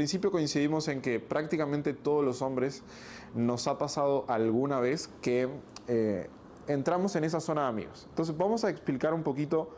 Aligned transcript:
principio 0.00 0.30
coincidimos 0.30 0.88
en 0.88 1.02
que 1.02 1.20
prácticamente 1.20 1.92
todos 1.92 2.24
los 2.24 2.40
hombres 2.40 2.82
nos 3.34 3.68
ha 3.68 3.76
pasado 3.76 4.24
alguna 4.28 4.80
vez 4.80 5.10
que 5.20 5.46
eh, 5.88 6.26
entramos 6.68 7.16
en 7.16 7.24
esa 7.24 7.38
zona 7.38 7.64
de 7.64 7.68
amigos. 7.68 8.06
Entonces 8.08 8.34
vamos 8.34 8.64
a 8.64 8.70
explicar 8.70 9.12
un 9.12 9.22
poquito 9.22 9.68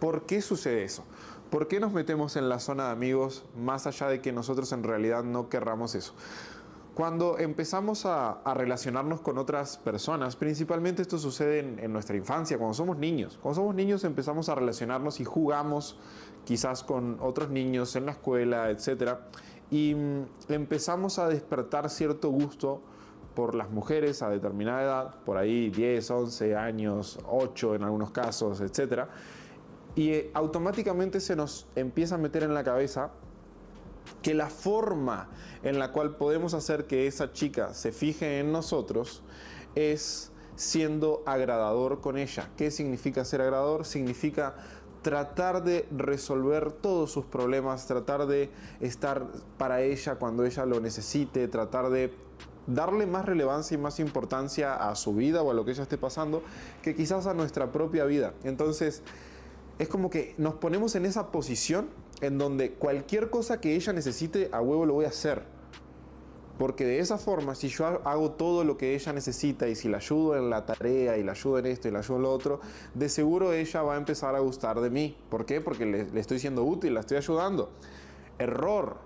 por 0.00 0.24
qué 0.24 0.40
sucede 0.40 0.82
eso. 0.82 1.04
¿Por 1.50 1.68
qué 1.68 1.78
nos 1.78 1.92
metemos 1.92 2.36
en 2.36 2.48
la 2.48 2.58
zona 2.58 2.86
de 2.86 2.92
amigos 2.92 3.44
más 3.54 3.86
allá 3.86 4.08
de 4.08 4.22
que 4.22 4.32
nosotros 4.32 4.72
en 4.72 4.82
realidad 4.82 5.24
no 5.24 5.50
querramos 5.50 5.94
eso? 5.94 6.14
Cuando 6.96 7.38
empezamos 7.38 8.06
a, 8.06 8.40
relacionarnos 8.54 9.20
con 9.20 9.36
otras 9.36 9.76
personas, 9.76 10.36
principalmente 10.36 11.02
esto 11.02 11.18
sucede 11.18 11.58
en, 11.58 11.92
nuestra 11.92 12.16
infancia, 12.16 12.56
cuando 12.56 12.72
somos 12.72 12.96
niños. 12.96 13.38
Cuando 13.42 13.60
somos 13.60 13.74
niños 13.74 14.04
empezamos 14.04 14.48
a 14.48 14.54
relacionarnos 14.54 15.20
y 15.20 15.26
jugamos 15.26 15.98
quizás 16.46 16.82
con 16.82 17.18
otros 17.20 17.50
niños 17.50 17.94
en 17.96 18.06
la 18.06 18.12
escuela, 18.12 18.70
etc. 18.70 19.18
Y 19.70 19.94
mm, 19.94 20.26
empezamos 20.48 21.18
a 21.18 21.28
despertar 21.28 21.90
cierto 21.90 22.30
gusto 22.30 22.80
por 23.34 23.54
las 23.54 23.70
mujeres 23.70 24.22
a 24.22 24.30
determinada 24.30 24.82
edad, 24.82 25.14
por 25.24 25.36
ahí 25.36 25.70
10, 25.70 26.10
11 26.10 26.56
años, 26.56 27.18
8 27.28 27.74
en 27.74 27.82
algunos 27.82 28.10
casos, 28.10 28.60
etc. 28.60 29.04
Y 29.94 30.10
eh, 30.10 30.30
automáticamente 30.34 31.20
se 31.20 31.36
nos 31.36 31.66
empieza 31.76 32.14
a 32.14 32.18
meter 32.18 32.42
en 32.42 32.54
la 32.54 32.64
cabeza 32.64 33.10
que 34.22 34.34
la 34.34 34.48
forma 34.48 35.28
en 35.62 35.78
la 35.78 35.92
cual 35.92 36.16
podemos 36.16 36.54
hacer 36.54 36.86
que 36.86 37.06
esa 37.06 37.32
chica 37.32 37.74
se 37.74 37.92
fije 37.92 38.38
en 38.38 38.52
nosotros 38.52 39.22
es 39.74 40.32
siendo 40.56 41.22
agradador 41.26 42.00
con 42.00 42.16
ella. 42.16 42.50
¿Qué 42.56 42.70
significa 42.70 43.24
ser 43.24 43.42
agradador? 43.42 43.84
Significa 43.84 44.56
tratar 45.06 45.62
de 45.62 45.86
resolver 45.92 46.72
todos 46.72 47.12
sus 47.12 47.24
problemas, 47.26 47.86
tratar 47.86 48.26
de 48.26 48.50
estar 48.80 49.24
para 49.56 49.80
ella 49.82 50.16
cuando 50.16 50.44
ella 50.44 50.66
lo 50.66 50.80
necesite, 50.80 51.46
tratar 51.46 51.90
de 51.90 52.12
darle 52.66 53.06
más 53.06 53.24
relevancia 53.24 53.76
y 53.76 53.78
más 53.78 54.00
importancia 54.00 54.74
a 54.74 54.96
su 54.96 55.14
vida 55.14 55.44
o 55.44 55.52
a 55.52 55.54
lo 55.54 55.64
que 55.64 55.70
ella 55.70 55.84
esté 55.84 55.96
pasando 55.96 56.42
que 56.82 56.96
quizás 56.96 57.28
a 57.28 57.34
nuestra 57.34 57.70
propia 57.70 58.04
vida. 58.04 58.34
Entonces, 58.42 59.04
es 59.78 59.86
como 59.86 60.10
que 60.10 60.34
nos 60.38 60.54
ponemos 60.54 60.96
en 60.96 61.06
esa 61.06 61.30
posición 61.30 61.86
en 62.20 62.36
donde 62.36 62.72
cualquier 62.72 63.30
cosa 63.30 63.60
que 63.60 63.76
ella 63.76 63.92
necesite, 63.92 64.48
a 64.50 64.60
huevo 64.60 64.86
lo 64.86 64.94
voy 64.94 65.04
a 65.04 65.10
hacer. 65.10 65.44
Porque 66.58 66.84
de 66.86 67.00
esa 67.00 67.18
forma, 67.18 67.54
si 67.54 67.68
yo 67.68 67.86
hago 67.86 68.30
todo 68.32 68.64
lo 68.64 68.78
que 68.78 68.94
ella 68.94 69.12
necesita 69.12 69.68
y 69.68 69.74
si 69.74 69.88
la 69.88 69.98
ayudo 69.98 70.36
en 70.36 70.48
la 70.48 70.64
tarea 70.64 71.18
y 71.18 71.22
la 71.22 71.32
ayudo 71.32 71.58
en 71.58 71.66
esto 71.66 71.88
y 71.88 71.90
la 71.90 71.98
ayudo 71.98 72.16
en 72.16 72.22
lo 72.22 72.32
otro, 72.32 72.60
de 72.94 73.08
seguro 73.10 73.52
ella 73.52 73.82
va 73.82 73.94
a 73.94 73.96
empezar 73.98 74.34
a 74.34 74.38
gustar 74.38 74.80
de 74.80 74.88
mí. 74.88 75.16
¿Por 75.28 75.44
qué? 75.44 75.60
Porque 75.60 75.84
le, 75.84 76.18
estoy 76.18 76.38
siendo 76.38 76.64
útil, 76.64 76.94
la 76.94 77.00
estoy 77.00 77.18
ayudando. 77.18 77.70
Error. 78.38 78.96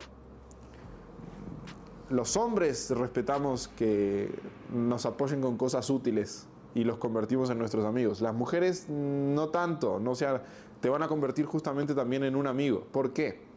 Los 2.08 2.36
hombres 2.36 2.90
respetamos 2.90 3.68
que 3.68 4.32
nos 4.72 5.06
apoyen 5.06 5.40
con 5.40 5.56
cosas 5.56 5.90
útiles 5.90 6.46
y 6.74 6.84
los 6.84 6.98
convertimos 6.98 7.50
en 7.50 7.58
nuestros 7.58 7.84
amigos. 7.84 8.20
Las 8.20 8.34
mujeres 8.34 8.88
no 8.88 9.48
tanto, 9.48 9.98
no 9.98 10.14
sea, 10.14 10.42
te 10.80 10.88
van 10.88 11.02
a 11.02 11.08
convertir 11.08 11.46
justamente 11.46 11.94
también 11.94 12.24
en 12.24 12.36
un 12.36 12.46
amigo. 12.46 12.84
¿Por 12.92 13.12
qué? 13.12 13.49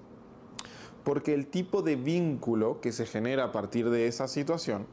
Porque 1.04 1.34
el 1.34 1.48
tipo 1.48 1.82
de 1.82 1.96
vínculo 1.96 2.80
que 2.82 2.92
se 2.92 3.06
genera 3.06 3.46
a 3.46 3.52
partir 3.52 3.90
de 3.90 4.08
esa 4.08 4.28
situación 4.28 4.86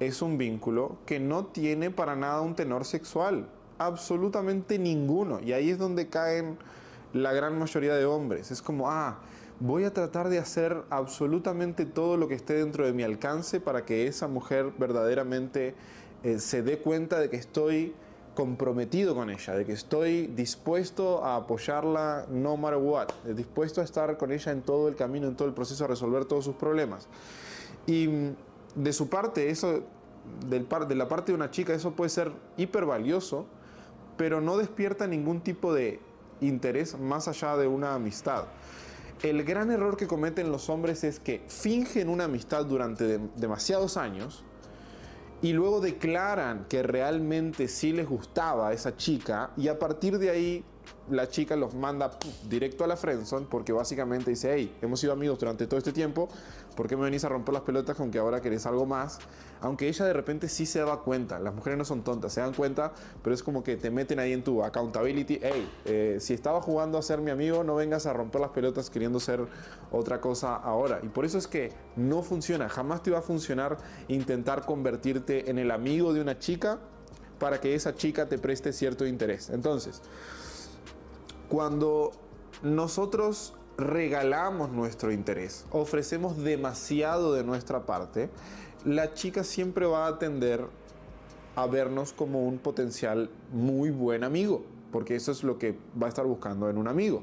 es 0.00 0.22
un 0.22 0.38
vínculo 0.38 0.96
que 1.06 1.20
no 1.20 1.46
tiene 1.46 1.90
para 1.90 2.16
nada 2.16 2.40
un 2.40 2.54
tenor 2.54 2.84
sexual, 2.84 3.48
absolutamente 3.78 4.78
ninguno. 4.78 5.40
Y 5.40 5.52
ahí 5.52 5.70
es 5.70 5.78
donde 5.78 6.08
caen 6.08 6.58
la 7.12 7.32
gran 7.32 7.58
mayoría 7.58 7.94
de 7.94 8.04
hombres. 8.04 8.50
Es 8.50 8.60
como, 8.60 8.90
ah, 8.90 9.20
voy 9.60 9.84
a 9.84 9.92
tratar 9.92 10.28
de 10.28 10.38
hacer 10.38 10.82
absolutamente 10.90 11.86
todo 11.86 12.16
lo 12.16 12.28
que 12.28 12.34
esté 12.34 12.54
dentro 12.54 12.84
de 12.84 12.92
mi 12.92 13.02
alcance 13.02 13.60
para 13.60 13.84
que 13.84 14.06
esa 14.06 14.28
mujer 14.28 14.72
verdaderamente 14.78 15.74
eh, 16.22 16.38
se 16.38 16.62
dé 16.62 16.78
cuenta 16.78 17.18
de 17.18 17.30
que 17.30 17.36
estoy 17.36 17.94
comprometido 18.36 19.16
con 19.16 19.30
ella, 19.30 19.54
de 19.54 19.64
que 19.64 19.72
estoy 19.72 20.28
dispuesto 20.28 21.24
a 21.24 21.36
apoyarla 21.36 22.26
no 22.30 22.56
matter 22.56 22.78
what, 22.78 23.08
dispuesto 23.24 23.80
a 23.80 23.84
estar 23.84 24.16
con 24.18 24.30
ella 24.30 24.52
en 24.52 24.62
todo 24.62 24.86
el 24.86 24.94
camino, 24.94 25.26
en 25.26 25.34
todo 25.34 25.48
el 25.48 25.54
proceso, 25.54 25.84
a 25.84 25.88
resolver 25.88 26.26
todos 26.26 26.44
sus 26.44 26.54
problemas. 26.54 27.08
Y 27.86 28.06
mm, 28.06 28.36
de 28.76 28.92
su 28.92 29.08
parte, 29.08 29.50
eso, 29.50 29.82
del 30.48 30.68
de 30.86 30.94
la 30.94 31.08
parte 31.08 31.32
de 31.32 31.36
una 31.36 31.50
chica, 31.50 31.74
eso 31.74 31.92
puede 31.92 32.10
ser 32.10 32.30
hiper 32.56 32.84
valioso, 32.84 33.46
pero 34.16 34.40
no 34.40 34.56
despierta 34.56 35.06
ningún 35.06 35.40
tipo 35.40 35.74
de 35.74 35.98
interés 36.40 36.98
más 36.98 37.28
allá 37.28 37.56
de 37.56 37.66
una 37.66 37.94
amistad. 37.94 38.44
El 39.22 39.44
gran 39.44 39.70
error 39.70 39.96
que 39.96 40.06
cometen 40.06 40.52
los 40.52 40.68
hombres 40.68 41.02
es 41.04 41.18
que 41.18 41.42
fingen 41.48 42.10
una 42.10 42.24
amistad 42.24 42.66
durante 42.66 43.18
demasiados 43.36 43.96
años, 43.96 44.44
y 45.46 45.52
luego 45.52 45.80
declaran 45.80 46.66
que 46.68 46.82
realmente 46.82 47.68
sí 47.68 47.92
les 47.92 48.08
gustaba 48.08 48.72
esa 48.72 48.96
chica 48.96 49.52
y 49.56 49.68
a 49.68 49.78
partir 49.78 50.18
de 50.18 50.30
ahí 50.30 50.64
la 51.10 51.28
chica 51.28 51.56
los 51.56 51.74
manda 51.74 52.18
directo 52.48 52.84
a 52.84 52.86
la 52.86 52.96
friendzone 52.96 53.46
porque 53.48 53.72
básicamente 53.72 54.30
dice, 54.30 54.52
hey, 54.54 54.76
hemos 54.82 55.00
sido 55.00 55.12
amigos 55.12 55.38
durante 55.38 55.66
todo 55.66 55.78
este 55.78 55.92
tiempo, 55.92 56.28
¿por 56.74 56.88
qué 56.88 56.96
me 56.96 57.04
venís 57.04 57.24
a 57.24 57.28
romper 57.28 57.54
las 57.54 57.62
pelotas 57.62 57.96
con 57.96 58.10
que 58.10 58.18
ahora 58.18 58.40
querés 58.40 58.66
algo 58.66 58.86
más? 58.86 59.18
Aunque 59.60 59.88
ella 59.88 60.04
de 60.04 60.12
repente 60.12 60.48
sí 60.48 60.66
se 60.66 60.80
daba 60.80 61.02
cuenta, 61.02 61.38
las 61.38 61.54
mujeres 61.54 61.78
no 61.78 61.84
son 61.84 62.02
tontas, 62.02 62.32
se 62.32 62.40
dan 62.40 62.52
cuenta, 62.52 62.92
pero 63.22 63.34
es 63.34 63.42
como 63.42 63.62
que 63.62 63.76
te 63.76 63.90
meten 63.90 64.18
ahí 64.18 64.32
en 64.32 64.44
tu 64.44 64.62
accountability, 64.62 65.38
hey, 65.42 65.70
eh, 65.84 66.18
si 66.20 66.34
estaba 66.34 66.60
jugando 66.60 66.98
a 66.98 67.02
ser 67.02 67.20
mi 67.20 67.30
amigo, 67.30 67.64
no 67.64 67.74
vengas 67.76 68.06
a 68.06 68.12
romper 68.12 68.40
las 68.40 68.50
pelotas 68.50 68.90
queriendo 68.90 69.20
ser 69.20 69.46
otra 69.90 70.20
cosa 70.20 70.56
ahora. 70.56 71.00
Y 71.02 71.08
por 71.08 71.24
eso 71.24 71.38
es 71.38 71.46
que 71.46 71.72
no 71.96 72.22
funciona, 72.22 72.68
jamás 72.68 73.02
te 73.02 73.10
va 73.10 73.18
a 73.18 73.22
funcionar 73.22 73.78
intentar 74.08 74.66
convertirte 74.66 75.50
en 75.50 75.58
el 75.58 75.70
amigo 75.70 76.12
de 76.12 76.20
una 76.20 76.38
chica 76.38 76.78
para 77.38 77.60
que 77.60 77.74
esa 77.74 77.94
chica 77.94 78.26
te 78.28 78.38
preste 78.38 78.72
cierto 78.72 79.06
interés. 79.06 79.50
Entonces, 79.50 80.02
cuando 81.48 82.12
nosotros 82.62 83.54
regalamos 83.76 84.70
nuestro 84.70 85.12
interés, 85.12 85.66
ofrecemos 85.70 86.38
demasiado 86.38 87.34
de 87.34 87.44
nuestra 87.44 87.84
parte, 87.86 88.30
la 88.84 89.14
chica 89.14 89.44
siempre 89.44 89.86
va 89.86 90.06
a 90.06 90.18
tender 90.18 90.66
a 91.56 91.66
vernos 91.66 92.12
como 92.12 92.46
un 92.46 92.58
potencial 92.58 93.30
muy 93.52 93.90
buen 93.90 94.24
amigo, 94.24 94.64
porque 94.92 95.16
eso 95.16 95.32
es 95.32 95.42
lo 95.42 95.58
que 95.58 95.76
va 96.00 96.06
a 96.06 96.08
estar 96.08 96.26
buscando 96.26 96.68
en 96.70 96.78
un 96.78 96.88
amigo. 96.88 97.22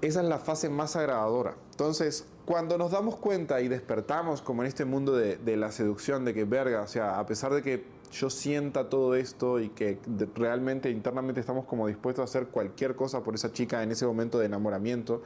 Esa 0.00 0.20
es 0.22 0.28
la 0.28 0.38
fase 0.38 0.68
más 0.68 0.94
agradadora. 0.94 1.56
Entonces, 1.72 2.26
cuando 2.44 2.78
nos 2.78 2.92
damos 2.92 3.16
cuenta 3.16 3.60
y 3.60 3.68
despertamos 3.68 4.42
como 4.42 4.62
en 4.62 4.68
este 4.68 4.84
mundo 4.84 5.14
de, 5.16 5.36
de 5.36 5.56
la 5.56 5.72
seducción, 5.72 6.24
de 6.24 6.34
que 6.34 6.44
verga, 6.44 6.82
o 6.82 6.86
sea, 6.86 7.18
a 7.18 7.26
pesar 7.26 7.52
de 7.52 7.62
que 7.62 7.84
yo 8.10 8.30
sienta 8.30 8.88
todo 8.88 9.14
esto 9.14 9.60
y 9.60 9.68
que 9.70 9.98
realmente 10.34 10.90
internamente 10.90 11.40
estamos 11.40 11.64
como 11.64 11.86
dispuestos 11.86 12.22
a 12.22 12.24
hacer 12.24 12.48
cualquier 12.48 12.96
cosa 12.96 13.22
por 13.22 13.34
esa 13.34 13.52
chica 13.52 13.82
en 13.82 13.90
ese 13.90 14.06
momento 14.06 14.38
de 14.38 14.46
enamoramiento, 14.46 15.22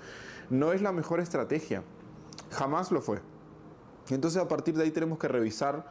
no 0.50 0.72
es 0.72 0.82
la 0.82 0.92
mejor 0.92 1.20
estrategia. 1.20 1.82
Jamás 2.50 2.90
lo 2.90 3.00
fue. 3.00 3.20
Entonces 4.10 4.40
a 4.42 4.48
partir 4.48 4.74
de 4.74 4.84
ahí 4.84 4.90
tenemos 4.90 5.18
que 5.18 5.28
revisar 5.28 5.86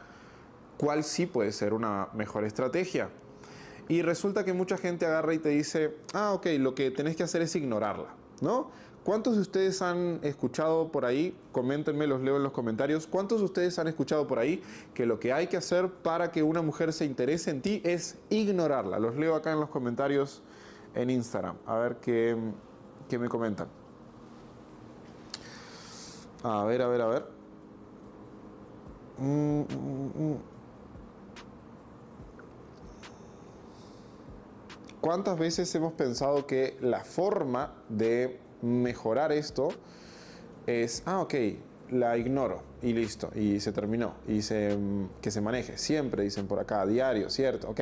cuál 0.76 1.04
sí 1.04 1.26
puede 1.26 1.52
ser 1.52 1.74
una 1.74 2.08
mejor 2.14 2.44
estrategia. 2.44 3.08
Y 3.88 4.02
resulta 4.02 4.44
que 4.44 4.52
mucha 4.52 4.76
gente 4.76 5.06
agarra 5.06 5.34
y 5.34 5.38
te 5.38 5.48
dice, 5.50 5.96
ah, 6.14 6.32
ok, 6.32 6.46
lo 6.58 6.74
que 6.74 6.90
tenés 6.90 7.16
que 7.16 7.24
hacer 7.24 7.42
es 7.42 7.54
ignorarla, 7.56 8.14
¿no? 8.40 8.70
¿Cuántos 9.04 9.34
de 9.34 9.40
ustedes 9.40 9.82
han 9.82 10.20
escuchado 10.22 10.92
por 10.92 11.04
ahí? 11.04 11.36
Coméntenme, 11.50 12.06
los 12.06 12.20
leo 12.20 12.36
en 12.36 12.44
los 12.44 12.52
comentarios. 12.52 13.08
¿Cuántos 13.08 13.40
de 13.40 13.46
ustedes 13.46 13.76
han 13.80 13.88
escuchado 13.88 14.28
por 14.28 14.38
ahí 14.38 14.62
que 14.94 15.06
lo 15.06 15.18
que 15.18 15.32
hay 15.32 15.48
que 15.48 15.56
hacer 15.56 15.90
para 15.90 16.30
que 16.30 16.44
una 16.44 16.62
mujer 16.62 16.92
se 16.92 17.04
interese 17.04 17.50
en 17.50 17.62
ti 17.62 17.80
es 17.84 18.18
ignorarla? 18.30 19.00
Los 19.00 19.16
leo 19.16 19.34
acá 19.34 19.52
en 19.52 19.58
los 19.58 19.70
comentarios 19.70 20.40
en 20.94 21.10
Instagram. 21.10 21.56
A 21.66 21.78
ver 21.78 21.96
qué, 21.96 22.36
qué 23.08 23.18
me 23.18 23.28
comentan. 23.28 23.66
A 26.44 26.64
ver, 26.64 26.82
a 26.82 26.86
ver, 26.86 27.00
a 27.00 27.06
ver. 27.06 27.26
Mm, 29.18 29.60
mm, 29.60 30.12
mm, 30.14 30.36
¿Cuántas 35.00 35.36
veces 35.36 35.74
hemos 35.74 35.94
pensado 35.94 36.46
que 36.46 36.78
la 36.80 37.02
forma 37.02 37.74
de 37.88 38.40
mejorar 38.62 39.32
esto 39.32 39.68
es, 40.66 41.02
ah, 41.06 41.20
ok, 41.20 41.34
la 41.90 42.16
ignoro 42.16 42.62
y 42.80 42.92
listo, 42.92 43.30
y 43.34 43.60
se 43.60 43.72
terminó, 43.72 44.14
y 44.26 44.42
se, 44.42 44.76
que 45.20 45.30
se 45.30 45.40
maneje, 45.40 45.76
siempre 45.76 46.22
dicen 46.22 46.46
por 46.46 46.58
acá, 46.58 46.86
diario, 46.86 47.28
¿cierto? 47.28 47.68
Ok. 47.68 47.80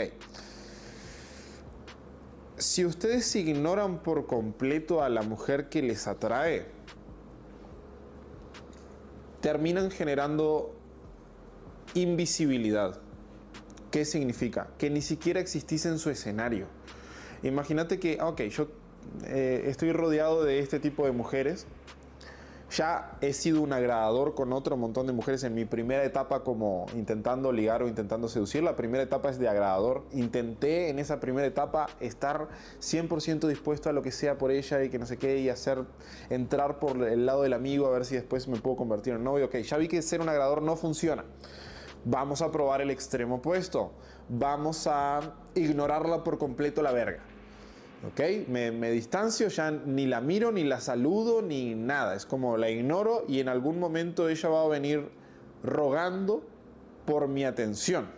Si 2.57 2.85
ustedes 2.85 3.35
ignoran 3.37 4.03
por 4.03 4.27
completo 4.27 5.03
a 5.03 5.09
la 5.09 5.23
mujer 5.23 5.69
que 5.69 5.81
les 5.83 6.07
atrae, 6.07 6.67
terminan 9.41 9.91
generando 9.91 10.75
invisibilidad. 11.95 13.01
¿Qué 13.91 14.05
significa? 14.05 14.69
Que 14.79 14.91
ni 14.91 15.03
siquiera 15.03 15.41
existís 15.41 15.87
en 15.87 15.99
su 15.99 16.11
escenario. 16.11 16.67
Imagínate 17.43 17.99
que, 17.99 18.19
ah, 18.21 18.29
ok, 18.29 18.43
yo 18.43 18.69
eh, 19.25 19.65
estoy 19.67 19.93
rodeado 19.93 20.45
de 20.45 20.59
este 20.59 20.81
tipo 20.81 21.05
de 21.05 21.13
mujeres, 21.13 21.67
ya 22.71 23.19
he 23.21 23.33
sido 23.33 23.63
un 23.63 23.73
agradador 23.73 24.37
con 24.37 24.53
otro 24.53 24.77
montón 24.77 25.09
de 25.09 25.13
mujeres 25.13 25.43
en 25.43 25.55
mi 25.55 25.65
primera 25.65 26.05
etapa 26.05 26.45
como 26.45 26.87
intentando 26.95 27.51
ligar 27.51 27.83
o 27.83 27.89
intentando 27.89 28.29
seducir. 28.29 28.63
La 28.63 28.77
primera 28.77 29.03
etapa 29.03 29.29
es 29.29 29.41
de 29.41 29.49
agradador. 29.49 30.05
Intenté 30.13 30.89
en 30.89 31.01
esa 31.01 31.19
primera 31.19 31.49
etapa 31.49 31.89
estar 31.99 32.49
100% 32.81 33.49
dispuesto 33.49 33.89
a 33.89 33.93
lo 33.93 34.03
que 34.03 34.13
sea 34.13 34.39
por 34.39 34.53
ella 34.53 34.85
y 34.85 34.89
que 34.89 35.01
no 35.01 35.07
sé 35.07 35.17
qué 35.17 35.39
y 35.39 35.49
hacer 35.49 35.83
entrar 36.29 36.79
por 36.79 37.03
el 37.03 37.27
lado 37.27 37.43
del 37.43 37.55
amigo 37.55 37.89
a 37.89 37.91
ver 37.91 38.05
si 38.05 38.15
después 38.15 38.47
me 38.47 38.59
puedo 38.59 38.77
convertir 38.77 39.15
en 39.15 39.25
novio. 39.25 39.47
Ok, 39.47 39.57
ya 39.57 39.77
vi 39.77 39.89
que 39.89 40.01
ser 40.01 40.21
un 40.21 40.29
agradador 40.29 40.63
no 40.63 40.77
funciona. 40.77 41.25
Vamos 42.05 42.41
a 42.41 42.53
probar 42.53 42.83
el 42.83 42.91
extremo 42.91 43.37
opuesto. 43.37 43.91
Vamos 44.29 44.87
a 44.87 45.35
ignorarla 45.57 46.23
por 46.23 46.39
completo 46.39 46.83
la 46.83 46.93
verga. 46.93 47.25
¿Ok? 48.07 48.49
Me, 48.49 48.91
distancio, 48.91 49.49
ya 49.49 49.71
ni 49.71 50.07
la 50.07 50.21
miro, 50.21 50.53
ni 50.53 50.65
la 50.65 50.81
saludo, 50.81 51.43
ni 51.43 51.75
nada. 51.75 52.15
Es 52.15 52.27
como 52.27 52.57
la 52.57 52.71
ignoro 52.71 53.25
y 53.29 53.41
en 53.41 53.49
algún 53.49 53.79
momento 53.79 54.29
ella 54.29 54.49
va 54.49 54.63
a 54.65 54.69
venir 54.69 55.09
rogando 55.63 56.43
por 57.07 57.29
mi 57.29 57.45
atención. 57.45 58.09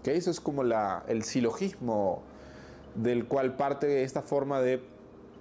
¿ok? 0.00 0.08
Eso 0.08 0.30
es 0.30 0.40
como 0.40 0.62
la, 0.62 1.04
el 1.08 1.24
silogismo 1.24 2.22
del 2.94 3.26
cual 3.26 3.56
parte 3.56 4.02
esta 4.02 4.22
forma 4.22 4.60
de 4.60 4.80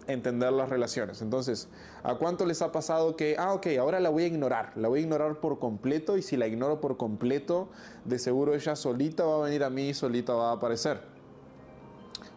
entender 0.07 0.51
las 0.51 0.69
relaciones. 0.69 1.21
Entonces, 1.21 1.69
¿a 2.03 2.15
cuánto 2.15 2.45
les 2.45 2.61
ha 2.61 2.71
pasado 2.71 3.15
que, 3.15 3.35
ah, 3.37 3.53
ok, 3.53 3.67
ahora 3.79 3.99
la 3.99 4.09
voy 4.09 4.23
a 4.23 4.27
ignorar, 4.27 4.73
la 4.75 4.87
voy 4.87 4.99
a 4.99 5.03
ignorar 5.03 5.39
por 5.39 5.59
completo 5.59 6.17
y 6.17 6.21
si 6.21 6.35
la 6.35 6.47
ignoro 6.47 6.81
por 6.81 6.97
completo, 6.97 7.69
de 8.05 8.19
seguro 8.19 8.53
ella 8.53 8.75
solita 8.75 9.23
va 9.23 9.37
a 9.37 9.45
venir 9.45 9.63
a 9.63 9.69
mí 9.69 9.89
y 9.89 9.93
solita 9.93 10.33
va 10.33 10.49
a 10.49 10.53
aparecer? 10.53 11.12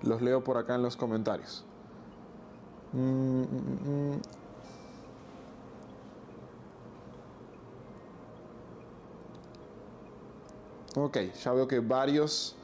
Los 0.03 0.23
leo 0.23 0.45
por 0.45 0.57
acá 0.57 0.75
en 0.75 0.83
los 0.83 0.97
comentarios. 0.97 1.65
Mm, 2.93 3.43
mm, 3.43 4.15
mm, 4.15 4.21
ok, 10.97 11.19
ya 11.43 11.53
veo 11.53 11.67
que 11.69 11.81
varios 11.81 12.57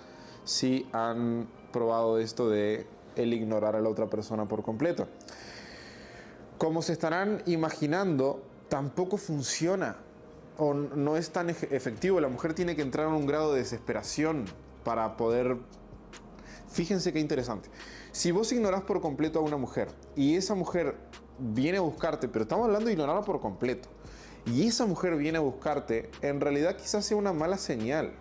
sí 0.44 0.88
han 0.92 1.48
probado 1.72 2.18
esto 2.18 2.48
de 2.48 2.86
el 3.16 3.34
ignorar 3.34 3.76
a 3.76 3.80
la 3.80 3.88
otra 3.88 4.06
persona 4.06 4.46
por 4.46 4.62
completo. 4.62 5.08
Como 6.58 6.82
se 6.82 6.92
estarán 6.92 7.42
imaginando, 7.46 8.42
tampoco 8.68 9.16
funciona 9.16 9.96
o 10.58 10.74
no 10.74 11.16
es 11.16 11.30
tan 11.30 11.50
efectivo. 11.50 12.20
La 12.20 12.28
mujer 12.28 12.54
tiene 12.54 12.76
que 12.76 12.82
entrar 12.82 13.08
en 13.08 13.14
un 13.14 13.26
grado 13.26 13.52
de 13.52 13.58
desesperación 13.60 14.44
para 14.84 15.16
poder 15.16 15.56
Fíjense 16.72 17.12
qué 17.12 17.20
interesante. 17.20 17.68
Si 18.12 18.30
vos 18.30 18.50
ignorás 18.50 18.82
por 18.82 19.02
completo 19.02 19.38
a 19.38 19.42
una 19.42 19.58
mujer 19.58 19.88
y 20.16 20.36
esa 20.36 20.54
mujer 20.54 20.96
viene 21.38 21.76
a 21.76 21.82
buscarte, 21.82 22.28
pero 22.28 22.44
estamos 22.44 22.64
hablando 22.64 22.86
de 22.86 22.92
ignorarla 22.92 23.22
por 23.22 23.40
completo, 23.40 23.90
y 24.46 24.66
esa 24.66 24.86
mujer 24.86 25.16
viene 25.16 25.36
a 25.36 25.42
buscarte, 25.42 26.10
en 26.22 26.40
realidad 26.40 26.76
quizás 26.76 27.04
sea 27.04 27.18
una 27.18 27.34
mala 27.34 27.58
señal. 27.58 28.14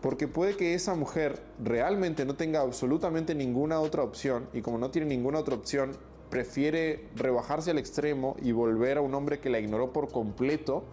Porque 0.00 0.26
puede 0.26 0.56
que 0.56 0.72
esa 0.74 0.94
mujer 0.94 1.42
realmente 1.62 2.24
no 2.24 2.34
tenga 2.34 2.60
absolutamente 2.60 3.34
ninguna 3.34 3.80
otra 3.80 4.02
opción 4.02 4.48
y 4.54 4.62
como 4.62 4.78
no 4.78 4.90
tiene 4.90 5.08
ninguna 5.08 5.38
otra 5.38 5.54
opción, 5.54 5.92
prefiere 6.30 7.08
rebajarse 7.14 7.70
al 7.70 7.78
extremo 7.78 8.36
y 8.42 8.52
volver 8.52 8.98
a 8.98 9.00
un 9.00 9.14
hombre 9.14 9.40
que 9.40 9.50
la 9.50 9.58
ignoró 9.58 9.92
por 9.92 10.10
completo 10.10 10.84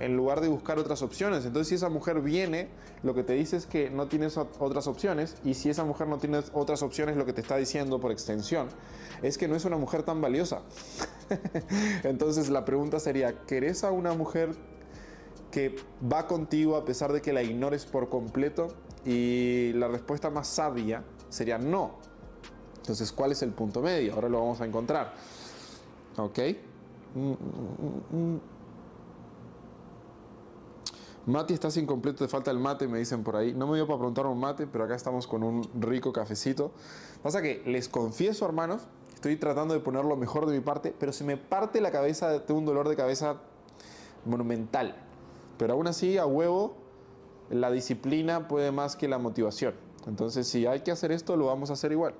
en 0.00 0.16
lugar 0.16 0.40
de 0.40 0.48
buscar 0.48 0.78
otras 0.78 1.02
opciones. 1.02 1.44
Entonces, 1.44 1.68
si 1.68 1.74
esa 1.76 1.88
mujer 1.88 2.20
viene, 2.20 2.68
lo 3.02 3.14
que 3.14 3.22
te 3.22 3.32
dice 3.32 3.56
es 3.56 3.66
que 3.66 3.90
no 3.90 4.08
tienes 4.08 4.36
otras 4.36 4.86
opciones, 4.86 5.36
y 5.44 5.54
si 5.54 5.70
esa 5.70 5.84
mujer 5.84 6.08
no 6.08 6.18
tiene 6.18 6.40
otras 6.52 6.82
opciones, 6.82 7.16
lo 7.16 7.24
que 7.24 7.32
te 7.32 7.40
está 7.40 7.56
diciendo 7.56 8.00
por 8.00 8.12
extensión 8.12 8.68
es 9.22 9.38
que 9.38 9.48
no 9.48 9.56
es 9.56 9.64
una 9.64 9.76
mujer 9.76 10.02
tan 10.02 10.20
valiosa. 10.20 10.62
Entonces, 12.04 12.48
la 12.48 12.64
pregunta 12.64 13.00
sería: 13.00 13.44
¿querés 13.46 13.84
a 13.84 13.90
una 13.90 14.12
mujer 14.12 14.50
que 15.50 15.76
va 16.12 16.26
contigo 16.26 16.76
a 16.76 16.84
pesar 16.84 17.12
de 17.12 17.22
que 17.22 17.32
la 17.32 17.42
ignores 17.42 17.86
por 17.86 18.08
completo? 18.08 18.68
Y 19.04 19.72
la 19.74 19.88
respuesta 19.88 20.30
más 20.30 20.48
sabia 20.48 21.04
sería 21.28 21.58
no. 21.58 21.98
Entonces, 22.86 23.10
¿cuál 23.10 23.32
es 23.32 23.42
el 23.42 23.50
punto 23.50 23.82
medio? 23.82 24.14
Ahora 24.14 24.28
lo 24.28 24.38
vamos 24.38 24.60
a 24.60 24.64
encontrar. 24.64 25.12
¿Ok? 26.18 26.38
Mati, 31.26 31.52
estás 31.52 31.76
incompleto, 31.78 32.24
te 32.24 32.28
falta 32.28 32.52
el 32.52 32.60
mate, 32.60 32.86
me 32.86 33.00
dicen 33.00 33.24
por 33.24 33.34
ahí. 33.34 33.52
No 33.52 33.66
me 33.66 33.74
dio 33.74 33.88
para 33.88 33.98
preguntar 33.98 34.26
un 34.26 34.38
mate, 34.38 34.68
pero 34.68 34.84
acá 34.84 34.94
estamos 34.94 35.26
con 35.26 35.42
un 35.42 35.68
rico 35.80 36.12
cafecito. 36.12 36.70
Pasa 37.24 37.42
que 37.42 37.60
les 37.66 37.88
confieso, 37.88 38.44
hermanos, 38.44 38.82
estoy 39.12 39.34
tratando 39.34 39.74
de 39.74 39.80
poner 39.80 40.04
lo 40.04 40.14
mejor 40.14 40.46
de 40.46 40.56
mi 40.56 40.60
parte, 40.60 40.94
pero 40.96 41.12
se 41.12 41.24
me 41.24 41.36
parte 41.36 41.80
la 41.80 41.90
cabeza, 41.90 42.46
tengo 42.46 42.60
un 42.60 42.66
dolor 42.66 42.88
de 42.88 42.94
cabeza 42.94 43.38
monumental. 44.24 44.94
Pero 45.58 45.72
aún 45.72 45.88
así, 45.88 46.18
a 46.18 46.26
huevo, 46.26 46.76
la 47.50 47.72
disciplina 47.72 48.46
puede 48.46 48.70
más 48.70 48.94
que 48.94 49.08
la 49.08 49.18
motivación. 49.18 49.74
Entonces, 50.06 50.46
si 50.46 50.66
hay 50.66 50.82
que 50.82 50.92
hacer 50.92 51.10
esto, 51.10 51.36
lo 51.36 51.46
vamos 51.46 51.70
a 51.70 51.72
hacer 51.72 51.90
igual. 51.90 52.14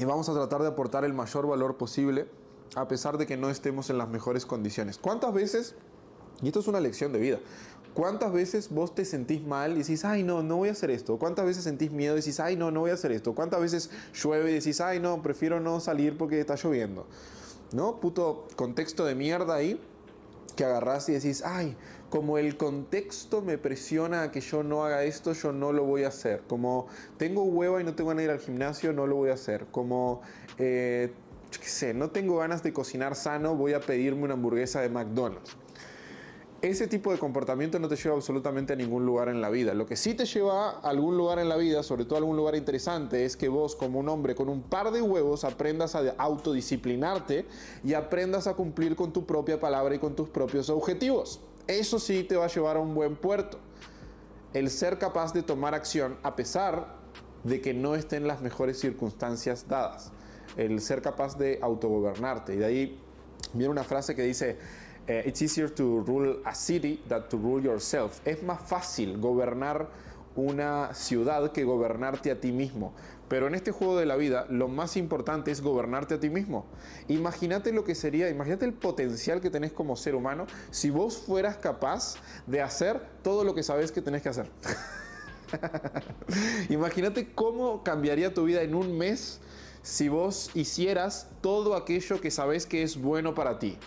Y 0.00 0.04
vamos 0.04 0.28
a 0.28 0.32
tratar 0.32 0.62
de 0.62 0.68
aportar 0.68 1.04
el 1.04 1.12
mayor 1.12 1.46
valor 1.46 1.76
posible, 1.76 2.26
a 2.74 2.88
pesar 2.88 3.18
de 3.18 3.26
que 3.26 3.36
no 3.36 3.50
estemos 3.50 3.90
en 3.90 3.98
las 3.98 4.08
mejores 4.08 4.46
condiciones. 4.46 4.98
¿Cuántas 4.98 5.32
veces 5.32 5.76
y 6.42 6.46
esto 6.48 6.60
es 6.60 6.68
una 6.68 6.80
lección 6.80 7.12
de 7.12 7.18
vida. 7.18 7.38
¿Cuántas 7.94 8.32
veces 8.32 8.70
vos 8.70 8.94
te 8.94 9.04
sentís 9.04 9.42
mal 9.42 9.72
y 9.72 9.78
decís, 9.80 10.04
ay, 10.04 10.22
no, 10.22 10.42
no 10.42 10.58
voy 10.58 10.68
a 10.68 10.72
hacer 10.72 10.90
esto? 10.90 11.18
¿Cuántas 11.18 11.44
veces 11.44 11.64
sentís 11.64 11.90
miedo 11.90 12.14
y 12.14 12.20
decís, 12.20 12.38
ay, 12.40 12.56
no, 12.56 12.70
no 12.70 12.80
voy 12.80 12.90
a 12.90 12.94
hacer 12.94 13.12
esto? 13.12 13.34
¿Cuántas 13.34 13.60
veces 13.60 13.90
llueve 14.14 14.50
y 14.50 14.54
decís, 14.54 14.80
ay, 14.80 15.00
no, 15.00 15.22
prefiero 15.22 15.60
no 15.60 15.80
salir 15.80 16.16
porque 16.16 16.40
está 16.40 16.54
lloviendo? 16.54 17.06
¿No? 17.72 18.00
Puto 18.00 18.46
contexto 18.56 19.04
de 19.04 19.14
mierda 19.14 19.54
ahí 19.54 19.80
que 20.56 20.64
agarrás 20.64 21.08
y 21.08 21.12
decís, 21.12 21.42
ay, 21.44 21.76
como 22.10 22.38
el 22.38 22.56
contexto 22.56 23.40
me 23.40 23.56
presiona 23.56 24.24
a 24.24 24.30
que 24.30 24.40
yo 24.40 24.62
no 24.62 24.84
haga 24.84 25.04
esto, 25.04 25.32
yo 25.32 25.52
no 25.52 25.72
lo 25.72 25.84
voy 25.84 26.04
a 26.04 26.08
hacer. 26.08 26.42
Como 26.46 26.88
tengo 27.16 27.44
hueva 27.44 27.80
y 27.80 27.84
no 27.84 27.94
tengo 27.94 28.08
ganas 28.08 28.20
de 28.20 28.24
ir 28.24 28.30
al 28.30 28.40
gimnasio, 28.40 28.92
no 28.92 29.06
lo 29.06 29.16
voy 29.16 29.30
a 29.30 29.34
hacer. 29.34 29.66
Como, 29.70 30.20
eh, 30.58 31.12
qué 31.50 31.68
sé, 31.68 31.94
no 31.94 32.10
tengo 32.10 32.38
ganas 32.38 32.62
de 32.62 32.72
cocinar 32.72 33.14
sano, 33.14 33.54
voy 33.54 33.72
a 33.72 33.80
pedirme 33.80 34.24
una 34.24 34.34
hamburguesa 34.34 34.80
de 34.80 34.90
McDonald's 34.90 35.56
ese 36.62 36.86
tipo 36.86 37.10
de 37.10 37.18
comportamiento 37.18 37.78
no 37.78 37.88
te 37.88 37.96
lleva 37.96 38.14
absolutamente 38.14 38.74
a 38.74 38.76
ningún 38.76 39.06
lugar 39.06 39.28
en 39.28 39.40
la 39.40 39.48
vida. 39.48 39.72
Lo 39.72 39.86
que 39.86 39.96
sí 39.96 40.14
te 40.14 40.26
lleva 40.26 40.70
a 40.70 40.90
algún 40.90 41.16
lugar 41.16 41.38
en 41.38 41.48
la 41.48 41.56
vida, 41.56 41.82
sobre 41.82 42.04
todo 42.04 42.16
a 42.16 42.18
algún 42.18 42.36
lugar 42.36 42.54
interesante, 42.54 43.24
es 43.24 43.36
que 43.36 43.48
vos 43.48 43.74
como 43.74 43.98
un 43.98 44.08
hombre 44.08 44.34
con 44.34 44.48
un 44.48 44.62
par 44.62 44.90
de 44.90 45.00
huevos 45.00 45.44
aprendas 45.44 45.94
a 45.94 46.14
autodisciplinarte 46.18 47.46
y 47.82 47.94
aprendas 47.94 48.46
a 48.46 48.54
cumplir 48.54 48.94
con 48.94 49.12
tu 49.12 49.24
propia 49.24 49.58
palabra 49.58 49.94
y 49.94 49.98
con 49.98 50.14
tus 50.14 50.28
propios 50.28 50.68
objetivos. 50.68 51.40
Eso 51.66 51.98
sí 51.98 52.24
te 52.24 52.36
va 52.36 52.46
a 52.46 52.48
llevar 52.48 52.76
a 52.76 52.80
un 52.80 52.94
buen 52.94 53.16
puerto. 53.16 53.58
El 54.52 54.70
ser 54.70 54.98
capaz 54.98 55.32
de 55.32 55.42
tomar 55.42 55.74
acción 55.74 56.18
a 56.22 56.34
pesar 56.34 56.96
de 57.44 57.60
que 57.60 57.72
no 57.72 57.94
estén 57.94 58.26
las 58.26 58.42
mejores 58.42 58.78
circunstancias 58.78 59.66
dadas. 59.68 60.12
El 60.56 60.80
ser 60.80 61.02
capaz 61.02 61.38
de 61.38 61.58
autogobernarte. 61.62 62.54
Y 62.54 62.58
de 62.58 62.64
ahí 62.64 63.00
viene 63.54 63.70
una 63.70 63.84
frase 63.84 64.14
que 64.14 64.22
dice, 64.22 64.58
eh, 65.06 65.22
it's 65.26 65.40
easier 65.42 65.70
to 65.70 66.02
rule 66.06 66.40
a 66.44 66.54
city 66.54 67.02
than 67.08 67.28
to 67.28 67.36
rule 67.36 67.62
yourself. 67.62 68.20
Es 68.26 68.42
más 68.42 68.60
fácil 68.62 69.18
gobernar 69.18 69.88
una 70.36 70.94
ciudad 70.94 71.52
que 71.52 71.64
gobernarte 71.64 72.30
a 72.30 72.40
ti 72.40 72.52
mismo. 72.52 72.92
Pero 73.30 73.46
en 73.46 73.54
este 73.54 73.70
juego 73.70 73.96
de 73.96 74.06
la 74.06 74.16
vida, 74.16 74.44
lo 74.50 74.66
más 74.66 74.96
importante 74.96 75.52
es 75.52 75.60
gobernarte 75.60 76.14
a 76.14 76.20
ti 76.20 76.28
mismo. 76.28 76.66
Imagínate 77.06 77.70
lo 77.72 77.84
que 77.84 77.94
sería, 77.94 78.28
imagínate 78.28 78.64
el 78.64 78.72
potencial 78.72 79.40
que 79.40 79.50
tenés 79.50 79.70
como 79.70 79.94
ser 79.94 80.16
humano 80.16 80.48
si 80.72 80.90
vos 80.90 81.16
fueras 81.16 81.56
capaz 81.56 82.16
de 82.48 82.60
hacer 82.60 83.00
todo 83.22 83.44
lo 83.44 83.54
que 83.54 83.62
sabes 83.62 83.92
que 83.92 84.02
tenés 84.02 84.22
que 84.22 84.30
hacer. 84.30 84.50
imagínate 86.70 87.32
cómo 87.32 87.84
cambiaría 87.84 88.34
tu 88.34 88.46
vida 88.46 88.62
en 88.62 88.74
un 88.74 88.98
mes 88.98 89.38
si 89.82 90.08
vos 90.08 90.50
hicieras 90.54 91.28
todo 91.40 91.76
aquello 91.76 92.20
que 92.20 92.32
sabes 92.32 92.66
que 92.66 92.82
es 92.82 93.00
bueno 93.00 93.32
para 93.36 93.60
ti 93.60 93.78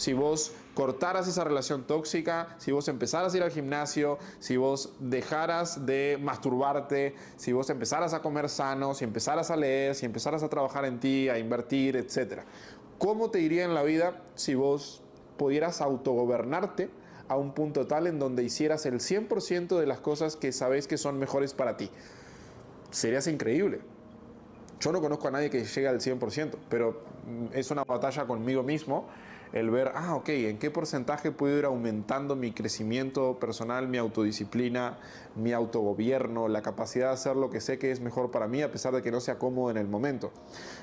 si 0.00 0.14
vos 0.14 0.52
cortaras 0.74 1.28
esa 1.28 1.44
relación 1.44 1.84
tóxica, 1.84 2.54
si 2.58 2.72
vos 2.72 2.88
empezaras 2.88 3.34
a 3.34 3.36
ir 3.36 3.42
al 3.42 3.50
gimnasio, 3.50 4.18
si 4.38 4.56
vos 4.56 4.94
dejaras 4.98 5.86
de 5.86 6.18
masturbarte, 6.20 7.14
si 7.36 7.52
vos 7.52 7.70
empezaras 7.70 8.14
a 8.14 8.22
comer 8.22 8.48
sano, 8.48 8.94
si 8.94 9.04
empezaras 9.04 9.50
a 9.50 9.56
leer, 9.56 9.94
si 9.94 10.06
empezaras 10.06 10.42
a 10.42 10.48
trabajar 10.48 10.84
en 10.84 11.00
ti, 11.00 11.28
a 11.28 11.38
invertir, 11.38 11.96
etc. 11.96 12.42
¿Cómo 12.98 13.30
te 13.30 13.40
iría 13.40 13.64
en 13.64 13.74
la 13.74 13.82
vida 13.82 14.22
si 14.34 14.54
vos 14.54 15.02
pudieras 15.36 15.80
autogobernarte 15.80 16.90
a 17.28 17.36
un 17.36 17.52
punto 17.52 17.86
tal 17.86 18.06
en 18.06 18.18
donde 18.18 18.42
hicieras 18.42 18.86
el 18.86 19.00
100% 19.00 19.78
de 19.78 19.86
las 19.86 20.00
cosas 20.00 20.36
que 20.36 20.52
sabes 20.52 20.86
que 20.86 20.98
son 20.98 21.18
mejores 21.18 21.54
para 21.54 21.76
ti? 21.76 21.90
Serías 22.90 23.26
increíble. 23.26 23.80
Yo 24.80 24.92
no 24.92 25.00
conozco 25.00 25.28
a 25.28 25.30
nadie 25.30 25.50
que 25.50 25.64
llegue 25.64 25.88
al 25.88 26.00
100%, 26.00 26.56
pero 26.68 27.02
es 27.52 27.70
una 27.70 27.84
batalla 27.84 28.26
conmigo 28.26 28.62
mismo 28.62 29.06
el 29.52 29.70
ver, 29.70 29.92
ah, 29.94 30.14
ok, 30.14 30.28
¿en 30.28 30.58
qué 30.58 30.70
porcentaje 30.70 31.32
puedo 31.32 31.58
ir 31.58 31.64
aumentando 31.64 32.36
mi 32.36 32.52
crecimiento 32.52 33.38
personal, 33.38 33.88
mi 33.88 33.98
autodisciplina, 33.98 34.98
mi 35.34 35.52
autogobierno, 35.52 36.48
la 36.48 36.62
capacidad 36.62 37.08
de 37.08 37.14
hacer 37.14 37.36
lo 37.36 37.50
que 37.50 37.60
sé 37.60 37.78
que 37.78 37.90
es 37.90 38.00
mejor 38.00 38.30
para 38.30 38.46
mí 38.46 38.62
a 38.62 38.70
pesar 38.70 38.94
de 38.94 39.02
que 39.02 39.10
no 39.10 39.20
sea 39.20 39.38
cómodo 39.38 39.70
en 39.70 39.76
el 39.76 39.88
momento? 39.88 40.30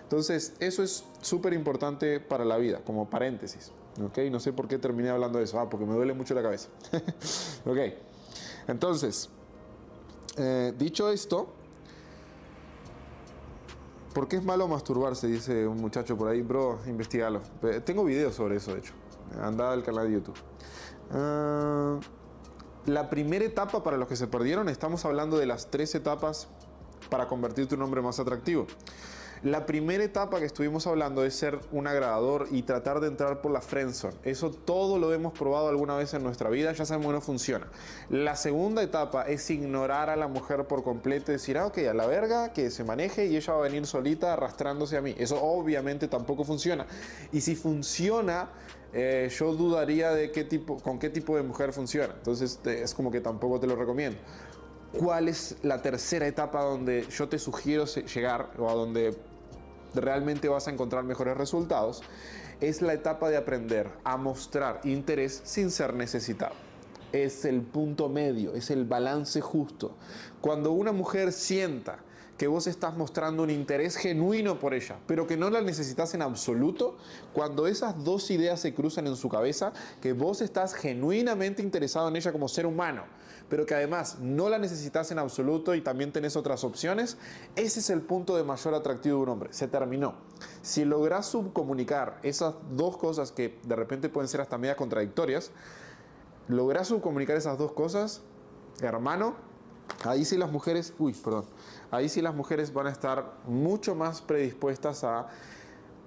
Entonces, 0.03 0.53
eso 0.59 0.83
es 0.83 1.05
súper 1.21 1.53
importante 1.53 2.19
para 2.19 2.43
la 2.43 2.57
vida, 2.57 2.81
como 2.85 3.09
paréntesis. 3.09 3.71
¿ok? 4.03 4.17
No 4.31 4.39
sé 4.39 4.53
por 4.53 4.67
qué 4.67 4.77
terminé 4.77 5.09
hablando 5.09 5.39
de 5.39 5.45
eso, 5.45 5.59
ah, 5.59 5.69
porque 5.69 5.85
me 5.85 5.93
duele 5.93 6.13
mucho 6.13 6.33
la 6.33 6.41
cabeza. 6.41 6.69
ok, 7.65 7.77
entonces, 8.67 9.29
eh, 10.37 10.73
dicho 10.77 11.09
esto, 11.09 11.53
¿Por 14.17 14.27
qué 14.27 14.37
es 14.37 14.43
malo 14.43 14.67
masturbarse? 14.67 15.27
Dice 15.27 15.67
un 15.67 15.79
muchacho 15.79 16.17
por 16.17 16.27
ahí, 16.27 16.41
bro, 16.41 16.79
investigalo. 16.87 17.39
Tengo 17.85 18.03
videos 18.03 18.33
sobre 18.33 18.55
eso, 18.55 18.73
de 18.73 18.79
hecho. 18.79 18.93
Anda 19.39 19.71
al 19.71 19.83
canal 19.83 20.07
de 20.07 20.13
YouTube. 20.13 20.35
Ah, 21.11 21.99
la 22.87 23.11
primera 23.11 23.45
etapa 23.45 23.83
para 23.83 23.95
los 23.95 24.07
que 24.07 24.15
se 24.15 24.25
perdieron, 24.25 24.69
estamos 24.69 25.05
hablando 25.05 25.37
de 25.37 25.45
las 25.45 25.69
tres 25.69 25.93
etapas 25.93 26.47
para 27.11 27.27
convertir 27.27 27.67
tu 27.67 27.77
nombre 27.77 28.01
más 28.01 28.19
atractivo. 28.19 28.65
La 29.43 29.67
primera 29.67 30.03
etapa 30.03 30.39
que 30.39 30.45
estuvimos 30.45 30.87
hablando 30.87 31.23
es 31.23 31.35
ser 31.35 31.59
un 31.71 31.85
agradador 31.85 32.47
y 32.49 32.63
tratar 32.63 32.99
de 32.99 33.07
entrar 33.07 33.41
por 33.41 33.51
la 33.51 33.61
friendzone. 33.61 34.15
Eso 34.23 34.49
todo 34.49 34.97
lo 34.97 35.13
hemos 35.13 35.33
probado 35.33 35.67
alguna 35.69 35.95
vez 35.95 36.13
en 36.15 36.23
nuestra 36.23 36.49
vida, 36.49 36.71
ya 36.73 36.85
sabemos 36.85 37.07
que 37.07 37.13
no 37.13 37.21
funciona. 37.21 37.67
La 38.09 38.35
segunda 38.35 38.81
etapa 38.81 39.27
es 39.27 39.47
ignorar 39.51 40.09
a 40.09 40.15
la 40.15 40.27
mujer 40.27 40.65
por 40.65 40.83
completo 40.83 41.31
y 41.31 41.35
decir, 41.35 41.57
ah, 41.57 41.67
ok, 41.67 41.77
a 41.89 41.93
la 41.93 42.07
verga, 42.07 42.51
que 42.51 42.71
se 42.71 42.83
maneje 42.83 43.27
y 43.27 43.35
ella 43.35 43.53
va 43.53 43.59
a 43.59 43.63
venir 43.63 43.85
solita 43.85 44.33
arrastrándose 44.33 44.97
a 44.97 45.01
mí. 45.01 45.13
Eso 45.17 45.39
obviamente 45.41 46.07
tampoco 46.07 46.43
funciona. 46.43 46.87
Y 47.31 47.41
si 47.41 47.55
funciona, 47.55 48.49
eh, 48.93 49.29
yo 49.37 49.53
dudaría 49.53 50.11
de 50.11 50.31
qué 50.31 50.43
tipo, 50.45 50.77
con 50.79 50.97
qué 50.97 51.09
tipo 51.11 51.35
de 51.35 51.43
mujer 51.43 51.73
funciona. 51.73 52.13
Entonces 52.17 52.59
es 52.65 52.93
como 52.95 53.11
que 53.11 53.21
tampoco 53.21 53.59
te 53.59 53.67
lo 53.67 53.75
recomiendo. 53.75 54.17
¿Cuál 54.93 55.27
es 55.27 55.57
la 55.63 55.81
tercera 55.81 56.27
etapa 56.27 56.63
donde 56.63 57.05
yo 57.09 57.27
te 57.27 57.39
sugiero 57.39 57.85
llegar 57.85 58.51
o 58.57 58.69
a 58.69 58.73
donde 58.73 59.17
realmente 59.93 60.47
vas 60.47 60.67
a 60.67 60.71
encontrar 60.71 61.03
mejores 61.03 61.37
resultados? 61.37 62.01
Es 62.61 62.81
la 62.81 62.93
etapa 62.93 63.29
de 63.29 63.37
aprender 63.37 63.89
a 64.03 64.17
mostrar 64.17 64.79
interés 64.85 65.41
sin 65.43 65.71
ser 65.71 65.93
necesitado. 65.93 66.55
Es 67.11 67.45
el 67.45 67.61
punto 67.61 68.09
medio, 68.09 68.53
es 68.53 68.71
el 68.71 68.85
balance 68.85 69.41
justo. 69.41 69.95
Cuando 70.41 70.71
una 70.71 70.93
mujer 70.93 71.31
sienta 71.31 71.99
que 72.37 72.47
vos 72.47 72.67
estás 72.67 72.95
mostrando 72.95 73.43
un 73.43 73.49
interés 73.49 73.97
genuino 73.97 74.59
por 74.59 74.73
ella, 74.73 74.97
pero 75.05 75.27
que 75.27 75.37
no 75.37 75.49
la 75.49 75.61
necesitas 75.61 76.13
en 76.13 76.21
absoluto, 76.21 76.97
cuando 77.33 77.67
esas 77.67 78.03
dos 78.03 78.29
ideas 78.31 78.59
se 78.59 78.73
cruzan 78.73 79.07
en 79.07 79.15
su 79.15 79.27
cabeza, 79.27 79.73
que 80.01 80.13
vos 80.13 80.41
estás 80.41 80.73
genuinamente 80.73 81.61
interesado 81.61 82.07
en 82.07 82.15
ella 82.15 82.31
como 82.31 82.47
ser 82.47 82.65
humano, 82.65 83.03
pero 83.49 83.65
que 83.65 83.75
además 83.75 84.17
no 84.19 84.49
la 84.49 84.57
necesitas 84.57 85.11
en 85.11 85.19
absoluto 85.19 85.75
y 85.75 85.81
también 85.81 86.11
tenés 86.11 86.35
otras 86.35 86.63
opciones, 86.63 87.17
ese 87.55 87.79
es 87.79 87.89
el 87.89 88.01
punto 88.01 88.35
de 88.35 88.43
mayor 88.43 88.73
atractivo 88.73 89.17
de 89.17 89.23
un 89.23 89.29
hombre. 89.29 89.53
Se 89.53 89.67
terminó. 89.67 90.15
Si 90.61 90.85
logras 90.85 91.25
subcomunicar 91.27 92.19
esas 92.23 92.55
dos 92.71 92.97
cosas 92.97 93.31
que 93.31 93.59
de 93.63 93.75
repente 93.75 94.09
pueden 94.09 94.27
ser 94.27 94.41
hasta 94.41 94.57
media 94.57 94.75
contradictorias, 94.75 95.51
logras 96.47 96.87
subcomunicar 96.87 97.37
esas 97.37 97.57
dos 97.57 97.71
cosas, 97.71 98.21
hermano, 98.81 99.35
ahí 100.03 100.25
sí 100.25 100.37
las 100.37 100.51
mujeres, 100.51 100.93
uy, 100.99 101.13
perdón, 101.13 101.45
ahí 101.91 102.09
sí 102.09 102.21
las 102.21 102.35
mujeres 102.35 102.73
van 102.73 102.87
a 102.87 102.91
estar 102.91 103.33
mucho 103.45 103.95
más 103.95 104.21
predispuestas 104.21 105.03
a 105.03 105.27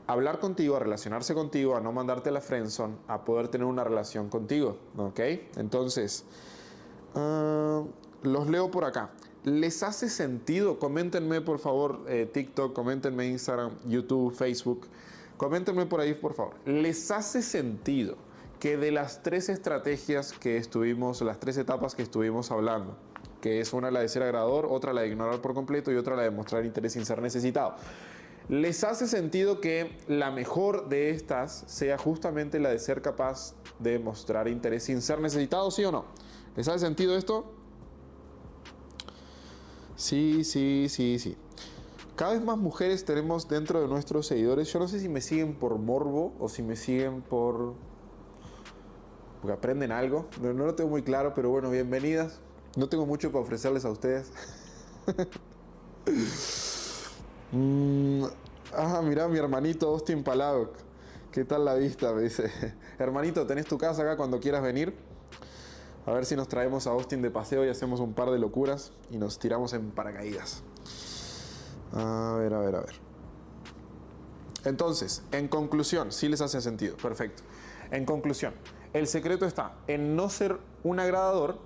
hablar 0.07 0.41
contigo, 0.41 0.77
a 0.77 0.81
relacionarse 0.81 1.35
contigo, 1.35 1.77
a 1.77 1.81
no 1.81 1.93
mandarte 1.93 2.31
la 2.31 2.41
friendzone, 2.41 2.97
a 3.07 3.25
poder 3.25 3.49
tener 3.49 3.67
una 3.67 3.85
relación 3.85 4.29
contigo, 4.29 4.77
¿ok? 4.97 5.21
Entonces, 5.57 6.25
Ah, 7.15 7.83
los 8.23 8.49
leo 8.49 8.71
por 8.71 8.85
acá. 8.85 9.11
¿Les 9.45 9.83
hace 9.83 10.11
sentido? 10.11 10.79
Coméntenme 10.79 11.41
por 11.41 11.59
favor 11.59 12.01
eh, 12.09 12.29
TikTok, 12.31 12.75
coméntenme 12.75 13.27
Instagram, 13.27 13.73
YouTube, 13.87 14.35
Facebook. 14.35 14.87
Coméntenme 15.39 15.87
por 15.87 16.01
ahí 16.01 16.13
por 16.13 16.35
favor. 16.35 16.55
¿Les 16.67 17.11
hace 17.11 17.41
sentido 17.41 18.17
que 18.59 18.77
de 18.77 18.93
las 18.93 19.23
tres 19.23 19.49
estrategias 19.49 20.33
que 20.35 20.59
estuvimos, 20.59 21.23
las 21.23 21.41
tres 21.41 21.57
etapas 21.57 21.95
que 21.95 22.03
estuvimos 22.03 22.51
hablando, 22.51 22.95
que 23.41 23.61
es 23.61 23.73
una 23.73 23.91
la 23.91 24.01
de 24.01 24.09
ser 24.09 24.23
agradador, 24.23 24.67
otra 24.71 24.93
la 24.93 25.01
de 25.01 25.09
ignorar 25.09 25.41
por 25.41 25.55
completo 25.55 25.91
y 25.91 25.97
otra 25.97 26.15
la 26.15 26.23
de 26.25 26.31
mostrar 26.31 26.67
interés 26.67 26.93
sin 26.93 27.07
ser 27.07 27.23
necesitado? 27.23 27.77
¿Les 28.51 28.85
hace 28.85 29.07
sentido 29.07 29.61
que 29.63 29.97
la 30.09 30.31
mejor 30.31 30.91
de 30.91 31.11
estas 31.11 31.65
sea 31.67 31.97
justamente 31.97 32.59
la 32.61 32.69
de 32.69 32.79
ser 32.79 33.01
capaz 33.01 33.55
de 33.79 33.99
mostrar 33.99 34.49
interés 34.49 34.85
sin 34.85 35.01
ser 35.01 35.21
necesitado, 35.21 35.71
sí 35.71 35.85
o 35.85 35.93
no? 35.93 36.05
¿Les 36.61 36.69
hace 36.69 36.81
sentido 36.81 37.17
esto? 37.17 37.47
Sí, 39.97 40.45
sí, 40.45 40.89
sí, 40.91 41.19
sí. 41.19 41.35
Cada 42.17 42.35
vez 42.35 42.45
más 42.45 42.59
mujeres 42.59 43.07
tenemos 43.07 43.49
dentro 43.49 43.81
de 43.81 43.89
nuestros 43.89 44.27
seguidores. 44.27 44.71
Yo 44.71 44.79
no 44.79 44.87
sé 44.87 45.01
si 45.01 45.09
me 45.09 45.23
siguen 45.23 45.55
por 45.55 45.79
morbo 45.79 46.35
o 46.39 46.51
si 46.51 46.63
me 46.63 46.77
siguen 46.77 47.23
por... 47.23 47.73
porque 49.41 49.55
aprenden 49.55 49.91
algo. 49.91 50.27
No, 50.39 50.53
lo 50.53 50.75
tengo 50.75 50.91
muy 50.91 51.03
claro, 51.03 51.33
pero 51.35 51.49
bueno, 51.49 51.71
bienvenidas. 51.71 52.41
No 52.77 52.91
tengo 52.91 53.07
mucho 53.07 53.33
para 53.33 53.43
ofrecerles 53.43 53.87
a 53.87 53.91
ustedes. 53.91 54.31
mm, 57.53 58.25
ah, 58.75 59.01
mira 59.03 59.29
mi 59.29 59.39
hermanito 59.39 59.89
Austin 59.89 60.23
Paladoc. 60.23 60.75
¿Qué 61.33 61.43
tal 61.43 61.65
la 61.65 61.77
vista? 61.77 62.13
Me 62.13 62.21
dice. 62.21 62.53
Hermanito, 62.99 63.47
¿tenés 63.47 63.65
tu 63.65 63.79
casa 63.79 64.03
acá 64.03 64.19
cuando 64.19 64.41
quieras 64.41 64.63
venir? 64.63 65.09
A 66.11 66.13
ver 66.13 66.27
si 66.27 66.35
nos 66.35 66.49
traemos 66.49 66.89
a 66.89 66.91
Austin 66.91 67.23
de 67.23 67.31
paseo 67.31 67.65
y 67.65 67.69
hacemos 67.69 68.01
un 68.01 68.15
par 68.15 68.33
de 68.33 68.39
locuras 68.41 68.91
y 69.13 69.17
nos 69.17 69.39
tiramos 69.39 69.75
en 69.75 69.93
paracaídas. 69.93 70.65
A 71.93 72.35
ver, 72.37 72.53
a 72.53 72.59
ver, 72.59 72.75
a 72.75 72.81
ver. 72.81 72.95
Entonces, 74.65 75.23
en 75.31 75.47
conclusión, 75.47 76.11
si 76.11 76.29
les 76.29 76.41
hace 76.41 76.61
sentido, 76.61 76.97
perfecto. 76.97 77.45
En 77.93 78.05
conclusión, 78.05 78.55
el 78.93 79.07
secreto 79.07 79.47
está 79.47 79.77
en 79.87 80.17
no 80.17 80.31
ser 80.31 80.59
un 80.83 80.99
agradador 80.99 81.59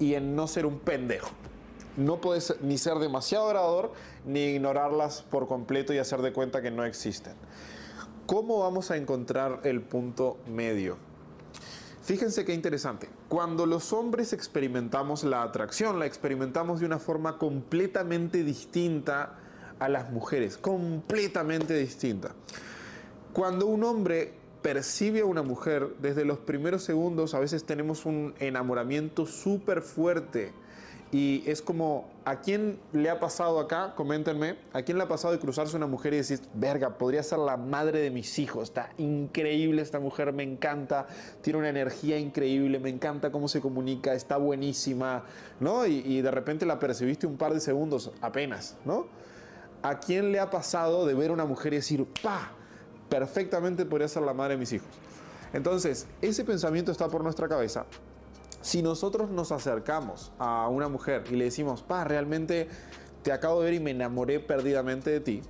y 0.00 0.14
en 0.14 0.34
no 0.34 0.48
ser 0.48 0.66
un 0.66 0.80
pendejo. 0.80 1.30
No 1.96 2.20
puedes 2.20 2.60
ni 2.62 2.76
ser 2.76 2.98
demasiado 2.98 3.46
agradador 3.46 3.92
ni 4.24 4.46
ignorarlas 4.46 5.22
por 5.22 5.46
completo 5.46 5.94
y 5.94 5.98
hacer 5.98 6.22
de 6.22 6.32
cuenta 6.32 6.60
que 6.60 6.72
no 6.72 6.84
existen. 6.84 7.34
¿Cómo 8.26 8.58
vamos 8.58 8.90
a 8.90 8.96
encontrar 8.96 9.60
el 9.62 9.80
punto 9.80 10.38
medio? 10.48 11.09
Fíjense 12.02 12.44
qué 12.44 12.54
interesante. 12.54 13.08
Cuando 13.28 13.66
los 13.66 13.92
hombres 13.92 14.32
experimentamos 14.32 15.22
la 15.22 15.42
atracción, 15.42 15.98
la 15.98 16.06
experimentamos 16.06 16.80
de 16.80 16.86
una 16.86 16.98
forma 16.98 17.36
completamente 17.38 18.42
distinta 18.42 19.36
a 19.78 19.88
las 19.88 20.10
mujeres, 20.10 20.56
completamente 20.56 21.74
distinta. 21.74 22.32
Cuando 23.32 23.66
un 23.66 23.84
hombre 23.84 24.32
percibe 24.62 25.20
a 25.20 25.24
una 25.24 25.42
mujer, 25.42 25.94
desde 26.00 26.24
los 26.24 26.38
primeros 26.38 26.82
segundos 26.82 27.34
a 27.34 27.38
veces 27.38 27.64
tenemos 27.64 28.06
un 28.06 28.34
enamoramiento 28.38 29.26
súper 29.26 29.82
fuerte 29.82 30.52
y 31.12 31.42
es 31.46 31.60
como, 31.60 32.08
¿a 32.24 32.40
quién 32.40 32.78
le 32.92 33.10
ha 33.10 33.18
pasado 33.18 33.58
acá? 33.58 33.94
Coméntenme. 33.96 34.56
¿A 34.72 34.82
quién 34.82 34.96
le 34.96 35.02
ha 35.02 35.08
pasado 35.08 35.32
de 35.32 35.40
cruzarse 35.40 35.76
una 35.76 35.88
mujer 35.88 36.14
y 36.14 36.18
decir, 36.18 36.40
verga, 36.54 36.98
podría 36.98 37.22
ser 37.24 37.40
la 37.40 37.56
madre 37.56 38.00
de 38.00 38.10
mis 38.10 38.38
hijos? 38.38 38.64
Está 38.64 38.90
increíble 38.96 39.82
esta 39.82 39.98
mujer, 39.98 40.32
me 40.32 40.44
encanta, 40.44 41.08
tiene 41.42 41.58
una 41.58 41.68
energía 41.68 42.16
increíble, 42.16 42.78
me 42.78 42.90
encanta 42.90 43.32
cómo 43.32 43.48
se 43.48 43.60
comunica, 43.60 44.14
está 44.14 44.36
buenísima, 44.36 45.24
¿no? 45.58 45.84
Y, 45.84 45.98
y 46.06 46.22
de 46.22 46.30
repente 46.30 46.64
la 46.64 46.78
percibiste 46.78 47.26
un 47.26 47.36
par 47.36 47.54
de 47.54 47.60
segundos 47.60 48.12
apenas, 48.20 48.76
¿no? 48.84 49.06
¿A 49.82 49.98
quién 49.98 50.30
le 50.30 50.38
ha 50.38 50.48
pasado 50.48 51.06
de 51.06 51.14
ver 51.14 51.32
una 51.32 51.44
mujer 51.44 51.72
y 51.72 51.76
decir, 51.76 52.06
pa, 52.22 52.52
perfectamente 53.08 53.84
podría 53.84 54.06
ser 54.06 54.22
la 54.22 54.32
madre 54.34 54.54
de 54.54 54.58
mis 54.58 54.72
hijos? 54.74 54.90
Entonces, 55.52 56.06
ese 56.22 56.44
pensamiento 56.44 56.92
está 56.92 57.08
por 57.08 57.24
nuestra 57.24 57.48
cabeza 57.48 57.84
si 58.60 58.82
nosotros 58.82 59.30
nos 59.30 59.52
acercamos 59.52 60.32
a 60.38 60.68
una 60.68 60.88
mujer 60.88 61.24
y 61.30 61.36
le 61.36 61.44
decimos, 61.44 61.82
pa, 61.82 62.04
realmente 62.04 62.68
te 63.22 63.32
acabo 63.32 63.60
de 63.60 63.66
ver 63.66 63.74
y 63.74 63.80
me 63.80 63.90
enamoré 63.90 64.40
perdidamente 64.40 65.10
de 65.10 65.20
ti, 65.20 65.42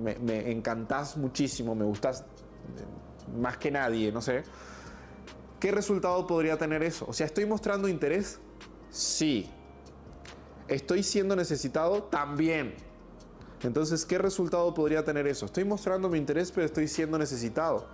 me, 0.00 0.16
me 0.16 0.50
encantás 0.50 1.16
muchísimo, 1.16 1.74
me 1.74 1.84
gustas 1.84 2.20
eh, 2.20 3.34
más 3.38 3.56
que 3.56 3.70
nadie, 3.70 4.12
no 4.12 4.20
sé, 4.20 4.44
¿qué 5.60 5.70
resultado 5.70 6.26
podría 6.26 6.56
tener 6.56 6.82
eso? 6.82 7.06
O 7.08 7.12
sea, 7.12 7.26
¿estoy 7.26 7.46
mostrando 7.46 7.88
interés? 7.88 8.38
Sí. 8.90 9.48
¿Estoy 10.68 11.02
siendo 11.02 11.36
necesitado? 11.36 12.04
También. 12.04 12.74
Entonces, 13.62 14.04
¿qué 14.04 14.18
resultado 14.18 14.74
podría 14.74 15.04
tener 15.04 15.26
eso? 15.26 15.46
Estoy 15.46 15.64
mostrando 15.64 16.08
mi 16.08 16.18
interés, 16.18 16.50
pero 16.50 16.66
estoy 16.66 16.88
siendo 16.88 17.18
necesitado 17.18 17.86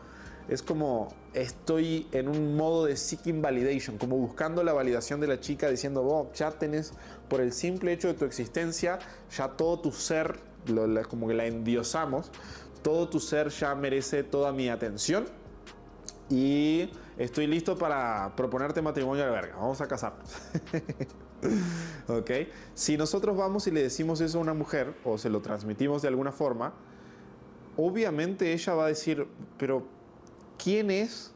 es 0.49 0.63
como 0.63 1.09
estoy 1.35 2.07
en 2.13 2.29
un 2.29 2.57
modo 2.57 2.87
de 2.87 2.97
seeking 2.97 3.43
validation, 3.43 3.99
como 3.99 4.17
buscando 4.17 4.63
la 4.63 4.73
validación 4.73 5.21
de 5.21 5.27
la 5.27 5.41
chica, 5.41 5.69
diciendo, 5.69 6.03
oh, 6.03 6.33
ya 6.35 6.51
tenés, 6.51 6.93
por 7.29 7.41
el 7.41 7.53
simple 7.53 7.93
hecho 7.93 8.09
de 8.09 8.15
tu 8.15 8.25
existencia, 8.25 8.99
ya 9.37 9.49
todo 9.49 9.79
tu 9.81 9.93
ser, 9.93 10.41
como 11.09 11.29
que 11.29 11.35
la 11.35 11.47
endiosamos, 11.47 12.31
todo 12.83 13.09
tu 13.09 13.21
ser 13.21 13.49
ya 13.51 13.75
merece 13.75 14.23
toda 14.23 14.53
mi 14.53 14.69
atención. 14.69 15.27
y 16.31 16.91
estoy 17.19 17.47
listo 17.47 17.77
para 17.77 18.33
proponerte 18.37 18.81
matrimonio 18.81 19.25
de 19.25 19.31
verga. 19.31 19.57
Vamos 19.57 19.81
a 19.81 19.89
casarnos. 19.89 20.31
¿Ok? 22.09 22.31
Si 22.75 22.97
nosotros 22.97 23.37
vamos 23.37 23.67
y 23.67 23.71
le 23.71 23.83
decimos 23.83 24.21
eso 24.21 24.39
a 24.39 24.41
una 24.41 24.55
mujer 24.55 24.95
o 25.05 25.19
se 25.19 25.29
lo 25.29 25.41
transmitimos 25.41 26.03
de 26.03 26.09
alguna 26.09 26.33
forma, 26.33 26.75
obviamente 27.77 28.53
ella 28.53 28.75
va 28.75 28.87
a 28.87 28.89
decir, 28.89 29.27
pero 29.57 29.98
¿quién 30.63 30.91
es? 30.91 31.33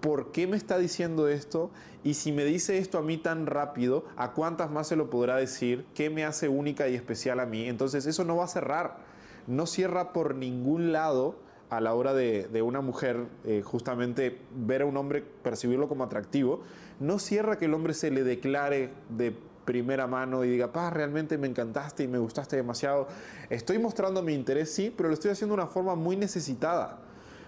¿Por 0.00 0.32
qué 0.32 0.46
me 0.46 0.56
está 0.56 0.78
diciendo 0.78 1.28
esto? 1.28 1.70
Y 2.02 2.14
si 2.14 2.32
me 2.32 2.44
dice 2.44 2.78
esto 2.78 2.98
a 2.98 3.02
mí 3.02 3.16
tan 3.16 3.46
rápido, 3.46 4.04
¿a 4.16 4.32
cuántas 4.32 4.70
más 4.70 4.88
se 4.88 4.96
lo 4.96 5.10
podrá 5.10 5.36
decir? 5.36 5.86
¿Qué 5.94 6.10
me 6.10 6.24
hace 6.24 6.48
única 6.48 6.88
y 6.88 6.94
especial 6.94 7.40
a 7.40 7.46
mí? 7.46 7.66
Entonces 7.68 8.06
eso 8.06 8.24
no 8.24 8.36
va 8.36 8.44
a 8.44 8.48
cerrar. 8.48 8.98
No 9.46 9.66
cierra 9.66 10.12
por 10.12 10.34
ningún 10.34 10.92
lado 10.92 11.36
a 11.70 11.80
la 11.80 11.94
hora 11.94 12.14
de, 12.14 12.62
una 12.62 12.80
mujer 12.80 13.26
eh, 13.44 13.62
justamente 13.64 14.38
ver 14.54 14.82
a 14.82 14.86
un 14.86 14.96
hombre, 14.96 15.22
percibirlo 15.22 15.88
como 15.88 16.04
atractivo, 16.04 16.62
no 17.00 17.18
cierra 17.18 17.58
que 17.58 17.64
el 17.64 17.74
hombre 17.74 17.94
se 17.94 18.10
le 18.10 18.22
declare 18.22 18.90
de 19.08 19.34
primera 19.64 20.06
mano 20.06 20.44
y 20.44 20.50
diga, 20.50 20.72
pa, 20.72 20.90
realmente 20.90 21.38
me 21.38 21.46
encantaste 21.46 22.04
y 22.04 22.08
me 22.08 22.18
gustaste 22.18 22.56
demasiado. 22.56 23.08
Estoy 23.50 23.78
mostrando 23.78 24.22
mi 24.22 24.34
interés, 24.34 24.72
sí, 24.72 24.92
pero 24.94 25.08
lo 25.08 25.14
estoy 25.14 25.30
haciendo 25.30 25.56
de 25.56 25.62
una 25.62 25.70
forma 25.70 25.94
muy 25.94 26.16
necesitada. 26.16 26.98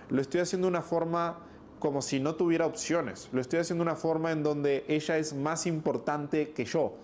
Lo 0.09 0.21
estoy 0.21 0.41
haciendo 0.41 0.67
de 0.67 0.71
una 0.71 0.83
forma 0.83 1.39
como 1.79 2.03
si 2.03 2.21
no 2.21 2.35
tuviera 2.35 2.67
opciones. 2.67 3.29
Lo 3.33 3.41
estoy 3.41 3.59
haciendo 3.59 3.85
de 3.85 3.91
una 3.91 3.97
forma 3.97 4.33
en 4.33 4.43
donde 4.43 4.85
ella 4.89 5.19
es 5.19 5.35
más 5.35 5.67
importante 5.67 6.51
que 6.51 6.65
yo. 6.65 6.95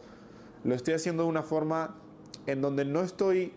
Lo 0.65 0.75
estoy 0.75 0.95
haciendo 0.95 1.25
de 1.25 1.29
una 1.29 1.43
forma 1.43 1.97
en 2.47 2.61
donde 2.61 2.85
no 2.85 3.01
estoy 3.03 3.53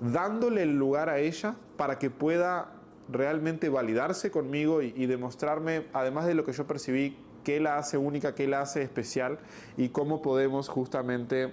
dándole 0.00 0.62
el 0.62 0.78
lugar 0.78 1.08
a 1.08 1.18
ella 1.18 1.56
para 1.76 1.98
que 1.98 2.10
pueda 2.10 2.72
realmente 3.10 3.68
validarse 3.68 4.30
conmigo 4.30 4.82
y, 4.82 5.06
demostrarme, 5.06 5.86
además 5.92 6.26
de 6.26 6.34
lo 6.34 6.44
que 6.44 6.52
yo 6.52 6.66
percibí, 6.66 7.16
qué 7.44 7.58
la 7.58 7.78
hace 7.78 7.96
única, 7.96 8.34
qué 8.34 8.46
la 8.46 8.60
hace 8.60 8.82
especial 8.82 9.38
y 9.76 9.88
cómo 9.88 10.22
podemos 10.22 10.68
justamente 10.68 11.52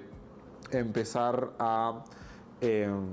empezar 0.71 1.51
a, 1.59 2.03
em, 2.61 3.07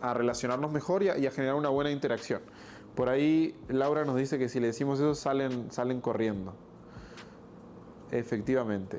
a 0.00 0.14
relacionarnos 0.14 0.72
mejor 0.72 1.02
y 1.02 1.08
a, 1.08 1.30
generar 1.30 1.54
una 1.54 1.68
buena 1.68 1.90
interacción. 1.90 2.40
Por 2.98 3.08
ahí 3.08 3.54
Laura 3.68 4.04
nos 4.04 4.16
dice 4.16 4.40
que 4.40 4.48
si 4.48 4.58
le 4.58 4.66
decimos 4.66 4.98
eso 4.98 5.14
salen, 5.14 5.70
salen 5.70 6.00
corriendo. 6.00 6.52
Efectivamente. 8.10 8.98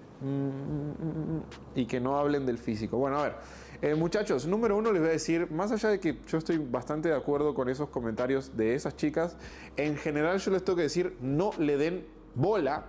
Y 1.76 1.86
que 1.86 2.00
no 2.00 2.18
hablen 2.18 2.46
del 2.46 2.60
físico. 2.60 2.98
Bueno, 2.98 3.20
a 3.20 3.24
ver. 3.24 3.36
Eh, 3.82 3.96
muchachos, 3.96 4.46
número 4.46 4.78
uno 4.78 4.94
les 4.94 5.02
voy 5.02 5.10
a 5.10 5.12
decir, 5.12 5.52
más 5.52 5.74
allá 5.74 5.90
de 5.90 6.00
que 6.00 6.18
yo 6.26 6.38
estoy 6.38 6.60
bastante 6.60 7.10
de 7.10 7.16
acuerdo 7.16 7.54
con 7.54 7.68
esos 7.68 7.90
comentarios 7.90 8.56
de 8.56 8.74
esas 8.74 8.96
chicas, 8.96 9.36
en 9.76 9.98
general 9.98 10.40
yo 10.40 10.52
les 10.52 10.64
tengo 10.64 10.78
que 10.78 10.84
decir, 10.84 11.18
no 11.20 11.52
le 11.60 11.76
den 11.76 12.08
bola 12.36 12.86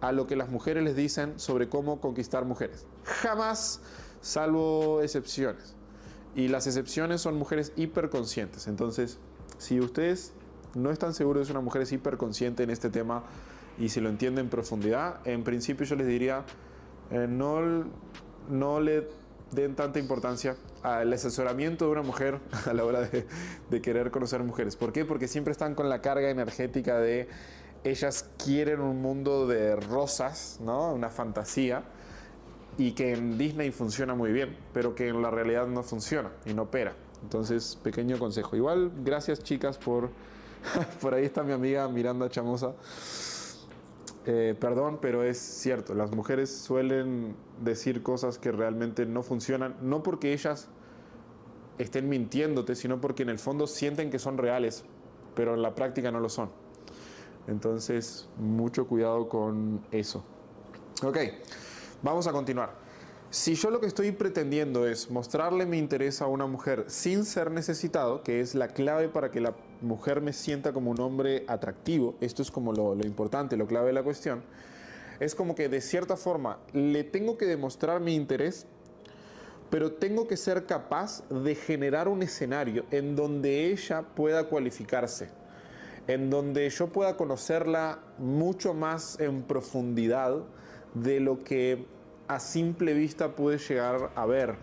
a 0.00 0.12
lo 0.12 0.28
que 0.28 0.36
las 0.36 0.48
mujeres 0.48 0.84
les 0.84 0.94
dicen 0.94 1.40
sobre 1.40 1.68
cómo 1.68 2.00
conquistar 2.00 2.44
mujeres. 2.44 2.86
Jamás, 3.02 3.80
salvo 4.20 5.02
excepciones. 5.02 5.74
Y 6.36 6.46
las 6.46 6.68
excepciones 6.68 7.20
son 7.20 7.36
mujeres 7.36 7.72
hiperconscientes. 7.74 8.68
Entonces, 8.68 9.18
si 9.58 9.80
ustedes 9.80 10.34
no 10.74 10.90
están 10.90 11.14
seguros 11.14 11.42
de 11.42 11.46
si 11.46 11.52
una 11.52 11.60
mujer 11.60 11.82
es 11.82 11.92
hiperconsciente 11.92 12.62
en 12.62 12.70
este 12.70 12.90
tema 12.90 13.22
y 13.78 13.88
si 13.88 14.00
lo 14.00 14.08
entienden 14.08 14.46
en 14.46 14.50
profundidad, 14.50 15.26
en 15.26 15.44
principio 15.44 15.86
yo 15.86 15.96
les 15.96 16.06
diría, 16.06 16.44
eh, 17.10 17.26
no, 17.28 17.84
no 18.48 18.80
le 18.80 19.08
den 19.50 19.74
tanta 19.74 19.98
importancia 19.98 20.56
al 20.82 21.12
asesoramiento 21.12 21.86
de 21.86 21.92
una 21.92 22.02
mujer 22.02 22.38
a 22.66 22.72
la 22.72 22.84
hora 22.84 23.00
de, 23.00 23.26
de, 23.70 23.80
querer 23.82 24.10
conocer 24.10 24.42
mujeres. 24.42 24.76
¿Por 24.76 24.92
qué? 24.92 25.04
Porque 25.04 25.28
siempre 25.28 25.52
están 25.52 25.74
con 25.74 25.88
la 25.88 26.00
carga 26.00 26.30
energética 26.30 26.98
de 26.98 27.28
ellas 27.84 28.28
quieren 28.42 28.80
un 28.80 29.02
mundo 29.02 29.46
de 29.46 29.76
rosas, 29.76 30.58
¿no? 30.62 30.92
Una 30.92 31.10
fantasía 31.10 31.82
y 32.78 32.92
que 32.92 33.12
en 33.12 33.36
Disney 33.36 33.70
funciona 33.70 34.14
muy 34.14 34.32
bien, 34.32 34.56
pero 34.72 34.94
que 34.94 35.08
en 35.08 35.20
la 35.20 35.30
realidad 35.30 35.66
no 35.66 35.82
funciona 35.82 36.30
y 36.46 36.54
no 36.54 36.62
opera. 36.62 36.94
Entonces, 37.22 37.78
pequeño 37.82 38.18
consejo. 38.18 38.56
Igual, 38.56 38.90
gracias 39.04 39.42
chicas 39.42 39.78
por... 39.78 40.10
por 41.00 41.14
ahí 41.14 41.24
está 41.24 41.42
mi 41.42 41.52
amiga 41.52 41.88
Miranda 41.88 42.28
Chamosa. 42.28 42.74
Eh, 44.24 44.54
perdón, 44.58 44.98
pero 45.02 45.24
es 45.24 45.38
cierto, 45.38 45.94
las 45.94 46.12
mujeres 46.12 46.54
suelen 46.54 47.34
decir 47.60 48.02
cosas 48.02 48.38
que 48.38 48.52
realmente 48.52 49.04
no 49.04 49.24
funcionan, 49.24 49.76
no 49.82 50.04
porque 50.04 50.32
ellas 50.32 50.68
estén 51.78 52.08
mintiéndote, 52.08 52.76
sino 52.76 53.00
porque 53.00 53.24
en 53.24 53.30
el 53.30 53.40
fondo 53.40 53.66
sienten 53.66 54.10
que 54.10 54.20
son 54.20 54.38
reales, 54.38 54.84
pero 55.34 55.54
en 55.54 55.62
la 55.62 55.74
práctica 55.74 56.12
no 56.12 56.20
lo 56.20 56.28
son. 56.28 56.50
Entonces, 57.48 58.28
mucho 58.38 58.86
cuidado 58.86 59.28
con 59.28 59.84
eso. 59.90 60.22
Ok, 61.02 61.18
vamos 62.02 62.28
a 62.28 62.32
continuar. 62.32 62.80
Si 63.30 63.54
yo 63.56 63.70
lo 63.70 63.80
que 63.80 63.86
estoy 63.86 64.12
pretendiendo 64.12 64.86
es 64.86 65.10
mostrarle 65.10 65.66
mi 65.66 65.78
interés 65.78 66.22
a 66.22 66.26
una 66.28 66.46
mujer 66.46 66.84
sin 66.86 67.24
ser 67.24 67.50
necesitado, 67.50 68.22
que 68.22 68.40
es 68.40 68.54
la 68.54 68.68
clave 68.68 69.08
para 69.08 69.32
que 69.32 69.40
la 69.40 69.54
mujer 69.82 70.20
me 70.20 70.32
sienta 70.32 70.72
como 70.72 70.90
un 70.90 71.00
hombre 71.00 71.44
atractivo, 71.48 72.16
esto 72.20 72.42
es 72.42 72.50
como 72.50 72.72
lo, 72.72 72.94
importante, 73.04 73.56
lo 73.56 73.66
clave 73.66 73.88
de 73.88 73.92
la 73.92 74.02
cuestión, 74.02 74.42
es 75.20 75.34
como 75.34 75.54
que 75.54 75.68
de 75.68 75.80
cierta 75.80 76.16
forma 76.16 76.58
le 76.72 77.04
tengo 77.04 77.36
que 77.36 77.46
demostrar 77.46 78.00
mi 78.00 78.14
interés, 78.14 78.66
pero 79.70 79.92
tengo 79.92 80.26
que 80.26 80.36
ser 80.36 80.66
capaz 80.66 81.26
de 81.28 81.54
generar 81.54 82.08
un 82.08 82.22
escenario 82.22 82.84
en 82.90 83.16
donde 83.16 83.70
ella 83.70 84.02
pueda 84.02 84.44
cualificarse, 84.44 85.30
en 86.06 86.30
donde 86.30 86.68
yo 86.70 86.88
pueda 86.88 87.16
conocerla 87.16 88.00
mucho 88.18 88.74
más 88.74 89.18
en 89.20 89.42
profundidad 89.42 90.42
de 90.94 91.20
lo 91.20 91.42
que 91.42 91.86
a 92.28 92.38
simple 92.40 92.94
vista 92.94 93.34
puede 93.34 93.58
llegar 93.58 94.10
a 94.14 94.26
ver. 94.26 94.56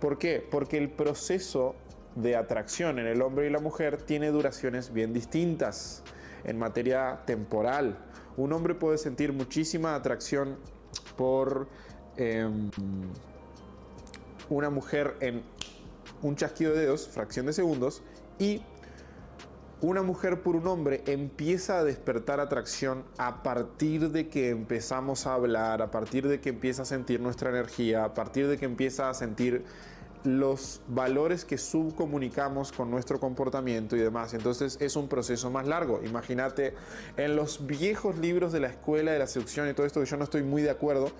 ¿Por 0.00 0.18
qué? 0.18 0.46
Porque 0.50 0.78
el 0.78 0.90
proceso 0.90 1.74
de 2.14 2.36
atracción 2.36 2.98
en 2.98 3.06
el 3.06 3.22
hombre 3.22 3.46
y 3.46 3.50
la 3.50 3.60
mujer 3.60 3.98
tiene 4.02 4.30
duraciones 4.30 4.92
bien 4.92 5.12
distintas 5.12 6.02
en 6.44 6.58
materia 6.58 7.20
temporal. 7.26 7.98
Un 8.36 8.52
hombre 8.52 8.74
puede 8.74 8.98
sentir 8.98 9.32
muchísima 9.32 9.94
atracción 9.94 10.56
por 11.16 11.68
em, 12.16 12.70
una 14.48 14.70
mujer 14.70 15.16
en 15.20 15.42
un 16.22 16.36
chasquido 16.36 16.72
de 16.72 16.80
dedos, 16.80 17.08
fracción 17.08 17.46
de 17.46 17.52
segundos, 17.52 18.02
y 18.38 18.62
una 19.82 20.02
mujer 20.02 20.42
por 20.42 20.56
un 20.56 20.66
hombre 20.66 21.02
empieza 21.06 21.78
a 21.78 21.84
despertar 21.84 22.38
atracción 22.38 23.04
a 23.16 23.42
partir 23.42 24.10
de 24.10 24.28
que 24.28 24.50
empezamos 24.50 25.26
a 25.26 25.34
hablar, 25.34 25.80
a 25.80 25.90
partir 25.90 26.28
de 26.28 26.40
que 26.40 26.50
empieza 26.50 26.82
a 26.82 26.84
sentir 26.84 27.20
nuestra 27.20 27.48
energía, 27.48 28.04
a 28.04 28.12
partir 28.12 28.46
de 28.48 28.58
que 28.58 28.66
empieza 28.66 29.08
a 29.08 29.14
sentir 29.14 29.64
los 30.24 30.80
valores 30.88 31.44
que 31.44 31.58
subcomunicamos 31.58 32.72
con 32.72 32.90
nuestro 32.90 33.18
comportamiento 33.18 33.96
y 33.96 34.00
demás. 34.00 34.34
Entonces 34.34 34.76
es 34.80 34.96
un 34.96 35.08
proceso 35.08 35.50
más 35.50 35.66
largo. 35.66 36.00
Imagínate 36.04 36.74
en 37.16 37.36
los 37.36 37.66
viejos 37.66 38.18
libros 38.18 38.52
de 38.52 38.60
la 38.60 38.68
escuela 38.68 39.12
de 39.12 39.18
la 39.18 39.26
seducción 39.26 39.68
y 39.68 39.74
todo 39.74 39.86
esto 39.86 40.00
que 40.00 40.06
yo 40.06 40.16
no 40.16 40.24
estoy 40.24 40.42
muy 40.42 40.62
de 40.62 40.70
acuerdo, 40.70 41.10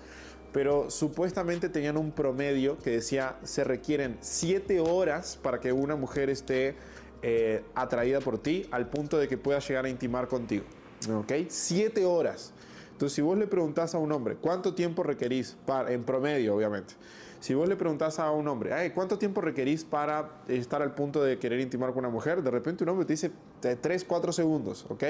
pero 0.53 0.89
supuestamente 0.89 1.69
tenían 1.69 1.97
un 1.97 2.11
promedio 2.11 2.77
que 2.77 2.91
decía 2.91 3.37
se 3.43 3.63
requieren 3.63 4.17
siete 4.21 4.79
horas 4.79 5.37
para 5.41 5.59
que 5.59 5.71
una 5.71 5.95
mujer 5.95 6.29
esté 6.29 6.75
eh, 7.23 7.63
atraída 7.75 8.19
por 8.19 8.37
ti 8.39 8.67
al 8.71 8.89
punto 8.89 9.17
de 9.17 9.27
que 9.27 9.37
pueda 9.37 9.59
llegar 9.59 9.85
a 9.85 9.89
intimar 9.89 10.27
contigo. 10.27 10.65
¿Ok? 11.09 11.31
Siete 11.49 12.05
horas. 12.05 12.53
Entonces, 13.01 13.15
si 13.15 13.23
vos 13.23 13.35
le 13.35 13.47
preguntás 13.47 13.95
a 13.95 13.97
un 13.97 14.11
hombre, 14.11 14.35
¿cuánto 14.35 14.75
tiempo 14.75 15.01
requerís? 15.01 15.57
Para, 15.65 15.91
en 15.91 16.03
promedio, 16.03 16.55
obviamente. 16.55 16.93
Si 17.39 17.55
vos 17.55 17.67
le 17.67 17.75
preguntás 17.75 18.19
a 18.19 18.29
un 18.29 18.47
hombre, 18.47 18.93
¿cuánto 18.93 19.17
tiempo 19.17 19.41
requerís 19.41 19.83
para 19.83 20.43
estar 20.47 20.83
al 20.83 20.93
punto 20.93 21.23
de 21.23 21.39
querer 21.39 21.61
intimar 21.61 21.93
con 21.93 22.05
una 22.05 22.09
mujer? 22.09 22.43
De 22.43 22.51
repente 22.51 22.83
un 22.83 22.91
hombre 22.91 23.07
te 23.07 23.13
dice 23.13 23.31
3, 23.59 24.05
4 24.05 24.31
segundos, 24.31 24.85
¿ok? 24.87 25.03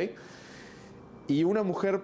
Y 1.28 1.44
una 1.44 1.64
mujer 1.64 2.00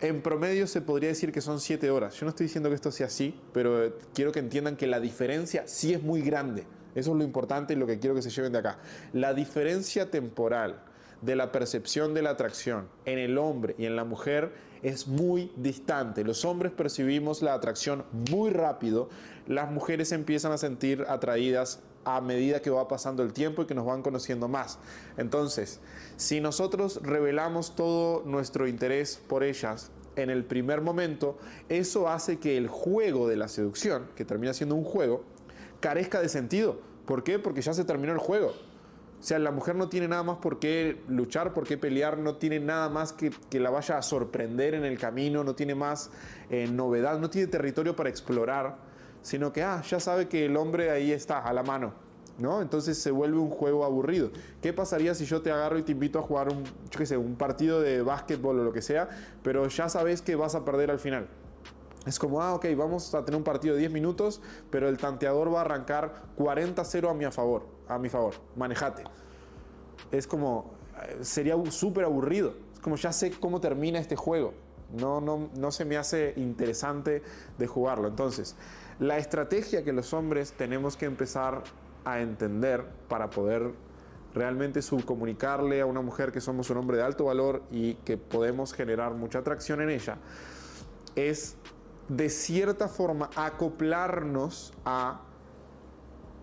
en 0.00 0.22
promedio 0.22 0.68
se 0.68 0.80
podría 0.80 1.08
decir 1.08 1.32
que 1.32 1.40
son 1.40 1.58
7 1.58 1.90
horas. 1.90 2.14
Yo 2.14 2.24
no 2.24 2.30
estoy 2.30 2.46
diciendo 2.46 2.68
que 2.68 2.76
esto 2.76 2.92
sea 2.92 3.08
así, 3.08 3.34
pero 3.52 3.84
eh, 3.84 3.92
quiero 4.14 4.30
que 4.30 4.38
entiendan 4.38 4.76
que 4.76 4.86
la 4.86 5.00
diferencia 5.00 5.64
sí 5.66 5.92
es 5.92 6.04
muy 6.04 6.22
grande. 6.22 6.66
Eso 6.94 7.10
es 7.10 7.16
lo 7.18 7.24
importante 7.24 7.72
y 7.72 7.76
lo 7.76 7.88
que 7.88 7.98
quiero 7.98 8.14
que 8.14 8.22
se 8.22 8.30
lleven 8.30 8.52
de 8.52 8.58
acá. 8.58 8.78
La 9.12 9.34
diferencia 9.34 10.08
temporal 10.08 10.84
de 11.20 11.34
la 11.34 11.50
percepción 11.50 12.14
de 12.14 12.22
la 12.22 12.30
atracción 12.30 12.86
en 13.06 13.18
el 13.18 13.38
hombre 13.38 13.74
y 13.76 13.86
en 13.86 13.96
la 13.96 14.04
mujer 14.04 14.71
es 14.82 15.06
muy 15.06 15.52
distante. 15.56 16.24
Los 16.24 16.44
hombres 16.44 16.72
percibimos 16.72 17.42
la 17.42 17.54
atracción 17.54 18.04
muy 18.30 18.50
rápido, 18.50 19.08
las 19.46 19.70
mujeres 19.70 20.12
empiezan 20.12 20.52
a 20.52 20.58
sentir 20.58 21.04
atraídas 21.08 21.80
a 22.04 22.20
medida 22.20 22.60
que 22.60 22.70
va 22.70 22.88
pasando 22.88 23.22
el 23.22 23.32
tiempo 23.32 23.62
y 23.62 23.66
que 23.66 23.74
nos 23.74 23.86
van 23.86 24.02
conociendo 24.02 24.48
más. 24.48 24.78
Entonces, 25.16 25.80
si 26.16 26.40
nosotros 26.40 27.00
revelamos 27.02 27.76
todo 27.76 28.22
nuestro 28.24 28.66
interés 28.66 29.20
por 29.28 29.44
ellas 29.44 29.90
en 30.16 30.30
el 30.30 30.44
primer 30.44 30.80
momento, 30.80 31.38
eso 31.68 32.08
hace 32.08 32.38
que 32.38 32.56
el 32.56 32.68
juego 32.68 33.28
de 33.28 33.36
la 33.36 33.48
seducción, 33.48 34.08
que 34.16 34.24
termina 34.24 34.52
siendo 34.52 34.74
un 34.74 34.84
juego, 34.84 35.24
carezca 35.80 36.20
de 36.20 36.28
sentido. 36.28 36.80
¿Por 37.06 37.24
qué? 37.24 37.38
Porque 37.38 37.62
ya 37.62 37.72
se 37.72 37.84
terminó 37.84 38.12
el 38.12 38.18
juego. 38.18 38.52
O 39.22 39.24
sea, 39.24 39.38
la 39.38 39.52
mujer 39.52 39.76
no 39.76 39.88
tiene 39.88 40.08
nada 40.08 40.24
más 40.24 40.38
por 40.38 40.58
qué 40.58 41.00
luchar, 41.06 41.54
por 41.54 41.64
qué 41.64 41.78
pelear, 41.78 42.18
no 42.18 42.38
tiene 42.38 42.58
nada 42.58 42.88
más 42.88 43.12
que, 43.12 43.30
que 43.48 43.60
la 43.60 43.70
vaya 43.70 43.96
a 43.96 44.02
sorprender 44.02 44.74
en 44.74 44.84
el 44.84 44.98
camino, 44.98 45.44
no 45.44 45.54
tiene 45.54 45.76
más 45.76 46.10
eh, 46.50 46.66
novedad, 46.66 47.20
no 47.20 47.30
tiene 47.30 47.46
territorio 47.46 47.94
para 47.94 48.08
explorar, 48.08 48.78
sino 49.22 49.52
que, 49.52 49.62
ah, 49.62 49.80
ya 49.88 50.00
sabe 50.00 50.26
que 50.26 50.46
el 50.46 50.56
hombre 50.56 50.90
ahí 50.90 51.12
está, 51.12 51.38
a 51.38 51.52
la 51.52 51.62
mano. 51.62 51.94
¿No? 52.38 52.62
Entonces 52.62 52.98
se 52.98 53.12
vuelve 53.12 53.38
un 53.38 53.50
juego 53.50 53.84
aburrido. 53.84 54.30
¿Qué 54.60 54.72
pasaría 54.72 55.14
si 55.14 55.24
yo 55.24 55.40
te 55.42 55.52
agarro 55.52 55.78
y 55.78 55.82
te 55.82 55.92
invito 55.92 56.18
a 56.18 56.22
jugar 56.22 56.48
un, 56.48 56.64
qué 56.90 57.06
sé, 57.06 57.16
un 57.16 57.36
partido 57.36 57.80
de 57.80 58.02
básquetbol 58.02 58.58
o 58.58 58.64
lo 58.64 58.72
que 58.72 58.82
sea, 58.82 59.08
pero 59.44 59.68
ya 59.68 59.88
sabes 59.88 60.20
que 60.22 60.34
vas 60.34 60.56
a 60.56 60.64
perder 60.64 60.90
al 60.90 60.98
final? 60.98 61.28
Es 62.06 62.18
como, 62.18 62.42
ah, 62.42 62.54
ok, 62.54 62.66
vamos 62.76 63.14
a 63.14 63.24
tener 63.24 63.38
un 63.38 63.44
partido 63.44 63.74
de 63.74 63.80
10 63.80 63.92
minutos, 63.92 64.40
pero 64.70 64.88
el 64.88 64.98
tanteador 64.98 65.54
va 65.54 65.58
a 65.58 65.60
arrancar 65.60 66.24
40-0 66.36 67.08
a 67.08 67.14
mi 67.14 67.24
favor, 67.26 67.66
a 67.94 67.98
mi 67.98 68.08
favor. 68.08 68.34
Manejate. 68.56 69.04
Es 70.10 70.26
como, 70.26 70.72
eh, 71.02 71.18
sería 71.22 71.54
súper 71.70 72.04
aburrido. 72.04 72.54
Es 72.72 72.80
como, 72.80 72.96
ya 72.96 73.12
sé 73.12 73.30
cómo 73.30 73.60
termina 73.60 73.98
este 73.98 74.16
juego. 74.16 74.54
No, 74.92 75.20
no, 75.20 75.50
no 75.56 75.70
se 75.70 75.84
me 75.84 75.96
hace 75.96 76.34
interesante 76.36 77.22
de 77.58 77.66
jugarlo. 77.66 78.08
Entonces, 78.08 78.56
la 78.98 79.16
estrategia 79.18 79.84
que 79.84 79.92
los 79.92 80.12
hombres 80.12 80.52
tenemos 80.52 80.96
que 80.96 81.06
empezar 81.06 81.62
a 82.04 82.20
entender 82.20 82.84
para 83.08 83.30
poder 83.30 83.72
realmente 84.34 84.82
subcomunicarle 84.82 85.80
a 85.80 85.86
una 85.86 86.00
mujer 86.00 86.32
que 86.32 86.40
somos 86.40 86.70
un 86.70 86.78
hombre 86.78 86.96
de 86.96 87.02
alto 87.02 87.24
valor 87.24 87.62
y 87.70 87.94
que 87.96 88.16
podemos 88.16 88.72
generar 88.72 89.14
mucha 89.14 89.40
atracción 89.40 89.80
en 89.82 89.90
ella, 89.90 90.18
es 91.16 91.56
de 92.08 92.30
cierta 92.30 92.88
forma 92.88 93.30
acoplarnos 93.36 94.72
a 94.84 95.22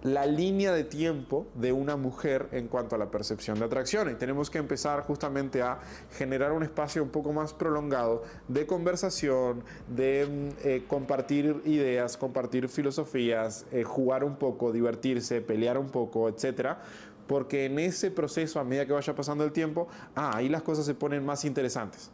la 0.04 0.26
línea 0.26 0.72
de 0.72 0.84
tiempo 0.84 1.48
de 1.56 1.72
una 1.72 1.98
mujer 1.98 2.48
en 2.52 2.68
cuanto 2.68 2.96
a 2.96 2.98
la 2.98 3.12
percepción 3.12 3.60
de 3.60 3.66
atracción. 3.66 4.10
Y 4.10 4.16
tenemos 4.16 4.50
que 4.50 4.58
empezar 4.58 5.02
justamente 5.04 5.62
a 5.62 5.80
generar 6.18 6.52
un 6.52 6.64
espacio 6.64 7.04
un 7.04 7.10
poco 7.10 7.34
más 7.34 7.54
prolongado 7.54 8.24
de 8.48 8.66
conversación, 8.66 9.64
de 9.88 10.26
mm, 10.26 10.68
eh, 10.68 10.84
compartir 10.88 11.62
ideas, 11.66 12.18
compartir 12.18 12.70
filosofías, 12.70 13.66
eh, 13.72 13.84
jugar 13.84 14.24
un 14.24 14.38
poco, 14.38 14.72
divertirse, 14.72 15.42
pelear 15.42 15.78
un 15.78 15.90
poco, 15.90 16.30
etcétera. 16.30 16.82
Porque 17.28 17.66
en 17.66 17.78
ese 17.78 18.10
proceso, 18.10 18.60
a 18.60 18.64
medida 18.64 18.86
que 18.86 18.94
vaya 18.94 19.14
pasando 19.14 19.44
el 19.44 19.52
tiempo, 19.52 19.88
ah, 20.16 20.32
ahí 20.36 20.50
las 20.50 20.64
cosas 20.64 20.86
se 20.86 20.96
ponen 20.96 21.26
más 21.26 21.46
interesantes 21.46 22.12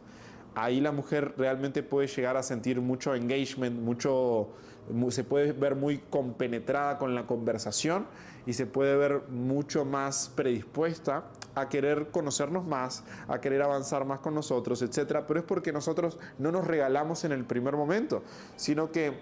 ahí 0.56 0.80
la 0.80 0.90
mujer 0.90 1.34
realmente 1.36 1.82
puede 1.82 2.08
llegar 2.08 2.36
a 2.36 2.42
sentir 2.42 2.80
mucho 2.80 3.14
engagement, 3.14 3.78
mucho, 3.78 4.48
se 5.10 5.24
puede 5.24 5.52
ver 5.52 5.74
muy 5.74 5.98
compenetrada 5.98 6.98
con 6.98 7.14
la 7.14 7.26
conversación 7.26 8.06
y 8.46 8.52
se 8.52 8.66
puede 8.66 8.96
ver 8.96 9.22
mucho 9.28 9.84
más 9.84 10.30
predispuesta 10.34 11.24
a 11.54 11.68
querer 11.68 12.08
conocernos 12.10 12.66
más, 12.66 13.02
a 13.28 13.40
querer 13.40 13.62
avanzar 13.62 14.04
más 14.04 14.20
con 14.20 14.34
nosotros, 14.34 14.82
etc. 14.82 15.24
Pero 15.26 15.40
es 15.40 15.46
porque 15.46 15.72
nosotros 15.72 16.18
no 16.38 16.52
nos 16.52 16.66
regalamos 16.66 17.24
en 17.24 17.32
el 17.32 17.44
primer 17.44 17.76
momento, 17.76 18.22
sino 18.56 18.92
que 18.92 19.14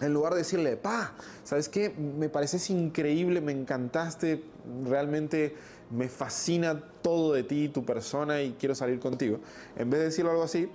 en 0.00 0.12
lugar 0.12 0.32
de 0.32 0.38
decirle, 0.38 0.76
pa, 0.76 1.12
¿sabes 1.44 1.68
qué? 1.68 1.90
Me 1.90 2.28
pareces 2.28 2.70
increíble, 2.70 3.40
me 3.40 3.52
encantaste, 3.52 4.44
realmente 4.84 5.54
me 5.90 6.08
fascina 6.08 6.80
todo 7.02 7.32
de 7.32 7.42
ti, 7.42 7.68
tu 7.68 7.84
persona 7.84 8.42
y 8.42 8.52
quiero 8.58 8.74
salir 8.74 9.00
contigo. 9.00 9.40
En 9.76 9.90
vez 9.90 10.00
de 10.00 10.06
decirlo 10.06 10.30
algo 10.30 10.44
así, 10.44 10.70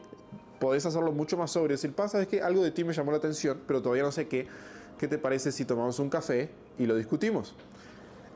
podés 0.64 0.86
hacerlo 0.86 1.12
mucho 1.12 1.36
más 1.36 1.52
sobrio. 1.52 1.76
Decir, 1.76 1.92
pasa 1.92 2.22
es 2.22 2.28
que 2.30 2.42
algo 2.42 2.64
de 2.64 2.72
ti 2.72 2.86
me 2.86 2.94
llamó 2.94 3.12
la 3.12 3.18
atención, 3.18 3.60
pero 3.68 3.82
todavía 3.82 4.04
no 4.04 4.14
sé 4.14 4.30
qué. 4.30 4.48
¿Qué 4.98 5.10
te 5.10 5.18
parece 5.18 5.52
si 5.52 5.66
tomamos 5.66 6.00
un 6.00 6.10
café 6.10 6.52
y 6.80 6.86
lo 6.86 6.96
discutimos? 6.96 7.54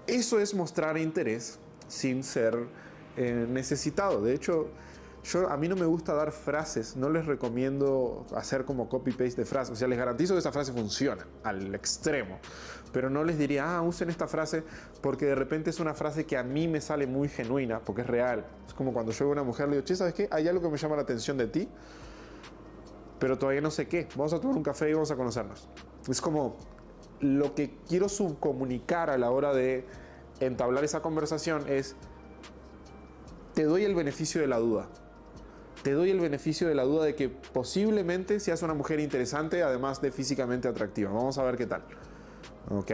Eso 0.05 0.37
es 0.37 0.53
mostrar 0.53 0.97
interés 0.97 1.57
sin 1.87 2.25
ser 2.25 2.67
eh, 3.15 3.47
necesitado. 3.49 4.21
De 4.21 4.33
hecho, 4.33 4.67
yo, 5.23 5.49
a 5.49 5.55
mí 5.55 5.69
no 5.69 5.77
me 5.77 5.85
gusta 5.85 6.13
dar 6.13 6.33
frases, 6.33 6.97
no 6.97 7.09
les 7.09 7.25
recomiendo 7.25 8.25
hacer 8.35 8.65
como 8.65 8.89
copy-paste 8.89 9.43
de 9.43 9.45
frases. 9.45 9.71
O 9.71 9.75
sea, 9.77 9.87
les 9.87 9.97
garantizo 9.97 10.33
que 10.33 10.39
esa 10.39 10.51
frase 10.51 10.73
funciona 10.73 11.25
al 11.45 11.73
extremo. 11.75 12.39
Pero 12.91 13.09
no 13.09 13.23
les 13.23 13.37
diría, 13.37 13.77
ah, 13.77 13.81
usen 13.83 14.09
esta 14.09 14.27
frase 14.27 14.65
porque 15.01 15.27
de 15.27 15.35
repente 15.35 15.69
es 15.69 15.79
una 15.79 15.93
frase 15.93 16.25
que 16.25 16.35
a 16.35 16.43
mí 16.43 16.67
me 16.67 16.81
sale 16.81 17.07
muy 17.07 17.29
genuina, 17.29 17.79
porque 17.79 18.01
es 18.01 18.07
real. 18.07 18.45
Es 18.67 18.73
como 18.73 18.91
cuando 18.91 19.13
yo 19.13 19.23
veo 19.23 19.29
a 19.29 19.31
una 19.31 19.43
mujer, 19.43 19.69
le 19.69 19.77
digo, 19.77 19.85
che, 19.85 19.95
¿sabes 19.95 20.13
qué? 20.13 20.27
Hay 20.29 20.45
algo 20.49 20.61
que 20.61 20.69
me 20.69 20.77
llama 20.77 20.97
la 20.97 21.03
atención 21.03 21.37
de 21.37 21.47
ti, 21.47 21.69
pero 23.19 23.37
todavía 23.37 23.61
no 23.61 23.71
sé 23.71 23.87
qué. 23.87 24.07
Vamos 24.15 24.33
a 24.33 24.39
tomar 24.39 24.57
un 24.57 24.63
café 24.63 24.89
y 24.89 24.93
vamos 24.93 25.11
a 25.11 25.15
conocernos. 25.15 25.67
Es 26.07 26.21
como 26.21 26.55
lo 27.19 27.55
que 27.55 27.77
quiero 27.87 28.09
subcomunicar 28.09 29.09
a 29.09 29.17
la 29.17 29.31
hora 29.31 29.53
de 29.53 29.85
entablar 30.39 30.83
esa 30.83 31.01
conversación 31.01 31.63
es, 31.67 31.95
te 33.53 33.63
doy 33.63 33.83
el 33.85 33.95
beneficio 33.95 34.41
de 34.41 34.47
la 34.47 34.59
duda 34.59 34.87
te 35.87 35.93
doy 35.93 36.09
el 36.09 36.19
beneficio 36.19 36.67
de 36.67 36.75
la 36.75 36.83
duda 36.83 37.05
de 37.05 37.15
que 37.15 37.29
posiblemente 37.29 38.41
seas 38.41 38.61
una 38.61 38.73
mujer 38.73 38.99
interesante, 38.99 39.63
además 39.63 40.01
de 40.01 40.11
físicamente 40.11 40.67
atractiva. 40.67 41.11
Vamos 41.11 41.37
a 41.37 41.43
ver 41.43 41.55
qué 41.55 41.65
tal. 41.65 41.81
¿Ok? 42.69 42.91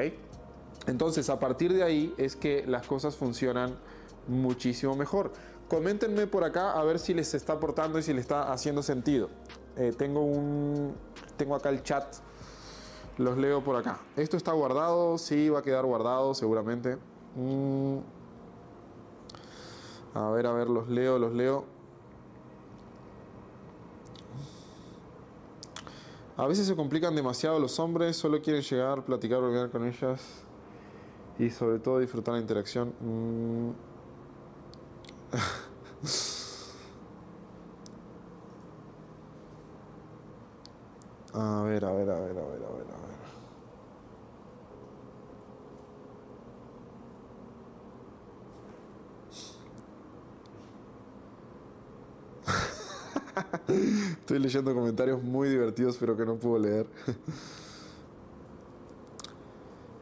Entonces, 0.85 1.29
a 1.31 1.39
partir 1.39 1.73
de 1.73 1.81
ahí 1.81 2.13
es 2.17 2.35
que 2.35 2.65
las 2.67 2.85
cosas 2.85 3.15
funcionan 3.15 3.75
muchísimo 4.27 4.95
mejor. 4.95 5.31
Coméntenme 5.69 6.27
por 6.27 6.43
acá 6.43 6.73
a 6.73 6.83
ver 6.83 6.99
si 6.99 7.15
les 7.15 7.33
está 7.33 7.53
aportando 7.53 7.97
y 7.97 8.03
si 8.03 8.13
les 8.13 8.21
está 8.21 8.51
haciendo 8.51 8.83
sentido. 8.83 9.29
Eh, 9.75 9.93
tengo 9.97 10.21
un. 10.21 10.95
Tengo 11.37 11.55
acá 11.55 11.69
el 11.69 11.83
chat. 11.83 12.15
Los 13.17 13.37
leo 13.37 13.63
por 13.63 13.75
acá. 13.75 13.99
Esto 14.15 14.37
está 14.37 14.51
guardado, 14.53 15.17
sí, 15.17 15.49
va 15.49 15.59
a 15.59 15.61
quedar 15.61 15.85
guardado 15.85 16.33
seguramente. 16.33 16.97
Mm. 17.35 17.97
A 20.15 20.29
ver, 20.29 20.47
a 20.47 20.53
ver, 20.53 20.69
los 20.69 20.89
leo, 20.89 21.19
los 21.19 21.33
leo. 21.33 21.65
A 26.35 26.47
veces 26.47 26.65
se 26.65 26.75
complican 26.75 27.15
demasiado 27.15 27.59
los 27.59 27.79
hombres, 27.79 28.17
solo 28.17 28.41
quieren 28.41 28.63
llegar, 28.63 29.05
platicar, 29.05 29.39
volver 29.39 29.69
con 29.69 29.85
ellas 29.85 30.43
y 31.37 31.51
sobre 31.51 31.77
todo 31.79 31.99
disfrutar 31.99 32.33
la 32.33 32.39
interacción. 32.41 32.93
Mm. 32.99 33.71
a 41.33 41.63
ver, 41.63 41.85
a 41.85 41.91
ver, 41.91 42.09
a 42.09 42.19
ver, 42.19 42.37
a 42.37 42.45
ver, 42.45 42.63
a 42.63 42.71
ver, 42.71 42.87
a 42.93 42.97
ver. 43.07 43.13
Estoy 54.19 54.39
leyendo 54.39 54.73
comentarios 54.73 55.23
muy 55.23 55.49
divertidos, 55.49 55.97
pero 55.99 56.15
que 56.17 56.25
no 56.25 56.35
puedo 56.35 56.59
leer. 56.59 56.87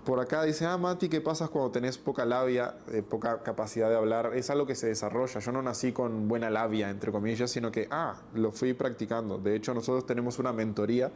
Por 0.06 0.20
acá 0.20 0.44
dice, 0.44 0.66
ah, 0.66 0.78
Mati, 0.78 1.10
¿qué 1.10 1.22
pasa 1.22 1.48
cuando 1.50 1.70
tenés 1.70 2.00
poca 2.00 2.26
labia, 2.26 2.76
eh, 2.92 3.04
poca 3.04 3.44
capacidad 3.44 3.88
de 3.88 3.96
hablar? 3.96 4.32
Es 4.34 4.50
algo 4.50 4.66
que 4.66 4.74
se 4.74 4.88
desarrolla. 4.88 5.40
Yo 5.40 5.52
no 5.52 5.62
nací 5.62 5.92
con 5.92 6.28
buena 6.28 6.50
labia, 6.50 6.90
entre 6.90 7.12
comillas, 7.12 7.52
sino 7.52 7.72
que, 7.72 7.88
ah, 7.92 8.16
lo 8.34 8.52
fui 8.52 8.74
practicando. 8.74 9.38
De 9.38 9.56
hecho, 9.56 9.76
nosotros 9.76 10.08
tenemos 10.08 10.40
una 10.40 10.54
mentoría. 10.54 11.12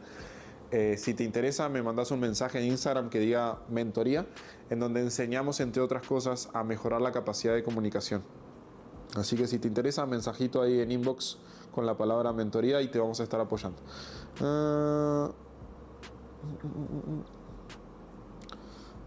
Eh, 0.70 0.96
si 0.98 1.14
te 1.14 1.24
interesa, 1.24 1.68
me 1.68 1.82
mandas 1.82 2.12
un 2.12 2.20
mensaje 2.20 2.60
en 2.60 2.66
Instagram 2.66 3.10
que 3.10 3.18
diga 3.18 3.58
mentoría, 3.68 4.26
en 4.70 4.78
donde 4.78 5.00
enseñamos, 5.00 5.58
entre 5.58 5.82
otras 5.82 6.06
cosas, 6.06 6.48
a 6.52 6.62
mejorar 6.62 7.00
la 7.00 7.10
capacidad 7.10 7.54
de 7.54 7.64
comunicación. 7.64 8.22
Así 9.16 9.36
que 9.36 9.48
si 9.48 9.58
te 9.58 9.66
interesa, 9.66 10.06
mensajito 10.06 10.62
ahí 10.62 10.80
en 10.80 10.92
inbox 10.92 11.38
con 11.72 11.86
la 11.86 11.96
palabra 11.96 12.32
mentoría 12.32 12.80
y 12.82 12.88
te 12.88 13.00
vamos 13.00 13.18
a 13.18 13.24
estar 13.24 13.40
apoyando. 13.40 13.78
Ah, 14.40 15.30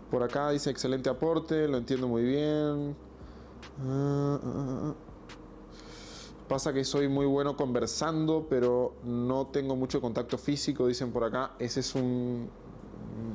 por 0.10 0.24
acá 0.24 0.50
dice 0.50 0.70
excelente 0.70 1.10
aporte, 1.10 1.68
lo 1.68 1.78
entiendo 1.78 2.08
muy 2.08 2.24
bien. 2.24 2.96
Ah, 3.82 4.94
pasa 6.48 6.74
que 6.74 6.84
soy 6.84 7.08
muy 7.08 7.26
bueno 7.26 7.56
conversando, 7.56 8.48
pero 8.50 8.94
no 9.04 9.48
tengo 9.48 9.76
mucho 9.76 10.02
contacto 10.02 10.38
físico, 10.38 10.88
dicen 10.88 11.12
por 11.12 11.24
acá. 11.24 11.52
Ese 11.60 11.82
es 11.82 11.96
un, 11.96 12.50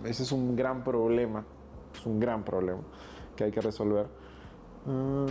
ese 0.04 0.24
es 0.24 0.32
un 0.32 0.56
gran 0.56 0.82
problema. 0.82 1.44
Es 1.94 2.04
un 2.04 2.18
gran 2.18 2.44
problema 2.44 2.80
que 3.37 3.44
hay 3.44 3.50
que 3.52 3.60
resolver. 3.60 4.06
Ah, 4.87 5.26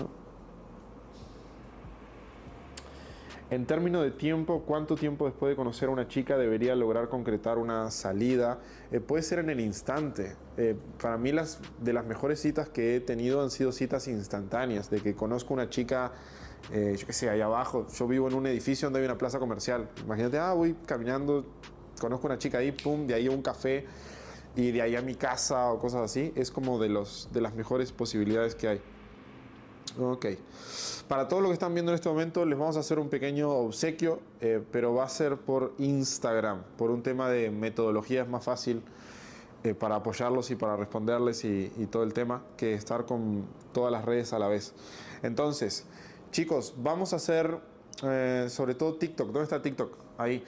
En 3.49 3.65
términos 3.65 4.03
de 4.03 4.11
tiempo, 4.11 4.63
¿cuánto 4.65 4.95
tiempo 4.95 5.25
después 5.25 5.51
de 5.51 5.55
conocer 5.55 5.89
a 5.89 5.91
una 5.91 6.07
chica 6.07 6.37
debería 6.37 6.75
lograr 6.75 7.09
concretar 7.09 7.57
una 7.57 7.91
salida? 7.91 8.59
Eh, 8.91 8.99
puede 8.99 9.21
ser 9.21 9.39
en 9.39 9.49
el 9.49 9.59
instante. 9.59 10.35
Eh, 10.57 10.75
para 11.01 11.17
mí 11.17 11.31
las 11.31 11.59
de 11.79 11.93
las 11.93 12.05
mejores 12.05 12.39
citas 12.39 12.69
que 12.69 12.95
he 12.95 12.99
tenido 12.99 13.43
han 13.43 13.51
sido 13.51 13.71
citas 13.71 14.07
instantáneas, 14.07 14.89
de 14.89 15.01
que 15.01 15.13
conozco 15.13 15.53
una 15.53 15.69
chica, 15.69 16.13
eh, 16.71 16.95
yo 16.97 17.05
qué 17.05 17.13
sé, 17.13 17.29
allá 17.29 17.45
abajo. 17.45 17.85
Yo 17.93 18.07
vivo 18.07 18.27
en 18.27 18.33
un 18.33 18.47
edificio 18.47 18.87
donde 18.87 19.01
hay 19.01 19.05
una 19.05 19.17
plaza 19.17 19.39
comercial. 19.39 19.89
Imagínate, 20.03 20.39
ah, 20.39 20.53
voy 20.53 20.75
caminando, 20.85 21.45
conozco 21.99 22.27
una 22.27 22.37
chica 22.37 22.59
ahí, 22.59 22.71
pum, 22.71 23.05
de 23.05 23.13
ahí 23.13 23.27
a 23.27 23.31
un 23.31 23.41
café 23.41 23.85
y 24.55 24.71
de 24.71 24.81
ahí 24.81 24.95
a 24.95 25.01
mi 25.01 25.15
casa 25.15 25.71
o 25.71 25.79
cosas 25.79 26.01
así. 26.01 26.31
Es 26.35 26.49
como 26.49 26.79
de, 26.79 26.89
los, 26.89 27.29
de 27.33 27.41
las 27.41 27.53
mejores 27.53 27.91
posibilidades 27.91 28.55
que 28.55 28.67
hay. 28.69 28.81
Ok. 29.99 30.25
Para 31.07 31.27
todos 31.27 31.43
los 31.43 31.49
que 31.49 31.53
están 31.53 31.73
viendo 31.73 31.91
en 31.91 31.95
este 31.95 32.09
momento, 32.09 32.45
les 32.45 32.57
vamos 32.57 32.77
a 32.77 32.79
hacer 32.79 32.97
un 32.97 33.09
pequeño 33.09 33.49
obsequio, 33.49 34.19
eh, 34.41 34.63
pero 34.71 34.93
va 34.95 35.03
a 35.03 35.09
ser 35.09 35.37
por 35.37 35.73
Instagram. 35.77 36.63
Por 36.77 36.89
un 36.89 37.03
tema 37.03 37.29
de 37.29 37.51
metodología 37.51 38.23
es 38.23 38.27
más 38.27 38.43
fácil 38.43 38.81
eh, 39.63 39.73
para 39.75 39.95
apoyarlos 39.95 40.49
y 40.51 40.55
para 40.55 40.75
responderles 40.75 41.45
y, 41.45 41.69
todo 41.91 42.03
el 42.03 42.13
tema 42.13 42.41
que 42.57 42.73
estar 42.73 43.05
con 43.05 43.45
todas 43.71 43.91
las 43.91 44.03
redes 44.05 44.33
a 44.33 44.39
la 44.39 44.47
vez. 44.47 44.73
Entonces, 45.21 45.85
chicos, 46.31 46.73
vamos 46.77 47.13
a 47.13 47.17
hacer 47.17 47.59
eh, 48.03 48.47
sobre 48.49 48.73
todo 48.73 48.95
TikTok. 48.95 49.27
¿Dónde 49.27 49.43
está 49.43 49.61
TikTok? 49.61 49.95
Ahí. 50.17 50.43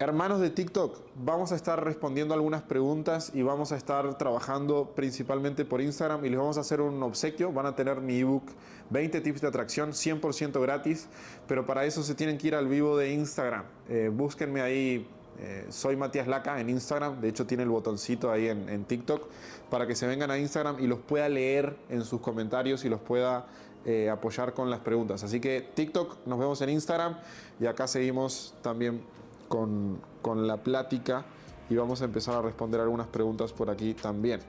Hermanos 0.00 0.40
de 0.40 0.50
TikTok, 0.50 0.98
vamos 1.14 1.52
a 1.52 1.54
estar 1.54 1.82
respondiendo 1.84 2.34
algunas 2.34 2.62
preguntas 2.62 3.30
y 3.32 3.42
vamos 3.42 3.70
a 3.70 3.76
estar 3.76 4.18
trabajando 4.18 4.90
principalmente 4.96 5.64
por 5.64 5.80
Instagram 5.80 6.24
y 6.24 6.30
les 6.30 6.38
vamos 6.38 6.58
a 6.58 6.62
hacer 6.62 6.80
un 6.80 7.00
obsequio. 7.00 7.52
Van 7.52 7.66
a 7.66 7.76
tener 7.76 8.00
mi 8.00 8.18
ebook 8.18 8.42
20 8.90 9.20
tips 9.20 9.40
de 9.40 9.46
atracción 9.46 9.92
100% 9.92 10.60
gratis, 10.60 11.06
pero 11.46 11.64
para 11.64 11.84
eso 11.84 12.02
se 12.02 12.16
tienen 12.16 12.38
que 12.38 12.48
ir 12.48 12.56
al 12.56 12.66
vivo 12.66 12.96
de 12.96 13.12
Instagram. 13.12 13.66
Eh, 13.88 14.10
búsquenme 14.12 14.62
ahí, 14.62 15.06
eh, 15.38 15.66
soy 15.68 15.94
Matías 15.94 16.26
Laca 16.26 16.60
en 16.60 16.70
Instagram, 16.70 17.20
de 17.20 17.28
hecho 17.28 17.46
tiene 17.46 17.62
el 17.62 17.68
botoncito 17.68 18.32
ahí 18.32 18.48
en, 18.48 18.84
TikTok 18.84 19.28
para 19.70 19.86
que 19.86 19.94
se 19.94 20.08
vengan 20.08 20.28
a 20.32 20.38
Instagram 20.38 20.80
y 20.80 20.88
los 20.88 20.98
pueda 20.98 21.28
leer 21.28 21.76
en 21.88 22.02
sus 22.02 22.20
comentarios 22.20 22.84
y 22.84 22.88
los 22.88 23.00
pueda 23.00 23.46
eh, 23.84 24.10
apoyar 24.10 24.54
con 24.54 24.70
las 24.70 24.80
preguntas. 24.80 25.22
Así 25.22 25.38
que 25.38 25.64
TikTok, 25.72 26.26
nos 26.26 26.40
vemos 26.40 26.60
en 26.62 26.70
Instagram 26.70 27.16
y 27.60 27.66
acá 27.66 27.86
seguimos 27.86 28.54
también 28.60 29.00
con, 29.48 30.00
con 30.22 30.46
la 30.46 30.62
plática 30.62 31.24
y 31.68 31.76
vamos 31.76 32.02
a 32.02 32.04
empezar 32.04 32.34
a 32.36 32.42
responder 32.42 32.80
algunas 32.80 33.06
preguntas 33.08 33.52
por 33.52 33.70
aquí 33.70 33.94
también. 33.94 34.40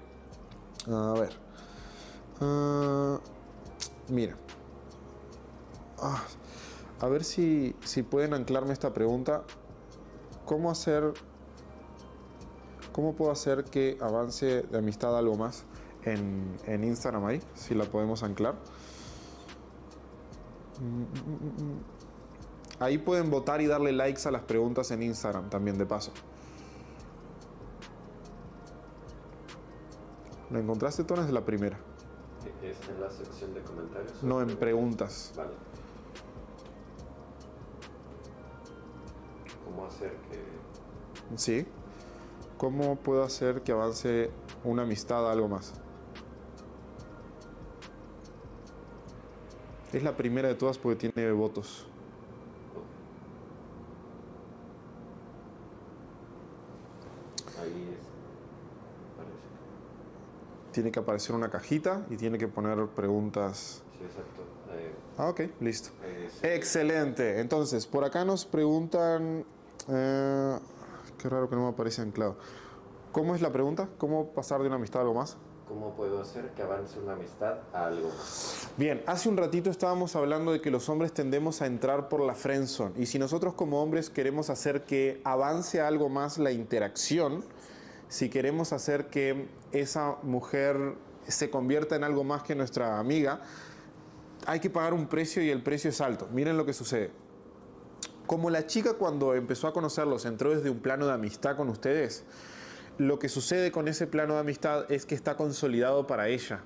A 0.88 1.14
ver. 1.14 1.46
Uh, 2.42 3.18
mira. 4.10 4.36
Ah, 6.00 6.24
a 7.00 7.08
ver 7.08 7.24
si, 7.24 7.76
si 7.84 8.04
pueden 8.04 8.34
anclarme 8.34 8.74
esta 8.74 8.94
pregunta. 8.94 9.44
¿Cómo 10.46 10.70
hacer... 10.70 11.14
¿Cómo 12.92 13.14
puedo 13.14 13.32
hacer 13.32 13.66
que 13.66 13.98
avance 14.02 14.64
de 14.64 14.78
amistad 14.78 15.18
algo 15.18 15.36
más 15.36 15.66
en, 16.04 16.56
en 16.66 16.84
Instagram 16.86 17.26
ahí? 17.26 17.42
Si 17.54 17.76
la 17.76 17.86
podemos 17.86 18.24
anclar. 18.24 18.56
Mm, 20.80 21.02
mm, 21.02 21.64
mm, 21.64 21.95
Ahí 22.80 22.98
pueden 22.98 23.30
votar 23.30 23.62
y 23.62 23.68
darle 23.68 23.92
likes 23.94 24.28
a 24.28 24.32
las 24.32 24.44
preguntas 24.44 24.92
en 24.92 25.02
Instagram 25.04 25.50
también 25.50 25.78
de 25.78 25.86
paso. 25.86 26.12
¿Lo 30.50 30.60
encontraste, 30.60 31.04
Tona? 31.04 31.26
Es 31.26 31.32
la 31.32 31.46
primera. 31.46 31.78
¿Es 32.62 32.78
en 32.90 33.02
la 33.02 33.10
sección 33.10 33.54
de 33.54 33.62
comentarios? 33.62 34.24
No, 34.24 34.42
en 34.42 34.56
preguntas. 34.58 35.34
Vale. 35.36 35.52
¿Cómo 39.64 39.86
hacer 39.86 40.12
que...? 40.30 41.38
Sí. 41.38 41.66
¿Cómo 42.58 42.96
puedo 42.98 43.24
hacer 43.24 43.64
que 43.64 43.72
avance 43.72 44.32
una 44.64 44.84
amistad 44.84 45.28
a 45.28 45.32
algo 45.32 45.48
más? 45.48 45.74
Es 49.92 50.04
la 50.04 50.16
primera 50.16 50.48
de 50.48 50.56
todas 50.56 50.78
porque 50.78 51.10
tiene 51.10 51.32
votos. 51.32 51.88
Tiene 60.76 60.92
que 60.92 61.00
aparecer 61.00 61.34
una 61.34 61.50
cajita 61.50 62.06
y 62.10 62.18
tiene 62.18 62.38
que 62.38 62.50
poner 62.50 62.86
preguntas. 62.88 63.82
Sí, 63.98 64.04
exacto. 64.04 64.42
Eh, 64.74 64.94
ah, 65.18 65.30
ok, 65.30 65.42
listo. 65.62 65.92
Eh, 66.04 66.56
Excelente. 66.56 67.40
Entonces, 67.40 67.88
por 67.88 68.04
acá 68.04 68.26
nos 68.26 68.46
preguntan. 68.46 69.46
Eh, 69.88 70.60
qué 71.18 71.30
raro 71.30 71.50
que 71.50 71.56
no 71.56 71.62
me 71.64 71.70
aparece 71.70 72.02
anclado. 72.02 72.36
¿Cómo 73.14 73.36
es 73.36 73.42
la 73.42 73.54
pregunta? 73.54 73.88
¿Cómo 73.98 74.34
pasar 74.34 74.60
de 74.60 74.68
una 74.68 74.76
amistad 74.76 75.00
a 75.00 75.04
algo 75.04 75.14
más? 75.14 75.38
¿Cómo 75.66 75.96
puedo 75.96 76.22
hacer 76.22 76.50
que 76.50 76.62
avance 76.62 77.00
una 77.00 77.14
amistad 77.14 77.58
a 77.74 77.88
algo 77.88 78.12
Bien, 78.78 79.02
hace 79.08 79.30
un 79.30 79.38
ratito 79.38 79.72
estábamos 79.72 80.16
hablando 80.16 80.52
de 80.52 80.62
que 80.62 80.70
los 80.70 80.90
hombres 80.90 81.12
tendemos 81.12 81.62
a 81.62 81.66
entrar 81.66 82.08
por 82.08 82.20
la 82.20 82.36
friendzone 82.36 82.94
y 82.98 83.08
si 83.08 83.18
nosotros 83.18 83.56
como 83.56 83.82
hombres 83.82 84.12
queremos 84.12 84.52
hacer 84.52 84.84
que 84.84 85.22
avance 85.24 85.82
algo 85.82 86.08
más 86.08 86.38
la 86.38 86.52
interacción, 86.52 87.44
si 88.16 88.30
queremos 88.30 88.72
hacer 88.72 89.08
que 89.08 89.50
esa 89.74 90.16
mujer 90.24 90.94
se 91.28 91.50
convierta 91.50 91.98
en 91.98 92.06
algo 92.06 92.24
más 92.24 92.44
que 92.44 92.56
nuestra 92.56 92.98
amiga, 92.98 93.42
hay 94.46 94.62
que 94.62 94.70
pagar 94.70 94.94
un 94.94 95.08
precio 95.08 95.44
y 95.44 95.50
el 95.50 95.62
precio 95.62 95.90
es 95.90 96.00
alto. 96.00 96.30
Miren 96.32 96.56
lo 96.56 96.66
que 96.66 96.72
sucede. 96.72 97.12
Como 98.26 98.50
la 98.50 98.68
chica 98.68 98.94
cuando 98.94 99.36
empezó 99.36 99.68
a 99.68 99.74
conocerlos 99.74 100.24
entró 100.24 100.56
desde 100.56 100.70
un 100.70 100.80
plano 100.80 101.08
de 101.08 101.12
amistad 101.12 101.58
con 101.58 101.68
ustedes, 101.68 102.24
lo 102.98 103.20
que 103.20 103.28
sucede 103.28 103.74
con 103.74 103.90
ese 103.90 104.08
plano 104.08 104.36
de 104.36 104.40
amistad 104.40 104.90
es 104.90 105.06
que 105.06 105.14
está 105.14 105.36
consolidado 105.36 106.08
para 106.08 106.30
ella. 106.30 106.62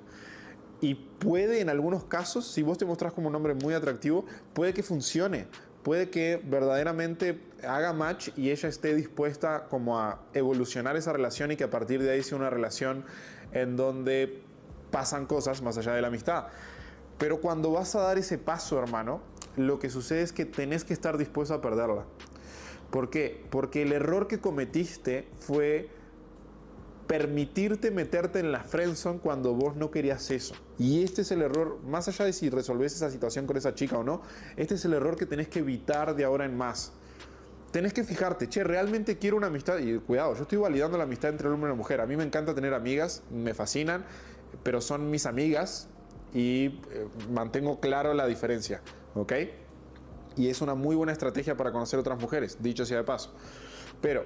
Y 0.81 0.93
puede 0.93 1.61
en 1.61 1.69
algunos 1.69 2.03
casos, 2.03 2.45
si 2.45 2.61
vos 2.61 2.77
te 2.77 2.85
mostrás 2.85 3.11
como 3.11 3.27
un 3.27 3.33
hombre 3.33 3.55
muy 3.55 3.73
atractivo, 3.73 4.23
puede 4.53 4.75
que 4.75 4.83
funcione 4.83 5.47
puede 5.83 6.09
que 6.09 6.41
verdaderamente 6.43 7.39
haga 7.67 7.93
match 7.93 8.29
y 8.37 8.51
ella 8.51 8.69
esté 8.69 8.95
dispuesta 8.95 9.67
como 9.69 9.99
a 9.99 10.21
evolucionar 10.33 10.95
esa 10.95 11.13
relación 11.13 11.51
y 11.51 11.55
que 11.55 11.63
a 11.63 11.69
partir 11.69 12.01
de 12.03 12.11
ahí 12.11 12.23
sea 12.23 12.37
una 12.37 12.49
relación 12.49 13.05
en 13.51 13.75
donde 13.75 14.41
pasan 14.91 15.25
cosas 15.25 15.61
más 15.61 15.77
allá 15.77 15.93
de 15.93 16.01
la 16.01 16.07
amistad. 16.07 16.47
Pero 17.17 17.41
cuando 17.41 17.71
vas 17.71 17.95
a 17.95 18.01
dar 18.01 18.17
ese 18.17 18.37
paso, 18.37 18.79
hermano, 18.79 19.21
lo 19.57 19.79
que 19.79 19.89
sucede 19.89 20.21
es 20.21 20.31
que 20.31 20.45
tenés 20.45 20.83
que 20.83 20.93
estar 20.93 21.17
dispuesto 21.17 21.53
a 21.53 21.61
perderla. 21.61 22.05
¿Por 22.91 23.09
qué? 23.09 23.45
Porque 23.49 23.83
el 23.83 23.91
error 23.91 24.27
que 24.27 24.39
cometiste 24.39 25.27
fue 25.39 25.89
permitirte 27.09 27.89
meterte 27.89 28.37
en 28.37 28.51
la 28.51 28.63
friendzone 28.63 29.17
cuando 29.17 29.55
vos 29.55 29.75
no 29.75 29.89
querías 29.89 30.29
eso. 30.29 30.53
Y 30.77 31.03
este 31.03 31.23
es 31.23 31.31
el 31.31 31.41
error, 31.41 31.79
más 31.83 32.07
allá 32.07 32.25
de 32.25 32.33
si 32.33 32.51
resolvés 32.51 32.93
esa 32.93 33.09
situación 33.09 33.47
con 33.47 33.57
esa 33.57 33.73
chica 33.73 33.97
o 33.97 34.03
no, 34.03 34.21
este 34.57 34.75
es 34.75 34.85
el 34.85 34.93
error 34.93 35.17
que 35.17 35.25
tenés 35.25 35.47
que 35.47 35.57
evitar 35.57 36.15
de 36.15 36.23
ahora 36.23 36.45
en 36.45 36.55
más. 36.55 36.91
Tenés 37.71 37.93
que 37.93 38.03
fijarte, 38.03 38.47
che, 38.47 38.63
realmente 38.63 39.17
quiero 39.17 39.37
una 39.37 39.47
amistad. 39.47 39.79
Y 39.79 39.97
cuidado, 39.97 40.35
yo 40.35 40.43
estoy 40.43 40.59
validando 40.59 40.99
la 40.99 41.05
amistad 41.05 41.31
entre 41.31 41.47
el 41.47 41.55
hombre 41.55 41.71
y 41.71 41.73
la 41.73 41.77
mujer. 41.77 41.99
A 41.99 42.05
mí 42.05 42.15
me 42.15 42.23
encanta 42.23 42.53
tener 42.53 42.75
amigas, 42.75 43.23
me 43.31 43.55
fascinan, 43.55 44.05
pero 44.61 44.79
son 44.79 45.09
mis 45.09 45.25
amigas 45.25 45.87
y 46.31 46.79
eh, 46.91 47.07
mantengo 47.31 47.79
claro 47.79 48.13
la 48.13 48.27
diferencia, 48.27 48.81
¿ok? 49.15 49.33
Y 50.37 50.49
es 50.49 50.61
una 50.61 50.75
muy 50.75 50.95
buena 50.95 51.11
estrategia 51.11 51.57
para 51.57 51.71
conocer 51.71 51.97
otras 51.97 52.19
mujeres, 52.21 52.59
dicho 52.61 52.85
sea 52.85 52.97
de 52.97 53.03
paso. 53.03 53.33
Pero 53.99 54.25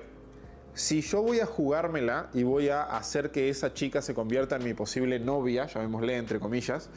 si 0.74 1.02
yo 1.02 1.22
voy 1.22 1.40
a 1.40 1.46
jugármela 1.46 2.30
y 2.34 2.44
voy 2.44 2.70
a 2.70 2.84
hacer 2.84 3.32
que 3.32 3.50
esa 3.50 3.74
chica 3.74 4.02
se 4.02 4.14
convierta 4.14 4.56
en 4.56 4.64
mi 4.64 4.74
posible 4.74 5.20
novia, 5.20 5.68
llamémosle 5.68 6.18
entre 6.18 6.40
comillas, 6.40 6.90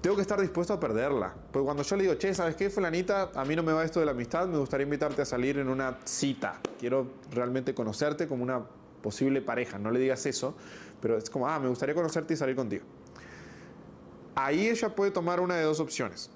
tengo 0.00 0.16
que 0.16 0.22
estar 0.22 0.40
dispuesto 0.40 0.72
a 0.72 0.80
perderla. 0.80 1.34
Porque 1.52 1.64
cuando 1.64 1.82
yo 1.82 1.96
le 1.96 2.02
digo, 2.02 2.14
che, 2.14 2.34
¿sabes 2.34 2.56
qué, 2.56 2.70
fulanita? 2.70 3.30
A 3.34 3.44
mí 3.44 3.54
no 3.54 3.62
me 3.62 3.72
va 3.72 3.84
esto 3.84 4.00
de 4.00 4.06
la 4.06 4.12
amistad, 4.12 4.48
me 4.48 4.58
gustaría 4.58 4.84
invitarte 4.84 5.22
a 5.22 5.24
salir 5.24 5.58
en 5.58 5.68
una 5.68 5.98
cita. 6.04 6.60
Quiero 6.78 7.06
realmente 7.30 7.74
conocerte 7.74 8.26
como 8.26 8.42
una 8.42 8.62
posible 9.02 9.42
pareja. 9.42 9.78
No 9.78 9.90
le 9.90 10.00
digas 10.00 10.24
eso, 10.26 10.54
pero 11.00 11.16
es 11.16 11.28
como, 11.30 11.48
ah, 11.48 11.58
me 11.60 11.68
gustaría 11.68 11.94
conocerte 11.94 12.34
y 12.34 12.36
salir 12.36 12.56
contigo. 12.56 12.84
Ahí 14.34 14.68
ella 14.68 14.94
puede 14.94 15.10
tomar 15.10 15.40
una 15.40 15.56
de 15.56 15.64
dos 15.64 15.80
opciones. 15.80 16.30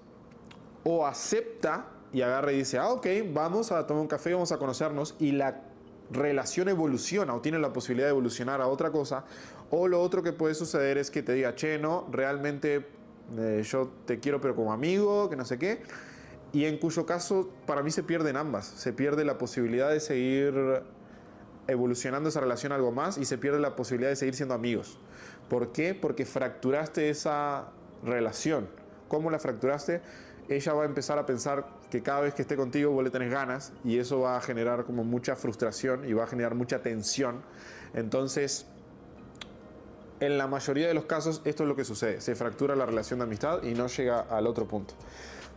O 0.84 1.06
acepta 1.06 1.86
y 2.12 2.20
agarra 2.20 2.52
y 2.52 2.58
dice, 2.58 2.78
ah, 2.78 2.90
ok, 2.90 3.06
vamos 3.32 3.72
a 3.72 3.86
tomar 3.86 4.02
un 4.02 4.08
café, 4.08 4.34
vamos 4.34 4.52
a 4.52 4.58
conocernos. 4.58 5.16
Y 5.18 5.32
la 5.32 5.73
relación 6.10 6.68
evoluciona 6.68 7.34
o 7.34 7.40
tiene 7.40 7.58
la 7.58 7.72
posibilidad 7.72 8.06
de 8.06 8.10
evolucionar 8.10 8.60
a 8.60 8.66
otra 8.66 8.90
cosa, 8.90 9.24
o 9.70 9.88
lo 9.88 10.00
otro 10.00 10.22
que 10.22 10.32
puede 10.32 10.54
suceder 10.54 10.98
es 10.98 11.10
que 11.10 11.22
te 11.22 11.32
diga, 11.32 11.54
che, 11.54 11.78
no, 11.78 12.06
realmente 12.10 12.86
eh, 13.38 13.62
yo 13.64 13.90
te 14.04 14.20
quiero 14.20 14.40
pero 14.40 14.54
como 14.54 14.72
amigo, 14.72 15.28
que 15.30 15.36
no 15.36 15.44
sé 15.44 15.58
qué, 15.58 15.82
y 16.52 16.66
en 16.66 16.78
cuyo 16.78 17.06
caso 17.06 17.50
para 17.66 17.82
mí 17.82 17.90
se 17.90 18.02
pierden 18.02 18.36
ambas, 18.36 18.66
se 18.66 18.92
pierde 18.92 19.24
la 19.24 19.38
posibilidad 19.38 19.90
de 19.90 20.00
seguir 20.00 20.82
evolucionando 21.66 22.28
esa 22.28 22.40
relación 22.40 22.72
algo 22.72 22.92
más 22.92 23.16
y 23.18 23.24
se 23.24 23.38
pierde 23.38 23.58
la 23.58 23.74
posibilidad 23.74 24.10
de 24.10 24.16
seguir 24.16 24.34
siendo 24.34 24.54
amigos. 24.54 24.98
¿Por 25.48 25.72
qué? 25.72 25.94
Porque 25.94 26.26
fracturaste 26.26 27.08
esa 27.08 27.70
relación. 28.04 28.68
¿Cómo 29.08 29.30
la 29.30 29.38
fracturaste? 29.38 30.02
ella 30.48 30.74
va 30.74 30.82
a 30.82 30.86
empezar 30.86 31.18
a 31.18 31.26
pensar 31.26 31.66
que 31.94 32.02
cada 32.02 32.22
vez 32.22 32.34
que 32.34 32.42
esté 32.42 32.56
contigo 32.56 32.90
vos 32.90 33.04
le 33.04 33.10
tenés 33.10 33.30
ganas 33.30 33.72
y 33.84 33.98
eso 33.98 34.18
va 34.18 34.36
a 34.36 34.40
generar 34.40 34.84
como 34.84 35.04
mucha 35.04 35.36
frustración 35.36 36.04
y 36.08 36.12
va 36.12 36.24
a 36.24 36.26
generar 36.26 36.56
mucha 36.56 36.82
tensión. 36.82 37.42
Entonces, 37.94 38.66
en 40.18 40.36
la 40.36 40.48
mayoría 40.48 40.88
de 40.88 40.94
los 40.94 41.04
casos 41.04 41.40
esto 41.44 41.62
es 41.62 41.68
lo 41.68 41.76
que 41.76 41.84
sucede, 41.84 42.20
se 42.20 42.34
fractura 42.34 42.74
la 42.74 42.84
relación 42.84 43.20
de 43.20 43.26
amistad 43.26 43.62
y 43.62 43.74
no 43.74 43.86
llega 43.86 44.22
al 44.22 44.48
otro 44.48 44.66
punto. 44.66 44.94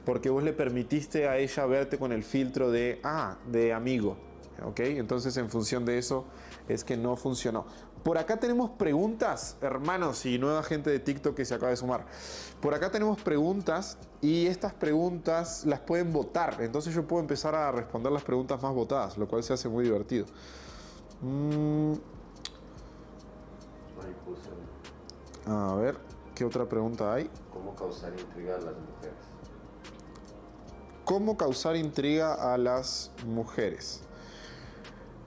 Porque 0.05 0.29
vos 0.29 0.43
le 0.43 0.53
permitiste 0.53 1.27
a 1.27 1.39
ella 1.39 1.65
verte 1.65 1.97
con 1.97 2.11
el 2.11 2.23
filtro 2.23 2.69
de, 2.69 2.99
ah, 3.03 3.37
de 3.47 3.73
amigo. 3.73 4.15
¿Ok? 4.63 4.81
Entonces 4.81 5.35
en 5.37 5.49
función 5.49 5.85
de 5.85 5.97
eso 5.97 6.25
es 6.69 6.83
que 6.83 6.97
no 6.97 7.15
funcionó. 7.15 7.65
Por 8.03 8.17
acá 8.17 8.37
tenemos 8.37 8.69
preguntas, 8.71 9.57
hermanos 9.61 10.25
y 10.25 10.37
nueva 10.37 10.63
gente 10.63 10.89
de 10.89 10.99
TikTok 10.99 11.35
que 11.35 11.45
se 11.45 11.53
acaba 11.53 11.71
de 11.71 11.77
sumar. 11.77 12.05
Por 12.61 12.73
acá 12.73 12.89
tenemos 12.89 13.21
preguntas 13.21 13.97
y 14.21 14.47
estas 14.47 14.73
preguntas 14.73 15.65
las 15.65 15.81
pueden 15.81 16.13
votar. 16.13 16.57
Entonces 16.61 16.93
yo 16.93 17.05
puedo 17.05 17.21
empezar 17.21 17.53
a 17.55 17.71
responder 17.71 18.11
las 18.11 18.23
preguntas 18.23 18.61
más 18.61 18.73
votadas, 18.73 19.17
lo 19.17 19.27
cual 19.27 19.43
se 19.43 19.53
hace 19.53 19.67
muy 19.67 19.83
divertido. 19.83 20.25
Mm, 21.21 21.93
a 25.47 25.75
ver, 25.75 25.97
¿qué 26.35 26.45
otra 26.45 26.65
pregunta 26.65 27.13
hay? 27.13 27.29
cómo 27.57 27.75
causar 27.75 28.13
intriga 28.17 28.55
a 28.55 28.59
las 28.59 28.75
mujeres. 28.75 29.17
¿Cómo 31.05 31.37
causar 31.37 31.75
intriga 31.75 32.53
a 32.53 32.57
las 32.57 33.11
mujeres? 33.25 34.01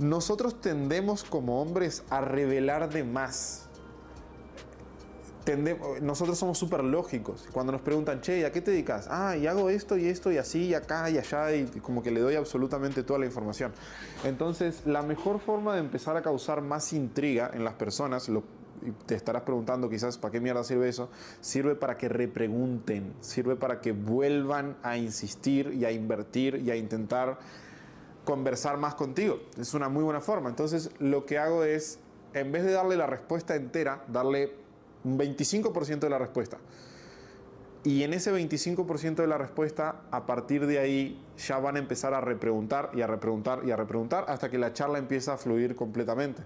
Nosotros 0.00 0.62
tendemos 0.62 1.24
como 1.24 1.60
hombres 1.60 2.04
a 2.08 2.22
revelar 2.22 2.90
de 2.90 3.04
más. 3.04 3.66
Nosotros 6.00 6.38
somos 6.38 6.56
súper 6.56 6.82
lógicos. 6.82 7.46
Cuando 7.52 7.72
nos 7.72 7.82
preguntan, 7.82 8.22
che, 8.22 8.46
¿a 8.46 8.52
qué 8.52 8.62
te 8.62 8.70
dedicas? 8.70 9.08
Ah, 9.10 9.36
y 9.36 9.46
hago 9.46 9.68
esto 9.68 9.98
y 9.98 10.06
esto 10.06 10.32
y 10.32 10.38
así 10.38 10.68
y 10.68 10.74
acá 10.74 11.10
y 11.10 11.18
allá 11.18 11.54
y 11.54 11.66
como 11.80 12.02
que 12.02 12.10
le 12.10 12.20
doy 12.20 12.36
absolutamente 12.36 13.02
toda 13.02 13.18
la 13.18 13.26
información. 13.26 13.72
Entonces, 14.24 14.82
la 14.86 15.02
mejor 15.02 15.38
forma 15.38 15.74
de 15.74 15.80
empezar 15.80 16.16
a 16.16 16.22
causar 16.22 16.62
más 16.62 16.94
intriga 16.94 17.50
en 17.52 17.64
las 17.64 17.74
personas, 17.74 18.30
lo, 18.30 18.42
te 19.04 19.14
estarás 19.14 19.42
preguntando 19.42 19.90
quizás, 19.90 20.16
¿para 20.16 20.32
qué 20.32 20.40
mierda 20.40 20.64
sirve 20.64 20.88
eso? 20.88 21.10
Sirve 21.42 21.74
para 21.74 21.98
que 21.98 22.08
repregunten, 22.08 23.12
sirve 23.20 23.56
para 23.56 23.82
que 23.82 23.92
vuelvan 23.92 24.76
a 24.82 24.96
insistir 24.96 25.74
y 25.74 25.84
a 25.84 25.92
invertir 25.92 26.56
y 26.56 26.70
a 26.70 26.76
intentar 26.76 27.38
conversar 28.24 28.76
más 28.76 28.94
contigo. 28.94 29.40
Es 29.59 29.74
una 29.74 29.88
muy 29.88 30.02
buena 30.02 30.20
forma. 30.20 30.48
Entonces, 30.48 30.90
lo 30.98 31.26
que 31.26 31.38
hago 31.38 31.64
es, 31.64 31.98
en 32.35 32.52
vez 32.52 32.64
de 32.64 32.72
darle 32.72 32.96
la 32.96 33.06
respuesta 33.06 33.56
entera, 33.56 34.04
darle 34.09 34.52
un 35.04 35.18
25% 35.18 36.00
de 36.00 36.11
la 36.11 36.18
respuesta. 36.18 36.59
Y 37.83 38.03
en 38.03 38.12
ese 38.12 38.31
25% 38.31 39.14
de 39.14 39.27
la 39.27 39.38
respuesta, 39.38 40.03
a 40.11 40.27
partir 40.27 40.66
de 40.66 40.79
ahí 40.79 41.19
ya 41.38 41.59
van 41.59 41.77
a 41.77 41.79
empezar 41.79 42.12
a 42.12 42.21
repreguntar 42.21 42.90
y 42.93 43.01
a 43.01 43.07
repreguntar 43.07 43.62
y 43.64 43.71
a 43.71 43.77
repreguntar 43.77 44.27
hasta 44.29 44.51
que 44.51 44.59
la 44.59 44.75
charla 44.75 44.99
empieza 44.99 45.33
a 45.33 45.38
fluir 45.38 45.75
completamente. 45.75 46.43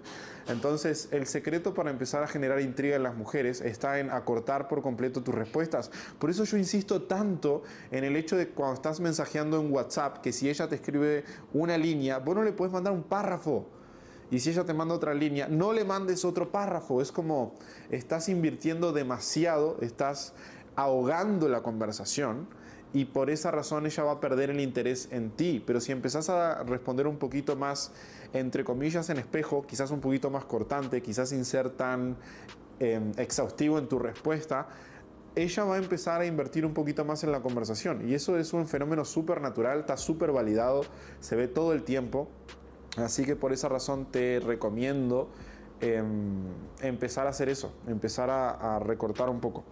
Entonces, 0.47 1.09
el 1.11 1.27
secreto 1.27 1.75
para 1.75 1.91
empezar 1.91 2.23
a 2.23 2.29
generar 2.29 2.61
intriga 2.61 2.95
en 2.95 3.03
las 3.03 3.17
mujeres 3.17 3.63
está 3.63 3.99
en 3.99 4.11
acortar 4.11 4.69
por 4.69 4.81
completo 4.81 5.25
tus 5.25 5.35
respuestas. 5.35 5.91
Por 6.21 6.31
eso 6.31 6.45
yo 6.45 6.57
insisto 6.57 7.03
tanto 7.03 7.65
en 7.91 8.05
el 8.05 8.15
hecho 8.15 8.37
de 8.37 8.51
cuando 8.51 8.75
estás 8.75 9.01
mensajeando 9.01 9.61
en 9.61 9.73
WhatsApp, 9.73 10.19
que 10.19 10.33
si 10.33 10.49
ella 10.49 10.69
te 10.69 10.77
escribe 10.77 11.25
una 11.53 11.77
línea, 11.77 12.19
vos 12.19 12.37
no 12.37 12.45
le 12.45 12.53
puedes 12.53 12.73
mandar 12.73 12.93
un 12.93 13.03
párrafo. 13.03 13.67
Y 14.31 14.39
si 14.39 14.51
ella 14.51 14.65
te 14.65 14.73
manda 14.73 14.95
otra 14.95 15.15
línea, 15.15 15.49
no 15.49 15.73
le 15.73 15.85
mandes 15.85 16.25
otro 16.25 16.51
párrafo. 16.51 17.03
Es 17.03 17.13
como 17.13 17.55
estás 17.91 18.29
invirtiendo 18.29 18.93
demasiado, 18.93 19.79
estás 19.81 20.33
ahogando 20.77 21.49
la 21.49 21.63
conversación 21.63 22.49
y 22.95 23.07
por 23.07 23.29
esa 23.29 23.51
razón 23.51 23.87
ella 23.87 24.05
va 24.05 24.13
a 24.13 24.21
perder 24.21 24.51
el 24.51 24.61
interés 24.61 25.09
en 25.11 25.31
ti. 25.31 25.63
Pero 25.67 25.81
si 25.81 25.91
empezás 25.91 26.31
a 26.31 26.63
responder 26.63 27.09
un 27.09 27.19
poquito 27.19 27.57
más, 27.57 27.91
entre 28.33 28.63
comillas, 28.63 29.11
en 29.11 29.19
espejo, 29.19 29.67
quizás 29.67 29.91
un 29.91 30.01
poquito 30.01 30.31
más 30.31 30.45
cortante, 30.45 31.03
quizás 31.03 31.31
sin 31.31 31.45
ser 31.45 31.71
tan 31.71 32.17
eh, 32.79 33.01
exhaustivo 33.17 33.79
en 33.79 33.89
tu 33.89 33.99
respuesta, 33.99 34.69
ella 35.35 35.65
va 35.65 35.75
a 35.75 35.79
empezar 35.79 36.21
a 36.21 36.27
invertir 36.27 36.65
un 36.65 36.73
poquito 36.73 37.05
más 37.05 37.25
en 37.25 37.33
la 37.33 37.41
conversación. 37.41 38.09
Y 38.09 38.15
eso 38.15 38.39
es 38.39 38.53
un 38.53 38.69
fenómeno 38.69 39.05
súper 39.05 39.41
natural, 39.41 39.81
está 39.81 39.97
súper 39.97 40.31
validado, 40.31 40.83
se 41.19 41.35
ve 41.35 41.49
todo 41.49 41.73
el 41.73 41.83
tiempo. 41.83 42.29
Así 42.97 43.25
que 43.25 43.35
por 43.35 43.53
esa 43.53 43.69
razón 43.69 44.07
te 44.07 44.39
recomiendo 44.39 45.31
eh, 45.81 46.01
empezar 46.81 47.27
a 47.27 47.31
hacer 47.31 47.49
eso, 47.49 47.73
empezar 47.89 48.31
a 48.31 48.79
recortar 48.79 49.29
un 49.29 49.41
poco. 49.41 49.65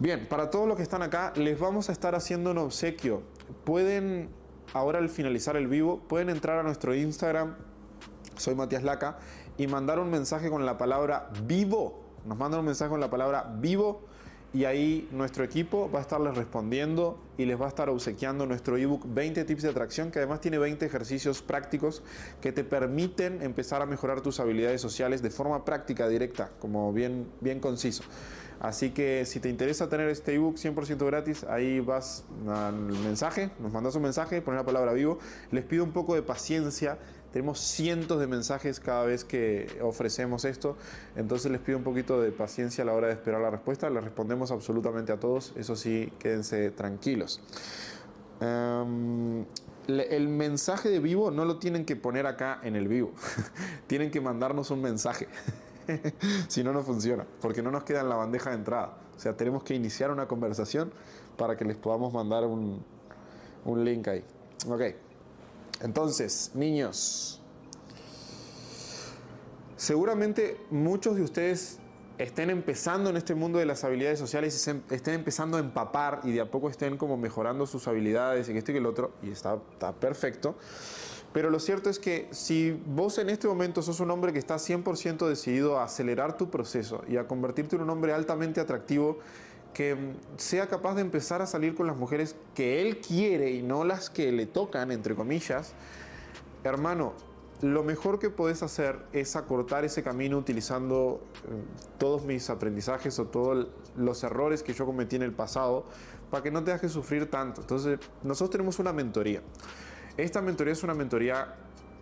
Bien, 0.00 0.26
para 0.26 0.48
todos 0.48 0.66
los 0.66 0.78
que 0.78 0.82
están 0.82 1.02
acá, 1.02 1.34
les 1.36 1.60
vamos 1.60 1.90
a 1.90 1.92
estar 1.92 2.14
haciendo 2.14 2.52
un 2.52 2.56
obsequio. 2.56 3.20
Pueden, 3.64 4.30
ahora 4.72 4.98
al 4.98 5.10
finalizar 5.10 5.56
el 5.56 5.66
vivo, 5.66 6.00
pueden 6.08 6.30
entrar 6.30 6.58
a 6.58 6.62
nuestro 6.62 6.94
Instagram, 6.94 7.54
soy 8.34 8.54
Matías 8.54 8.82
Laca, 8.82 9.18
y 9.58 9.66
mandar 9.66 9.98
un 9.98 10.10
mensaje 10.10 10.48
con 10.48 10.64
la 10.64 10.78
palabra 10.78 11.28
vivo. 11.44 12.00
Nos 12.24 12.38
mandan 12.38 12.60
un 12.60 12.66
mensaje 12.66 12.88
con 12.88 12.98
la 12.98 13.10
palabra 13.10 13.54
vivo 13.58 14.00
y 14.54 14.64
ahí 14.64 15.06
nuestro 15.12 15.44
equipo 15.44 15.90
va 15.90 15.98
a 15.98 16.02
estarles 16.02 16.34
respondiendo 16.34 17.20
y 17.36 17.44
les 17.44 17.60
va 17.60 17.66
a 17.66 17.68
estar 17.68 17.90
obsequiando 17.90 18.46
nuestro 18.46 18.78
ebook 18.78 19.04
20 19.06 19.44
tips 19.44 19.62
de 19.62 19.68
atracción 19.68 20.10
que 20.10 20.18
además 20.18 20.40
tiene 20.40 20.56
20 20.56 20.84
ejercicios 20.84 21.42
prácticos 21.42 22.02
que 22.40 22.52
te 22.52 22.64
permiten 22.64 23.42
empezar 23.42 23.82
a 23.82 23.86
mejorar 23.86 24.22
tus 24.22 24.40
habilidades 24.40 24.80
sociales 24.80 25.20
de 25.20 25.28
forma 25.28 25.62
práctica, 25.64 26.08
directa, 26.08 26.50
como 26.58 26.90
bien, 26.90 27.28
bien 27.42 27.60
conciso. 27.60 28.02
Así 28.60 28.90
que 28.90 29.24
si 29.24 29.40
te 29.40 29.48
interesa 29.48 29.88
tener 29.88 30.08
este 30.10 30.34
ebook 30.34 30.56
100% 30.56 31.06
gratis, 31.06 31.44
ahí 31.44 31.80
vas 31.80 32.24
al 32.46 32.74
mensaje, 32.74 33.50
nos 33.58 33.72
mandas 33.72 33.94
un 33.94 34.02
mensaje, 34.02 34.42
pones 34.42 34.60
la 34.60 34.66
palabra 34.66 34.92
vivo. 34.92 35.18
Les 35.50 35.64
pido 35.64 35.82
un 35.82 35.92
poco 35.92 36.14
de 36.14 36.22
paciencia. 36.22 36.98
Tenemos 37.32 37.58
cientos 37.58 38.20
de 38.20 38.26
mensajes 38.26 38.78
cada 38.78 39.04
vez 39.04 39.24
que 39.24 39.78
ofrecemos 39.80 40.44
esto, 40.44 40.76
entonces 41.14 41.50
les 41.52 41.60
pido 41.60 41.78
un 41.78 41.84
poquito 41.84 42.20
de 42.20 42.32
paciencia 42.32 42.82
a 42.82 42.84
la 42.84 42.92
hora 42.92 43.06
de 43.06 43.12
esperar 43.12 43.40
la 43.40 43.50
respuesta. 43.50 43.88
Les 43.88 44.02
respondemos 44.02 44.50
absolutamente 44.50 45.12
a 45.12 45.20
todos, 45.20 45.54
eso 45.56 45.76
sí, 45.76 46.12
quédense 46.18 46.72
tranquilos. 46.72 47.40
Um, 48.40 49.44
el 49.86 50.28
mensaje 50.28 50.88
de 50.88 50.98
vivo 50.98 51.30
no 51.30 51.44
lo 51.44 51.58
tienen 51.58 51.84
que 51.84 51.94
poner 51.94 52.26
acá 52.26 52.58
en 52.64 52.74
el 52.74 52.88
vivo, 52.88 53.12
tienen 53.86 54.10
que 54.10 54.20
mandarnos 54.20 54.70
un 54.70 54.82
mensaje. 54.82 55.28
si 56.48 56.62
no, 56.62 56.72
no 56.72 56.82
funciona, 56.82 57.26
porque 57.40 57.62
no 57.62 57.70
nos 57.70 57.84
queda 57.84 58.00
en 58.00 58.08
la 58.08 58.16
bandeja 58.16 58.50
de 58.50 58.56
entrada. 58.56 58.98
O 59.16 59.20
sea, 59.20 59.36
tenemos 59.36 59.62
que 59.62 59.74
iniciar 59.74 60.10
una 60.10 60.26
conversación 60.26 60.92
para 61.36 61.56
que 61.56 61.64
les 61.64 61.76
podamos 61.76 62.12
mandar 62.12 62.44
un, 62.44 62.82
un 63.64 63.84
link 63.84 64.08
ahí. 64.08 64.24
Ok. 64.68 64.82
Entonces, 65.82 66.50
niños, 66.54 67.40
seguramente 69.76 70.60
muchos 70.70 71.16
de 71.16 71.22
ustedes 71.22 71.78
estén 72.18 72.50
empezando 72.50 73.08
en 73.08 73.16
este 73.16 73.34
mundo 73.34 73.58
de 73.58 73.64
las 73.64 73.82
habilidades 73.82 74.18
sociales 74.18 74.54
y 74.54 74.58
se, 74.58 74.80
estén 74.94 75.14
empezando 75.14 75.56
a 75.56 75.60
empapar 75.60 76.20
y 76.24 76.32
de 76.32 76.42
a 76.42 76.50
poco 76.50 76.68
estén 76.68 76.98
como 76.98 77.16
mejorando 77.16 77.66
sus 77.66 77.88
habilidades 77.88 78.46
que 78.46 78.58
esto 78.58 78.72
y 78.72 78.74
que 78.74 78.78
el 78.78 78.86
otro, 78.86 79.12
y 79.22 79.30
está, 79.30 79.58
está 79.72 79.92
perfecto. 79.92 80.56
Pero 81.32 81.50
lo 81.50 81.60
cierto 81.60 81.90
es 81.90 81.98
que 81.98 82.28
si 82.32 82.72
vos 82.86 83.18
en 83.18 83.30
este 83.30 83.46
momento 83.46 83.82
sos 83.82 84.00
un 84.00 84.10
hombre 84.10 84.32
que 84.32 84.38
está 84.38 84.56
100% 84.56 85.28
decidido 85.28 85.78
a 85.78 85.84
acelerar 85.84 86.36
tu 86.36 86.50
proceso 86.50 87.04
y 87.08 87.18
a 87.18 87.28
convertirte 87.28 87.76
en 87.76 87.82
un 87.82 87.90
hombre 87.90 88.12
altamente 88.12 88.60
atractivo, 88.60 89.18
que 89.72 89.96
sea 90.36 90.68
capaz 90.68 90.94
de 90.96 91.02
empezar 91.02 91.42
a 91.42 91.46
salir 91.46 91.76
con 91.76 91.86
las 91.86 91.96
mujeres 91.96 92.34
que 92.54 92.82
él 92.82 92.98
quiere 92.98 93.52
y 93.52 93.62
no 93.62 93.84
las 93.84 94.10
que 94.10 94.32
le 94.32 94.46
tocan, 94.46 94.90
entre 94.90 95.14
comillas, 95.14 95.74
hermano, 96.64 97.12
lo 97.62 97.84
mejor 97.84 98.18
que 98.18 98.30
puedes 98.30 98.62
hacer 98.62 98.98
es 99.12 99.36
acortar 99.36 99.84
ese 99.84 100.02
camino 100.02 100.38
utilizando 100.38 101.20
eh, 101.44 101.62
todos 101.98 102.24
mis 102.24 102.48
aprendizajes 102.48 103.18
o 103.18 103.26
todos 103.26 103.68
los 103.96 104.24
errores 104.24 104.62
que 104.62 104.72
yo 104.72 104.86
cometí 104.86 105.16
en 105.16 105.22
el 105.22 105.32
pasado 105.32 105.84
para 106.30 106.42
que 106.42 106.50
no 106.50 106.64
tengas 106.64 106.80
que 106.80 106.88
sufrir 106.88 107.30
tanto. 107.30 107.60
Entonces, 107.60 107.98
nosotros 108.22 108.50
tenemos 108.50 108.78
una 108.78 108.92
mentoría. 108.92 109.42
Esta 110.20 110.42
mentoría 110.42 110.74
es 110.74 110.82
una 110.82 110.92
mentoría 110.92 111.54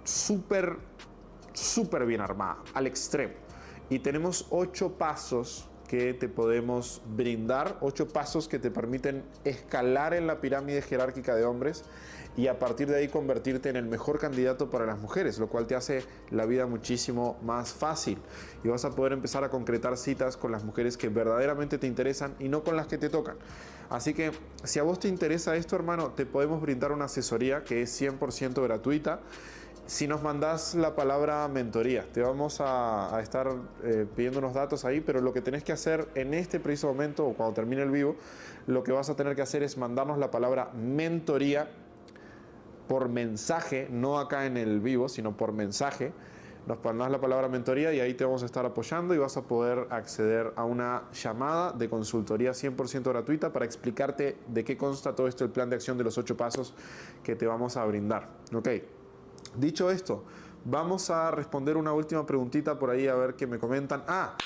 súper, 0.02 0.76
súper 1.52 2.04
bien 2.04 2.20
armada, 2.20 2.58
al 2.74 2.88
extremo. 2.88 3.34
Y 3.90 4.00
tenemos 4.00 4.46
ocho 4.50 4.98
pasos 4.98 5.68
que 5.88 6.14
te 6.14 6.28
podemos 6.28 7.02
brindar, 7.16 7.78
ocho 7.80 8.06
pasos 8.06 8.46
que 8.46 8.58
te 8.58 8.70
permiten 8.70 9.24
escalar 9.44 10.14
en 10.14 10.26
la 10.26 10.40
pirámide 10.40 10.82
jerárquica 10.82 11.34
de 11.34 11.44
hombres 11.44 11.82
y 12.36 12.46
a 12.46 12.58
partir 12.60 12.86
de 12.86 12.96
ahí 12.96 13.08
convertirte 13.08 13.68
en 13.68 13.74
el 13.74 13.86
mejor 13.86 14.20
candidato 14.20 14.70
para 14.70 14.86
las 14.86 15.00
mujeres, 15.00 15.40
lo 15.40 15.48
cual 15.48 15.66
te 15.66 15.74
hace 15.74 16.04
la 16.30 16.46
vida 16.46 16.66
muchísimo 16.66 17.36
más 17.42 17.72
fácil. 17.72 18.18
Y 18.62 18.68
vas 18.68 18.84
a 18.84 18.94
poder 18.94 19.12
empezar 19.12 19.42
a 19.42 19.50
concretar 19.50 19.96
citas 19.96 20.36
con 20.36 20.52
las 20.52 20.62
mujeres 20.62 20.96
que 20.96 21.08
verdaderamente 21.08 21.78
te 21.78 21.88
interesan 21.88 22.36
y 22.38 22.48
no 22.48 22.62
con 22.62 22.76
las 22.76 22.86
que 22.86 22.96
te 22.96 23.08
tocan. 23.08 23.36
Así 23.90 24.14
que 24.14 24.30
si 24.62 24.78
a 24.78 24.84
vos 24.84 25.00
te 25.00 25.08
interesa 25.08 25.56
esto, 25.56 25.74
hermano, 25.74 26.12
te 26.12 26.26
podemos 26.26 26.60
brindar 26.60 26.92
una 26.92 27.06
asesoría 27.06 27.64
que 27.64 27.82
es 27.82 28.00
100% 28.00 28.62
gratuita. 28.62 29.20
Si 29.88 30.06
nos 30.06 30.22
mandás 30.22 30.74
la 30.74 30.94
palabra 30.94 31.48
mentoría, 31.48 32.04
te 32.12 32.20
vamos 32.20 32.58
a, 32.60 33.18
estar 33.22 33.48
eh, 33.82 34.04
pidiendo 34.14 34.38
unos 34.38 34.52
datos 34.52 34.84
ahí, 34.84 35.00
pero 35.00 35.22
lo 35.22 35.32
que 35.32 35.40
tenés 35.40 35.64
que 35.64 35.72
hacer 35.72 36.10
en 36.14 36.34
este 36.34 36.60
preciso 36.60 36.88
momento 36.88 37.26
o 37.26 37.32
cuando 37.32 37.54
termine 37.54 37.84
el 37.84 37.90
vivo, 37.90 38.14
lo 38.66 38.84
que 38.84 38.92
vas 38.92 39.08
a 39.08 39.16
tener 39.16 39.34
que 39.34 39.40
hacer 39.40 39.62
es 39.62 39.78
mandarnos 39.78 40.18
la 40.18 40.30
palabra 40.30 40.68
mentoría 40.74 41.70
por 42.86 43.08
mensaje, 43.08 43.88
no 43.90 44.18
acá 44.18 44.44
en 44.44 44.58
el 44.58 44.80
vivo, 44.80 45.08
sino 45.08 45.38
por 45.38 45.52
mensaje. 45.52 46.12
Nos 46.66 46.84
mandas 46.84 47.10
la 47.10 47.18
palabra 47.18 47.48
mentoría 47.48 47.90
y 47.94 48.00
ahí 48.00 48.12
te 48.12 48.26
vamos 48.26 48.42
a 48.42 48.46
estar 48.46 48.66
apoyando 48.66 49.14
y 49.14 49.18
vas 49.18 49.38
a 49.38 49.44
poder 49.44 49.86
acceder 49.88 50.52
a 50.56 50.64
una 50.64 51.04
llamada 51.14 51.72
de 51.72 51.88
consultoría 51.88 52.50
100% 52.50 53.04
gratuita 53.04 53.54
para 53.54 53.64
explicarte 53.64 54.36
de 54.48 54.64
qué 54.64 54.76
consta 54.76 55.14
todo 55.14 55.28
esto, 55.28 55.44
el 55.44 55.50
plan 55.50 55.70
de 55.70 55.76
acción 55.76 55.96
de 55.96 56.04
los 56.04 56.18
ocho 56.18 56.36
pasos 56.36 56.74
que 57.22 57.36
te 57.36 57.46
vamos 57.46 57.78
a 57.78 57.86
brindar. 57.86 58.28
Ok. 58.52 58.97
Dicho 59.56 59.90
esto, 59.90 60.24
Vamos 60.70 61.08
a 61.08 61.30
responder 61.30 61.76
una 61.76 61.92
última 61.92 62.26
preguntita 62.26 62.78
por 62.78 62.90
ahí 62.90 63.06
a 63.06 63.14
ver 63.14 63.34
qué 63.36 63.46
me 63.46 63.58
comentan. 63.58 64.04
Ah, 64.06 64.36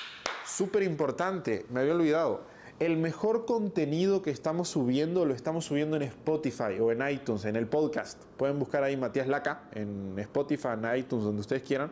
súper 0.46 0.82
importante, 0.84 1.66
me 1.70 1.80
había 1.80 1.94
olvidado. 1.94 2.42
El 2.78 2.96
mejor 2.96 3.44
contenido 3.44 4.22
que 4.22 4.30
estamos 4.30 4.68
subiendo 4.68 5.24
lo 5.24 5.34
estamos 5.34 5.64
subiendo 5.64 5.96
en 5.96 6.02
Spotify 6.02 6.78
o 6.80 6.92
en 6.92 7.08
iTunes, 7.08 7.44
en 7.44 7.56
el 7.56 7.66
podcast. 7.66 8.22
Pueden 8.36 8.58
buscar 8.58 8.84
ahí 8.84 8.96
Matías 8.96 9.26
Laca 9.26 9.68
en 9.72 10.16
Spotify, 10.18 10.68
en 10.74 10.96
iTunes, 10.96 11.24
donde 11.24 11.40
ustedes 11.40 11.62
quieran. 11.62 11.90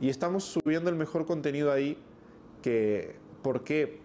Y 0.00 0.08
estamos 0.08 0.44
subiendo 0.44 0.90
el 0.90 0.96
mejor 0.96 1.26
contenido 1.26 1.70
ahí 1.70 1.96
que, 2.62 3.14
¿por 3.42 3.62
qué? 3.62 4.00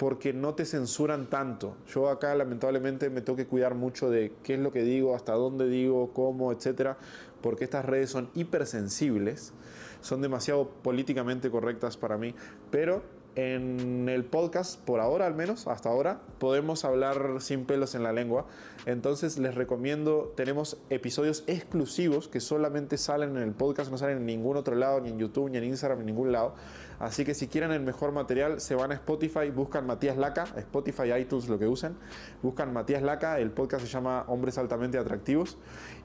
Porque 0.00 0.32
no 0.32 0.54
te 0.54 0.64
censuran 0.64 1.28
tanto. 1.28 1.76
Yo 1.92 2.08
acá 2.08 2.34
lamentablemente 2.34 3.10
me 3.10 3.20
tengo 3.20 3.36
que 3.36 3.46
cuidar 3.46 3.74
mucho 3.74 4.08
de 4.08 4.32
qué 4.42 4.54
es 4.54 4.60
lo 4.60 4.72
que 4.72 4.82
digo, 4.82 5.14
hasta 5.14 5.34
dónde 5.34 5.68
digo, 5.68 6.14
cómo, 6.14 6.52
etcétera, 6.52 6.96
porque 7.42 7.64
estas 7.64 7.84
redes 7.84 8.08
son 8.08 8.30
hipersensibles, 8.34 9.52
son 10.00 10.22
demasiado 10.22 10.70
políticamente 10.82 11.50
correctas 11.50 11.98
para 11.98 12.16
mí, 12.16 12.34
pero 12.70 13.02
en 13.36 14.08
el 14.08 14.24
podcast, 14.24 14.80
por 14.80 15.00
ahora 15.00 15.26
al 15.26 15.34
menos, 15.34 15.66
hasta 15.66 15.88
ahora, 15.88 16.20
podemos 16.38 16.84
hablar 16.84 17.36
sin 17.40 17.64
pelos 17.64 17.94
en 17.94 18.02
la 18.02 18.12
lengua. 18.12 18.46
Entonces 18.86 19.38
les 19.38 19.54
recomiendo, 19.54 20.32
tenemos 20.34 20.78
episodios 20.90 21.44
exclusivos 21.46 22.26
que 22.26 22.40
solamente 22.40 22.96
salen 22.96 23.36
en 23.36 23.42
el 23.42 23.52
podcast, 23.52 23.90
no 23.90 23.98
salen 23.98 24.18
en 24.18 24.26
ningún 24.26 24.56
otro 24.56 24.74
lado, 24.74 25.00
ni 25.00 25.10
en 25.10 25.18
YouTube, 25.18 25.50
ni 25.50 25.58
en 25.58 25.64
Instagram, 25.64 25.98
ni 25.98 26.02
en 26.02 26.06
ningún 26.06 26.32
lado. 26.32 26.54
Así 27.00 27.24
que 27.24 27.32
si 27.34 27.48
quieren 27.48 27.72
el 27.72 27.80
mejor 27.80 28.12
material, 28.12 28.60
se 28.60 28.74
van 28.74 28.92
a 28.92 28.94
Spotify, 28.94 29.48
buscan 29.50 29.86
Matías 29.86 30.18
Laca, 30.18 30.44
Spotify, 30.56 31.14
iTunes, 31.18 31.48
lo 31.48 31.58
que 31.58 31.66
usen. 31.66 31.96
Buscan 32.42 32.74
Matías 32.74 33.02
Laca, 33.02 33.40
el 33.40 33.50
podcast 33.52 33.86
se 33.86 33.90
llama 33.90 34.26
Hombres 34.28 34.58
Altamente 34.58 34.98
Atractivos. 34.98 35.56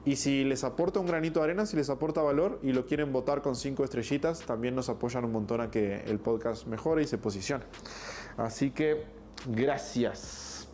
Y 0.06 0.16
si 0.16 0.46
les 0.46 0.64
aporta 0.64 1.02
un 1.02 1.06
granito 1.06 1.42
de 1.42 1.48
arena, 1.48 1.66
si 1.66 1.76
les 1.76 1.90
aporta 1.90 2.22
valor 2.22 2.60
y 2.64 2.72
lo 2.72 2.86
quieren 2.86 3.12
votar 3.12 3.42
con 3.42 3.58
cinco 3.58 3.84
estrellitas, 3.84 4.40
también 4.46 4.74
nos 4.74 4.88
apoyan 4.88 5.26
un 5.26 5.34
montón 5.34 5.60
a 5.60 5.70
que 5.70 5.98
el 6.06 6.20
podcast 6.20 6.66
mejore 6.66 7.04
y 7.04 7.08
se 7.08 7.18
posicione. 7.18 7.66
Así 8.38 8.72
que 8.72 9.04
gracias. 9.48 10.70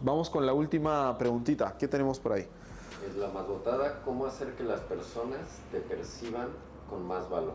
Vamos 0.00 0.28
con 0.28 0.44
la 0.44 0.54
última 0.54 1.16
preguntita. 1.18 1.76
¿Qué 1.78 1.86
tenemos 1.86 2.18
por 2.18 2.32
ahí? 2.32 2.48
Es 3.08 3.14
la 3.16 3.28
más 3.28 3.46
votada. 3.46 4.02
¿Cómo 4.04 4.26
hacer 4.26 4.54
que 4.54 4.64
las 4.64 4.80
personas 4.80 5.38
te 5.70 5.78
perciban 5.78 6.48
con 6.90 7.06
más 7.06 7.30
valor? 7.30 7.54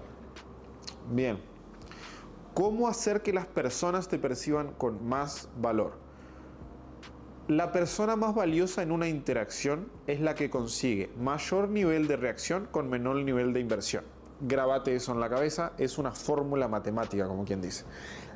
Bien. 1.10 1.51
¿Cómo 2.54 2.90
hacer 2.90 3.22
que 3.22 3.32
las 3.32 3.46
personas 3.46 4.10
te 4.10 4.20
perciban 4.20 4.74
con 4.74 5.08
más 5.08 5.48
valor? 5.56 5.94
La 7.48 7.72
persona 7.72 8.18
más 8.18 8.36
valiosa 8.36 8.82
en 8.82 8.92
una 8.92 9.08
interacción 9.08 9.90
es 10.06 10.20
la 10.20 10.36
que 10.36 10.50
consigue 10.50 11.10
mayor 11.18 11.70
nivel 11.70 12.10
de 12.10 12.18
reacción 12.18 12.68
con 12.70 12.90
menor 12.90 13.16
nivel 13.24 13.54
de 13.54 13.62
inversión. 13.62 14.04
Grabate 14.42 14.94
eso 14.94 15.14
en 15.14 15.22
la 15.22 15.30
cabeza, 15.30 15.72
es 15.78 15.98
una 15.98 16.12
fórmula 16.12 16.68
matemática, 16.68 17.26
como 17.26 17.46
quien 17.46 17.62
dice. 17.62 17.86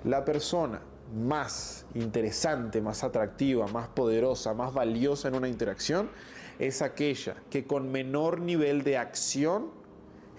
La 0.05 0.23
persona 0.23 0.79
más 1.13 1.85
interesante, 1.93 2.79
más 2.79 3.03
atractiva, 3.03 3.67
más 3.67 3.89
poderosa, 3.89 4.53
más 4.53 4.73
valiosa 4.73 5.27
en 5.27 5.35
una 5.35 5.49
interacción 5.49 6.09
es 6.57 6.81
aquella 6.81 7.35
que 7.49 7.65
con 7.67 7.91
menor 7.91 8.39
nivel 8.39 8.83
de 8.85 8.97
acción 8.97 9.71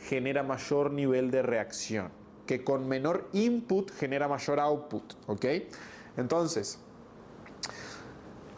genera 0.00 0.42
mayor 0.42 0.92
nivel 0.92 1.30
de 1.30 1.42
reacción 1.42 2.25
que 2.46 2.64
con 2.64 2.88
menor 2.88 3.28
input 3.32 3.90
genera 3.92 4.28
mayor 4.28 4.60
output. 4.60 5.14
Entonces, 6.16 6.78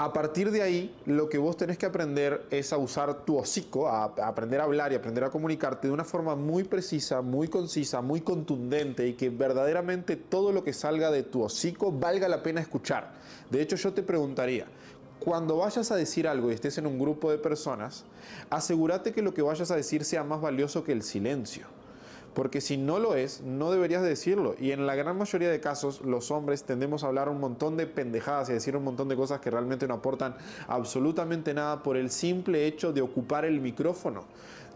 a 0.00 0.12
partir 0.12 0.52
de 0.52 0.62
ahí, 0.62 0.94
lo 1.06 1.28
que 1.28 1.38
vos 1.38 1.56
tenés 1.56 1.76
que 1.76 1.84
aprender 1.84 2.46
es 2.52 2.72
a 2.72 2.78
usar 2.78 3.24
tu 3.24 3.36
hocico, 3.36 3.88
a, 3.88 4.04
aprender 4.04 4.60
a 4.60 4.64
hablar 4.64 4.92
y 4.92 4.94
aprender 4.94 5.24
a 5.24 5.30
comunicarte 5.30 5.88
de 5.88 5.92
una 5.92 6.04
forma 6.04 6.36
muy 6.36 6.62
precisa, 6.62 7.20
muy 7.20 7.48
concisa, 7.48 8.00
muy 8.00 8.20
contundente 8.20 9.08
y 9.08 9.14
que 9.14 9.28
verdaderamente 9.28 10.14
todo 10.14 10.52
lo 10.52 10.62
que 10.62 10.72
salga 10.72 11.10
de 11.10 11.24
tu 11.24 11.42
hocico 11.42 11.90
valga 11.90 12.28
la 12.28 12.44
pena 12.44 12.60
escuchar. 12.60 13.10
De 13.50 13.60
hecho, 13.60 13.74
yo 13.74 13.92
te 13.92 14.04
preguntaría, 14.04 14.66
cuando 15.18 15.56
vayas 15.56 15.90
a 15.90 15.96
decir 15.96 16.28
algo 16.28 16.52
y 16.52 16.54
estés 16.54 16.78
en 16.78 16.86
un 16.86 16.96
grupo 16.96 17.32
de 17.32 17.38
personas, 17.38 18.04
asegúrate 18.50 19.12
que 19.12 19.22
lo 19.22 19.34
que 19.34 19.42
vayas 19.42 19.72
a 19.72 19.76
decir 19.76 20.04
sea 20.04 20.22
más 20.22 20.40
valioso 20.40 20.84
que 20.84 20.92
el 20.92 21.02
silencio. 21.02 21.77
Porque 22.38 22.60
si 22.60 22.76
no 22.76 23.00
lo 23.00 23.16
es, 23.16 23.40
no 23.40 23.72
deberías 23.72 24.00
decirlo. 24.00 24.54
Y 24.60 24.70
en 24.70 24.86
la 24.86 24.94
gran 24.94 25.18
mayoría 25.18 25.50
de 25.50 25.58
casos, 25.58 26.02
los 26.02 26.30
hombres 26.30 26.62
tendemos 26.62 27.02
a 27.02 27.08
hablar 27.08 27.28
un 27.28 27.40
montón 27.40 27.76
de 27.76 27.88
pendejadas 27.88 28.48
y 28.48 28.52
decir 28.52 28.76
un 28.76 28.84
montón 28.84 29.08
de 29.08 29.16
cosas 29.16 29.40
que 29.40 29.50
realmente 29.50 29.88
no 29.88 29.94
aportan 29.94 30.36
absolutamente 30.68 31.52
nada 31.52 31.82
por 31.82 31.96
el 31.96 32.12
simple 32.12 32.64
hecho 32.68 32.92
de 32.92 33.02
ocupar 33.02 33.44
el 33.44 33.60
micrófono, 33.60 34.22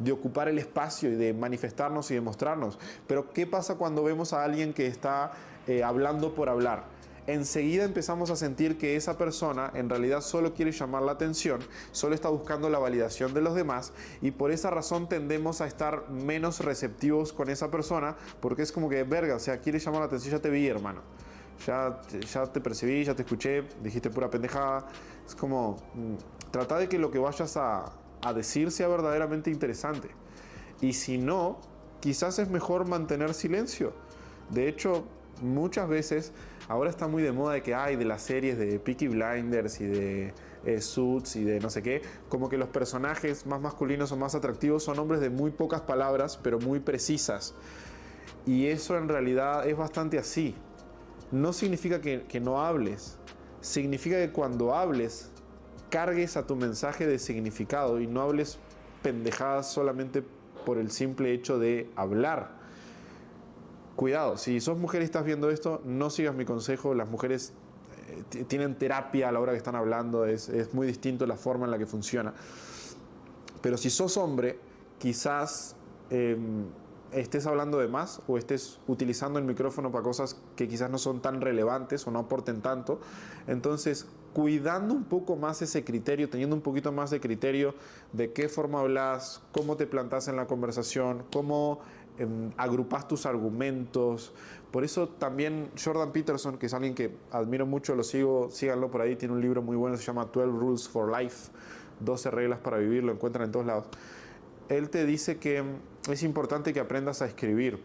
de 0.01 0.11
ocupar 0.11 0.49
el 0.49 0.59
espacio 0.59 1.13
y 1.13 1.15
de 1.15 1.35
manifestarnos 1.35 2.11
y 2.11 2.15
demostrarnos. 2.15 2.81
Pero 3.07 3.33
¿qué 3.33 3.47
pasa 3.47 3.77
cuando 3.77 4.03
vemos 4.03 4.33
a 4.33 4.43
alguien 4.43 4.73
que 4.73 4.89
está 4.89 5.31
eh, 5.69 5.85
hablando 5.85 6.35
por 6.35 6.49
hablar? 6.49 6.83
Enseguida 7.27 7.85
empezamos 7.85 8.31
a 8.31 8.37
sentir 8.37 8.79
que 8.79 8.97
esa 8.97 9.17
persona 9.17 9.71
en 9.75 9.89
realidad 9.89 10.21
solo 10.21 10.55
quiere 10.55 10.73
llamar 10.73 11.03
la 11.03 11.13
atención, 11.13 11.61
solo 11.93 12.15
está 12.15 12.29
buscando 12.29 12.69
la 12.69 12.79
validación 12.79 13.35
de 13.35 13.41
los 13.41 13.55
demás 13.55 13.93
y 14.21 14.33
por 14.33 14.51
esa 14.51 14.71
razón 14.71 15.09
tendemos 15.09 15.61
a 15.61 15.67
estar 15.67 16.11
menos 16.11 16.61
receptivos 16.61 17.33
con 17.33 17.49
esa 17.49 17.71
persona 17.71 18.17
porque 18.41 18.63
es 18.63 18.73
como 18.73 18.89
que, 18.89 19.05
verga, 19.05 19.37
o 19.37 19.41
sea, 19.41 19.61
quiere 19.61 19.79
llamar 19.79 20.01
la 20.01 20.07
atención, 20.07 20.33
ya 20.33 20.43
te 20.43 20.51
vi, 20.51 20.67
hermano. 20.67 21.03
Ya, 21.67 22.01
ya 22.33 22.47
te 22.47 22.61
percibí, 22.61 23.05
ya 23.05 23.15
te 23.15 23.23
escuché, 23.23 23.63
dijiste 23.83 24.11
pura 24.11 24.29
pendejada. 24.29 24.89
Es 25.25 25.37
como, 25.37 25.77
mm, 25.95 26.51
trata 26.51 26.77
de 26.79 26.89
que 26.89 26.99
lo 26.99 27.13
que 27.13 27.21
vayas 27.21 27.57
a, 27.57 27.93
a 28.21 28.33
decir 28.33 28.73
sea 28.73 28.89
verdaderamente 28.89 29.51
interesante. 29.51 30.09
Y 30.81 30.95
si 30.95 31.19
no, 31.19 31.61
quizás 32.01 32.41
es 32.41 32.51
mejor 32.51 32.87
mantener 32.87 33.33
silencio. 33.33 33.93
De 34.51 34.69
hecho, 34.69 35.05
muchas 35.41 35.89
veces 35.89 36.33
ahora 36.73 36.89
está 36.89 37.07
muy 37.07 37.23
de 37.23 37.33
moda 37.33 37.53
de 37.53 37.63
que 37.63 37.75
hay 37.75 37.97
de 37.97 38.07
las 38.07 38.23
series 38.23 38.57
de 38.57 38.79
Peaky 38.79 39.09
Blinders 39.09 39.79
y 39.83 39.87
de 39.87 40.33
eh, 40.65 40.81
Suits 40.81 41.37
y 41.37 41.45
de 41.45 41.61
no 41.61 41.69
sé 41.69 41.83
qué, 41.83 42.01
como 42.31 42.49
que 42.49 42.57
los 42.57 42.71
personajes 42.71 43.45
más 43.45 43.61
masculinos 43.61 44.11
o 44.11 44.17
más 44.17 44.35
atractivos 44.35 44.83
son 44.83 44.99
hombres 44.99 45.21
de 45.21 45.29
muy 45.29 45.51
pocas 45.51 45.83
palabras, 45.83 46.41
pero 46.43 46.59
muy 46.59 46.81
precisas. 46.81 47.55
Y 48.47 48.69
eso 48.69 48.97
en 48.97 49.11
realidad 49.11 49.69
es 49.69 49.77
bastante 49.77 50.19
así. 50.19 50.55
No 51.31 51.53
significa 51.53 52.01
que, 52.01 52.23
que 52.23 52.41
no 52.41 52.63
hables, 52.63 53.19
significa 53.61 54.17
que 54.17 54.33
cuando 54.33 54.75
hables, 54.75 55.31
cargues 55.91 56.39
a 56.39 56.47
tu 56.47 56.57
mensaje 56.57 57.07
de 57.07 57.19
significado 57.19 58.01
y 58.01 58.07
no 58.07 58.23
hables 58.23 58.59
pendejadas 59.03 59.71
solamente 59.71 60.25
por 60.65 60.79
el 60.79 60.91
simple 60.91 61.35
hecho 61.35 61.59
de 61.59 61.91
hablar 61.97 62.62
cuidado, 63.97 64.37
si 64.37 64.61
sos 64.61 64.79
mujer 64.79 65.03
y 65.03 65.05
estás 65.05 65.25
viendo 65.25 65.51
esto, 65.51 65.81
no 65.85 66.11
sigas 66.11 66.35
mi 66.35 66.45
consejo. 66.45 66.95
Las 66.95 67.09
mujeres 67.09 67.53
eh, 68.33 68.45
tienen 68.45 68.77
terapia 68.77 69.29
a 69.29 69.33
la 69.33 69.41
hora 69.41 69.53
que 69.53 69.59
están 69.59 69.77
hablando, 69.77 70.25
es, 70.25 70.51
muy 70.73 70.87
distinto 70.87 71.27
la 71.27 71.37
forma 71.37 71.65
en 71.65 71.71
la 71.71 71.79
que 71.79 71.87
funciona. 71.87 72.35
Pero 73.61 73.77
si 73.77 73.91
sos 73.91 74.17
hombre, 74.17 74.59
quizás 74.99 75.77
em, 76.11 76.67
estés 77.13 77.47
hablando 77.47 77.79
de 77.79 77.89
más 77.89 78.21
o 78.27 78.39
estés 78.39 78.81
utilizando 78.89 79.39
el 79.39 79.45
micrófono 79.45 79.93
para 79.93 80.03
cosas 80.03 80.41
que 80.57 80.69
quizás 80.69 80.91
no 80.91 80.99
son 80.99 81.23
tan 81.23 81.41
relevantes 81.41 82.07
o 82.07 82.11
no 82.11 82.21
aporten 82.21 82.61
tanto. 82.61 83.01
Entonces, 83.47 84.07
cuidando 84.33 84.95
un 84.95 85.05
poco 85.05 85.37
más 85.37 85.63
ese 85.63 85.85
criterio, 85.85 86.29
teniendo 86.29 86.57
un 86.57 86.63
poquito 86.63 86.91
más 86.93 87.11
de 87.11 87.21
criterio 87.21 87.75
de 88.13 88.33
qué 88.33 88.49
forma 88.49 88.81
hablas, 88.81 89.43
cómo 89.53 89.77
te 89.77 89.87
plantas 89.87 90.29
en 90.29 90.37
la 90.37 90.47
conversación, 90.47 91.25
cómo 91.33 91.81
Em, 92.19 92.51
agrupas 92.59 93.09
tus 93.09 93.25
argumentos. 93.25 94.35
Por 94.71 94.85
eso 94.85 95.09
también 95.09 95.71
Jordan 95.83 96.13
Peterson, 96.13 96.59
que 96.59 96.67
es 96.67 96.75
alguien 96.75 96.95
que 96.95 97.11
admiro 97.31 97.65
mucho, 97.65 97.95
lo 97.95 98.03
sigo, 98.03 98.51
síganlo 98.51 98.91
por 98.91 99.01
ahí, 99.01 99.17
tiene 99.17 99.35
un 99.35 99.41
libro 99.41 99.63
muy 99.63 99.77
bueno, 99.77 99.97
se 99.97 100.05
llama 100.05 100.27
12 100.27 100.47
Rules 100.47 100.89
for 100.89 101.11
Life, 101.11 101.51
12 102.01 102.31
reglas 102.31 102.59
para 102.59 102.77
vivir, 102.77 103.03
lo 103.03 103.13
encuentran 103.13 103.47
en 103.47 103.53
todos 103.53 103.65
lados. 103.65 103.87
Él 104.69 104.91
te 104.91 105.07
dice 105.07 105.39
que 105.39 105.65
es 106.11 106.23
importante 106.23 106.75
que 106.75 106.81
aprendas 106.81 107.23
a 107.23 107.27
escribir. 107.27 107.83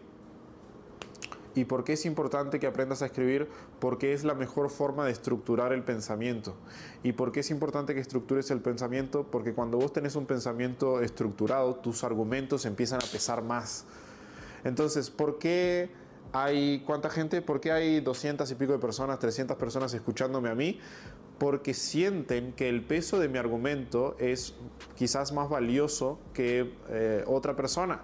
¿Y 1.54 1.64
por 1.64 1.82
qué 1.82 1.94
es 1.94 2.04
importante 2.04 2.60
que 2.60 2.66
aprendas 2.66 3.00
a 3.02 3.06
escribir? 3.06 3.48
Porque 3.80 4.12
es 4.12 4.24
la 4.24 4.34
mejor 4.34 4.68
forma 4.68 5.06
de 5.06 5.12
estructurar 5.12 5.72
el 5.72 5.82
pensamiento. 5.82 6.54
¿Y 7.02 7.12
por 7.12 7.32
qué 7.32 7.40
es 7.40 7.50
importante 7.50 7.94
que 7.94 8.00
estructures 8.00 8.50
el 8.50 8.60
pensamiento? 8.60 9.24
Porque 9.24 9.54
cuando 9.54 9.78
vos 9.78 9.92
tenés 9.92 10.16
un 10.16 10.26
pensamiento 10.26 11.00
estructurado, 11.00 11.76
tus 11.76 12.04
argumentos 12.04 12.66
empiezan 12.66 13.00
a 13.02 13.06
pesar 13.10 13.42
más 13.42 13.86
entonces, 14.64 15.10
¿por 15.10 15.38
qué 15.38 15.90
hay 16.32 16.80
cuánta 16.80 17.10
gente? 17.10 17.42
¿Por 17.42 17.60
qué 17.60 17.72
hay 17.72 18.00
200 18.00 18.50
y 18.50 18.54
pico 18.54 18.72
de 18.72 18.78
personas, 18.78 19.18
300 19.18 19.56
personas 19.56 19.94
escuchándome 19.94 20.48
a 20.48 20.54
mí? 20.54 20.78
Porque 21.38 21.74
sienten 21.74 22.52
que 22.52 22.68
el 22.68 22.82
peso 22.84 23.18
de 23.18 23.28
mi 23.28 23.38
argumento 23.38 24.16
es 24.18 24.54
quizás 24.96 25.32
más 25.32 25.48
valioso 25.48 26.18
que 26.34 26.74
eh, 26.88 27.24
otra 27.26 27.54
persona. 27.54 28.02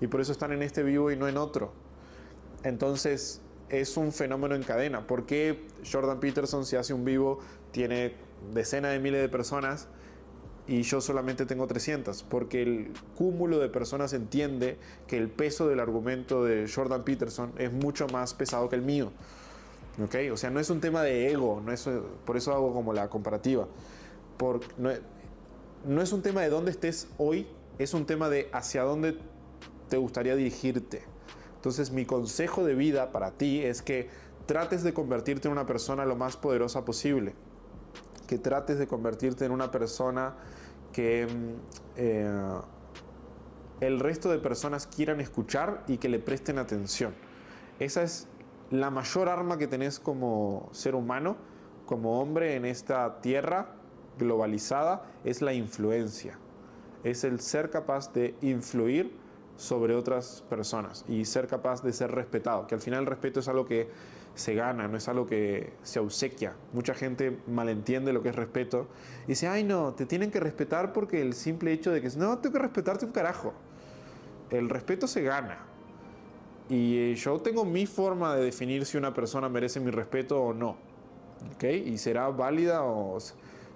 Y 0.00 0.06
por 0.06 0.20
eso 0.20 0.32
están 0.32 0.52
en 0.52 0.62
este 0.62 0.82
vivo 0.82 1.10
y 1.10 1.16
no 1.16 1.26
en 1.26 1.36
otro. 1.36 1.72
Entonces, 2.62 3.40
es 3.68 3.96
un 3.96 4.12
fenómeno 4.12 4.54
en 4.54 4.62
cadena. 4.62 5.06
¿Por 5.06 5.26
qué 5.26 5.66
Jordan 5.90 6.20
Peterson, 6.20 6.64
si 6.64 6.76
hace 6.76 6.94
un 6.94 7.04
vivo, 7.04 7.40
tiene 7.72 8.14
decenas 8.52 8.92
de 8.92 9.00
miles 9.00 9.20
de 9.20 9.28
personas? 9.28 9.88
Y 10.68 10.82
yo 10.82 11.00
solamente 11.00 11.46
tengo 11.46 11.66
300, 11.66 12.24
porque 12.24 12.62
el 12.62 12.92
cúmulo 13.16 13.58
de 13.58 13.68
personas 13.68 14.12
entiende 14.12 14.78
que 15.06 15.16
el 15.16 15.28
peso 15.28 15.68
del 15.68 15.80
argumento 15.80 16.44
de 16.44 16.68
Jordan 16.72 17.04
Peterson 17.04 17.52
es 17.58 17.72
mucho 17.72 18.06
más 18.08 18.34
pesado 18.34 18.68
que 18.68 18.76
el 18.76 18.82
mío. 18.82 19.12
¿Ok? 20.02 20.16
O 20.32 20.36
sea, 20.36 20.50
no 20.50 20.60
es 20.60 20.68
un 20.68 20.80
tema 20.80 21.02
de 21.02 21.30
ego, 21.30 21.62
no 21.64 21.72
es, 21.72 21.88
por 22.24 22.36
eso 22.36 22.52
hago 22.52 22.74
como 22.74 22.92
la 22.92 23.08
comparativa. 23.08 23.66
Por, 24.36 24.60
no, 24.76 24.90
no 25.86 26.02
es 26.02 26.12
un 26.12 26.22
tema 26.22 26.42
de 26.42 26.50
dónde 26.50 26.72
estés 26.72 27.08
hoy, 27.16 27.46
es 27.78 27.94
un 27.94 28.04
tema 28.04 28.28
de 28.28 28.48
hacia 28.52 28.82
dónde 28.82 29.16
te 29.88 29.96
gustaría 29.96 30.34
dirigirte. 30.34 31.02
Entonces 31.54 31.90
mi 31.90 32.04
consejo 32.04 32.64
de 32.64 32.74
vida 32.74 33.12
para 33.12 33.30
ti 33.32 33.62
es 33.62 33.82
que 33.82 34.08
trates 34.46 34.82
de 34.82 34.92
convertirte 34.92 35.48
en 35.48 35.52
una 35.52 35.66
persona 35.66 36.04
lo 36.04 36.16
más 36.16 36.36
poderosa 36.36 36.84
posible. 36.84 37.34
Que 38.26 38.38
trates 38.38 38.78
de 38.78 38.86
convertirte 38.86 39.44
en 39.44 39.52
una 39.52 39.70
persona 39.70 40.34
que 40.92 41.26
mm, 41.26 41.54
eh, 41.96 42.60
el 43.80 44.00
resto 44.00 44.30
de 44.30 44.38
personas 44.38 44.86
quieran 44.86 45.20
escuchar 45.20 45.84
y 45.86 45.98
que 45.98 46.08
le 46.08 46.18
presten 46.18 46.58
atención. 46.58 47.14
Esa 47.78 48.02
es 48.02 48.26
la 48.70 48.90
mayor 48.90 49.28
arma 49.28 49.58
que 49.58 49.66
tenés 49.66 50.00
como 50.00 50.68
ser 50.72 50.94
humano, 50.94 51.36
como 51.84 52.20
hombre 52.20 52.56
en 52.56 52.64
esta 52.64 53.20
tierra 53.20 53.74
globalizada, 54.18 55.04
es 55.24 55.42
la 55.42 55.52
influencia. 55.52 56.38
Es 57.04 57.22
el 57.22 57.40
ser 57.40 57.70
capaz 57.70 58.12
de 58.12 58.34
influir 58.40 59.14
sobre 59.56 59.94
otras 59.94 60.44
personas 60.48 61.04
y 61.08 61.24
ser 61.24 61.46
capaz 61.46 61.82
de 61.82 61.92
ser 61.92 62.10
respetado, 62.12 62.66
que 62.66 62.74
al 62.74 62.80
final 62.80 63.00
el 63.00 63.06
respeto 63.06 63.40
es 63.40 63.48
algo 63.48 63.66
que 63.66 63.88
se 64.34 64.54
gana, 64.54 64.86
no 64.86 64.98
es 64.98 65.08
algo 65.08 65.26
que 65.26 65.72
se 65.82 65.98
obsequia. 65.98 66.54
Mucha 66.72 66.94
gente 66.94 67.38
malentiende 67.46 68.12
lo 68.12 68.22
que 68.22 68.28
es 68.28 68.36
respeto 68.36 68.86
y 69.24 69.28
dice, 69.28 69.48
ay 69.48 69.64
no, 69.64 69.94
te 69.94 70.04
tienen 70.04 70.30
que 70.30 70.40
respetar 70.40 70.92
porque 70.92 71.22
el 71.22 71.32
simple 71.32 71.72
hecho 71.72 71.90
de 71.90 72.02
que 72.02 72.10
no, 72.16 72.38
tengo 72.38 72.54
que 72.54 72.62
respetarte 72.62 73.06
un 73.06 73.12
carajo. 73.12 73.54
El 74.50 74.68
respeto 74.68 75.06
se 75.06 75.22
gana. 75.22 75.58
Y 76.68 77.14
yo 77.14 77.40
tengo 77.40 77.64
mi 77.64 77.86
forma 77.86 78.34
de 78.34 78.44
definir 78.44 78.84
si 78.84 78.98
una 78.98 79.14
persona 79.14 79.48
merece 79.48 79.80
mi 79.80 79.90
respeto 79.90 80.40
o 80.40 80.52
no. 80.52 80.76
¿Ok? 81.54 81.64
Y 81.64 81.96
será 81.96 82.28
válida 82.28 82.82
o 82.82 83.18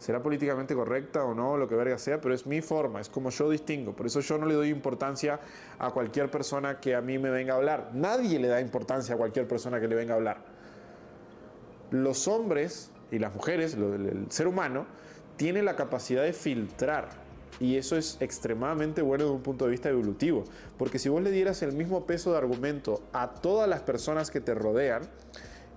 será 0.01 0.23
políticamente 0.23 0.75
correcta 0.75 1.25
o 1.25 1.35
no, 1.35 1.59
lo 1.59 1.69
que 1.69 1.75
verga 1.75 1.99
sea, 1.99 2.21
pero 2.21 2.35
es 2.35 2.47
mi 2.47 2.63
forma, 2.63 3.01
es 3.01 3.11
como 3.11 3.29
yo 3.29 3.51
distingo. 3.51 3.95
Por 3.95 4.07
eso 4.07 4.21
yo 4.21 4.39
no 4.39 4.47
le 4.47 4.55
doy 4.55 4.71
importancia 4.71 5.39
a 5.79 5.91
cualquier 5.91 6.31
persona 6.31 6.81
que 6.81 6.95
a 6.95 7.03
mí 7.03 7.19
me 7.19 7.29
venga 7.29 7.53
a 7.53 7.57
hablar. 7.59 7.91
Nadie 7.93 8.39
le 8.39 8.49
da 8.49 8.63
importancia 8.63 9.15
a 9.15 9.19
cualquier 9.19 9.47
persona 9.47 9.79
que 9.79 9.87
le 9.87 9.95
venga 9.95 10.15
a 10.15 10.17
hablar. 10.17 10.39
Los 11.91 12.27
hombres 12.29 12.91
y 13.11 13.19
las 13.19 13.35
mujeres, 13.35 13.75
el 13.75 14.27
ser 14.31 14.49
humano, 14.49 14.87
tiene 15.37 15.63
la 15.63 15.77
capacidad 15.77 16.23
de 16.23 16.33
filtrar. 16.33 17.09
Y 17.61 17.77
eso 17.77 17.99
es 17.99 18.17
extremadamente 18.21 19.03
bueno 19.03 19.25
desde 19.25 19.37
un 19.37 19.43
punto 19.43 19.67
de 19.67 19.73
vista 19.73 19.91
evolutivo. 19.91 20.45
Porque 20.79 20.99
si 20.99 21.11
vos 21.11 21.21
le 21.21 21.31
dieras 21.31 21.61
el 21.61 21.73
mismo 21.73 22.07
peso 22.07 22.33
de 22.33 22.39
argumento 22.39 23.03
a 23.13 23.35
todas 23.35 23.69
las 23.69 23.81
personas 23.81 24.31
que 24.31 24.41
te 24.41 24.55
rodean, 24.55 25.03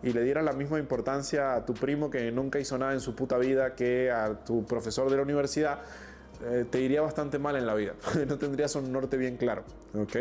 y 0.04 0.12
le 0.12 0.22
diera 0.22 0.42
la 0.42 0.52
misma 0.52 0.80
importancia 0.80 1.56
a 1.56 1.66
tu 1.66 1.74
primo 1.74 2.10
que 2.10 2.30
nunca 2.32 2.60
hizo 2.60 2.78
nada 2.78 2.94
en 2.94 3.00
su 3.00 3.16
puta 3.16 3.38
vida 3.38 3.74
que 3.74 4.12
a 4.12 4.44
tu 4.44 4.66
profesor 4.66 5.10
de 5.10 5.16
la 5.16 5.24
universidad, 5.24 5.80
eh, 6.46 6.66
te 6.70 6.82
iría 6.82 7.02
bastante 7.02 7.40
mal 7.40 7.56
en 7.56 7.66
la 7.66 7.74
vida. 7.74 7.94
no 8.28 8.38
tendrías 8.38 8.76
un 8.76 8.92
norte 8.92 9.16
bien 9.16 9.38
claro. 9.38 9.64
¿Ok? 9.96 10.18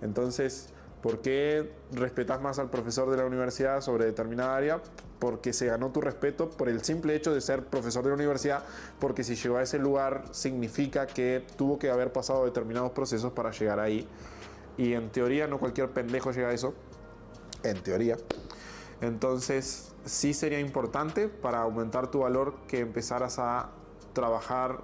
Entonces, 0.00 0.70
¿por 1.02 1.20
qué 1.20 1.70
respetas 1.92 2.40
más 2.40 2.58
al 2.58 2.70
profesor 2.70 3.10
de 3.10 3.18
la 3.18 3.26
universidad 3.26 3.82
sobre 3.82 4.06
determinada 4.06 4.56
área? 4.56 4.80
Porque 5.18 5.52
se 5.52 5.66
ganó 5.66 5.92
tu 5.92 6.00
respeto 6.00 6.48
por 6.50 6.70
el 6.70 6.82
simple 6.82 7.14
hecho 7.14 7.34
de 7.34 7.42
ser 7.42 7.64
profesor 7.64 8.02
de 8.04 8.10
la 8.10 8.14
universidad, 8.14 8.64
porque 8.98 9.22
si 9.22 9.34
llegó 9.34 9.58
a 9.58 9.62
ese 9.62 9.78
lugar 9.78 10.24
significa 10.30 11.06
que 11.06 11.44
tuvo 11.56 11.78
que 11.78 11.90
haber 11.90 12.10
pasado 12.10 12.44
determinados 12.44 12.92
procesos 12.92 13.32
para 13.32 13.50
llegar 13.50 13.80
ahí. 13.80 14.08
Y 14.78 14.94
en 14.94 15.10
teoría 15.10 15.46
no 15.46 15.58
cualquier 15.58 15.90
pendejo 15.90 16.32
llega 16.32 16.48
a 16.48 16.52
eso. 16.52 16.74
En 17.62 17.82
teoría. 17.82 18.16
Entonces, 19.00 19.92
sí 20.04 20.32
sería 20.32 20.60
importante 20.60 21.28
para 21.28 21.60
aumentar 21.60 22.10
tu 22.10 22.20
valor 22.20 22.54
que 22.68 22.80
empezaras 22.80 23.38
a 23.38 23.70
trabajar 24.12 24.82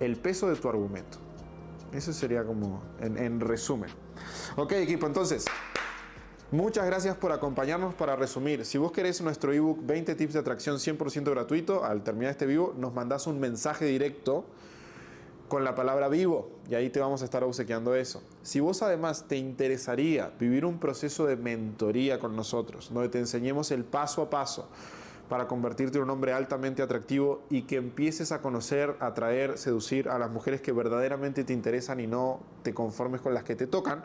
el 0.00 0.16
peso 0.16 0.48
de 0.48 0.56
tu 0.56 0.68
argumento. 0.68 1.18
Eso 1.92 2.12
sería 2.12 2.44
como 2.44 2.82
en, 3.00 3.40
resumen. 3.40 3.90
Ok, 4.56 4.72
equipo, 4.72 5.06
entonces, 5.06 5.44
muchas 6.50 6.86
gracias 6.86 7.16
por 7.16 7.32
acompañarnos 7.32 7.94
para 7.94 8.16
resumir. 8.16 8.64
Si 8.64 8.78
vos 8.78 8.92
querés 8.92 9.20
nuestro 9.20 9.52
ebook 9.52 9.84
20 9.84 10.14
tips 10.14 10.32
de 10.34 10.38
atracción 10.38 10.76
100% 10.76 11.30
gratuito, 11.30 11.84
al 11.84 12.02
terminar 12.02 12.30
este 12.30 12.46
vivo 12.46 12.74
nos 12.78 12.94
mandás 12.94 13.26
un 13.26 13.40
mensaje 13.40 13.84
directo 13.84 14.46
con 15.52 15.64
la 15.64 15.74
palabra 15.74 16.08
vivo 16.08 16.48
y 16.70 16.76
ahí 16.76 16.88
te 16.88 16.98
vamos 16.98 17.20
a 17.20 17.26
estar 17.26 17.44
obsequiando 17.44 17.94
eso. 17.94 18.22
Si 18.40 18.58
vos 18.58 18.80
además 18.80 19.26
te 19.28 19.36
interesaría 19.36 20.32
vivir 20.40 20.64
un 20.64 20.78
proceso 20.78 21.26
de 21.26 21.36
mentoría 21.36 22.18
con 22.18 22.34
nosotros, 22.34 22.88
donde 22.90 23.10
te 23.10 23.18
enseñemos 23.18 23.70
el 23.70 23.84
paso 23.84 24.22
a 24.22 24.30
paso 24.30 24.70
para 25.28 25.48
convertirte 25.48 25.98
en 25.98 26.04
un 26.04 26.10
hombre 26.10 26.32
altamente 26.32 26.80
atractivo 26.80 27.42
y 27.50 27.64
que 27.64 27.76
empieces 27.76 28.32
a 28.32 28.40
conocer, 28.40 28.96
atraer, 28.98 29.58
seducir 29.58 30.08
a 30.08 30.18
las 30.18 30.30
mujeres 30.30 30.62
que 30.62 30.72
verdaderamente 30.72 31.44
te 31.44 31.52
interesan 31.52 32.00
y 32.00 32.06
no 32.06 32.40
te 32.62 32.72
conformes 32.72 33.20
con 33.20 33.34
las 33.34 33.44
que 33.44 33.54
te 33.54 33.66
tocan, 33.66 34.04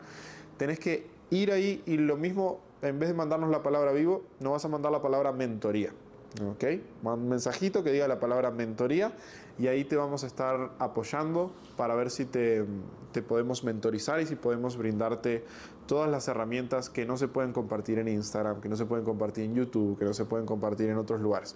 tenés 0.58 0.80
que 0.80 1.08
ir 1.30 1.54
ahí 1.54 1.82
y 1.86 1.96
lo 1.96 2.18
mismo, 2.18 2.60
en 2.82 3.00
vez 3.00 3.08
de 3.08 3.16
mandarnos 3.16 3.50
la 3.52 3.64
palabra 3.64 3.94
vivo, 3.94 4.26
no 4.42 4.52
vas 4.52 4.66
a 4.66 4.68
mandar 4.68 4.92
la 4.92 5.02
palabra 5.02 5.32
mentoría. 5.32 5.94
¿Ok? 6.46 6.66
Un 7.04 7.30
mensajito 7.30 7.86
que 7.86 7.92
diga 7.94 8.06
la 8.10 8.20
palabra 8.20 8.52
mentoría 8.52 9.14
y 9.60 9.68
ahí 9.68 9.84
te 9.84 9.96
vamos 9.96 10.24
a 10.24 10.28
estar 10.28 10.72
apoyando 10.80 11.52
para 11.76 11.96
ver 11.96 12.12
si 12.12 12.26
te, 12.26 12.66
podemos 13.28 13.64
mentorizar 13.64 14.22
y 14.22 14.28
si 14.28 14.36
podemos 14.36 14.78
brindarte 14.78 15.44
todas 15.88 16.08
las 16.08 16.28
herramientas 16.28 16.90
que 16.90 17.06
no 17.06 17.18
se 17.18 17.28
pueden 17.28 17.52
compartir 17.52 17.98
en 17.98 18.08
Instagram, 18.08 18.62
que 18.62 18.70
no 18.70 18.76
se 18.76 18.86
pueden 18.86 19.04
compartir 19.04 19.46
en 19.46 19.56
YouTube, 19.56 19.98
que 19.98 20.06
no 20.06 20.14
se 20.14 20.26
pueden 20.26 20.46
compartir 20.46 20.90
en 20.90 20.98
otros 20.98 21.20
lugares. 21.20 21.56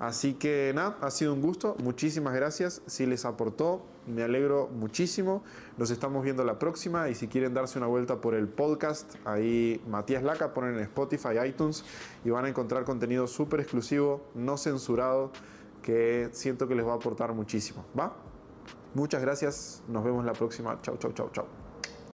Así 0.00 0.34
que 0.34 0.72
nada, 0.74 0.96
ha 1.00 1.10
sido 1.10 1.34
un 1.34 1.42
gusto, 1.42 1.76
muchísimas 1.82 2.34
gracias. 2.34 2.82
Si 2.86 3.04
les 3.06 3.24
aportó, 3.24 3.82
me 4.06 4.22
alegro 4.22 4.68
muchísimo. 4.68 5.42
Nos 5.76 5.90
estamos 5.90 6.24
viendo 6.24 6.44
la 6.44 6.58
próxima 6.58 7.08
y 7.08 7.14
si 7.14 7.28
quieren 7.28 7.54
darse 7.54 7.78
una 7.78 7.88
vuelta 7.88 8.20
por 8.20 8.34
el 8.34 8.48
podcast, 8.48 9.14
ahí 9.24 9.80
Matías 9.88 10.22
Laca, 10.22 10.54
ponen 10.54 10.74
en 10.74 10.80
Spotify, 10.80 11.46
iTunes 11.46 11.84
y 12.24 12.30
van 12.30 12.44
a 12.44 12.48
encontrar 12.48 12.84
contenido 12.84 13.26
súper 13.26 13.60
exclusivo, 13.60 14.22
no 14.34 14.56
censurado 14.56 15.32
que 15.88 16.28
siento 16.32 16.68
que 16.68 16.74
les 16.74 16.86
va 16.86 16.92
a 16.92 16.96
aportar 16.96 17.32
muchísimo. 17.32 17.82
¿Va? 17.98 18.14
Muchas 18.92 19.22
gracias. 19.22 19.82
Nos 19.88 20.04
vemos 20.04 20.22
la 20.22 20.34
próxima. 20.34 20.78
Chau, 20.82 20.98
chau, 20.98 21.12
chau, 21.12 21.30
chau. 21.32 21.46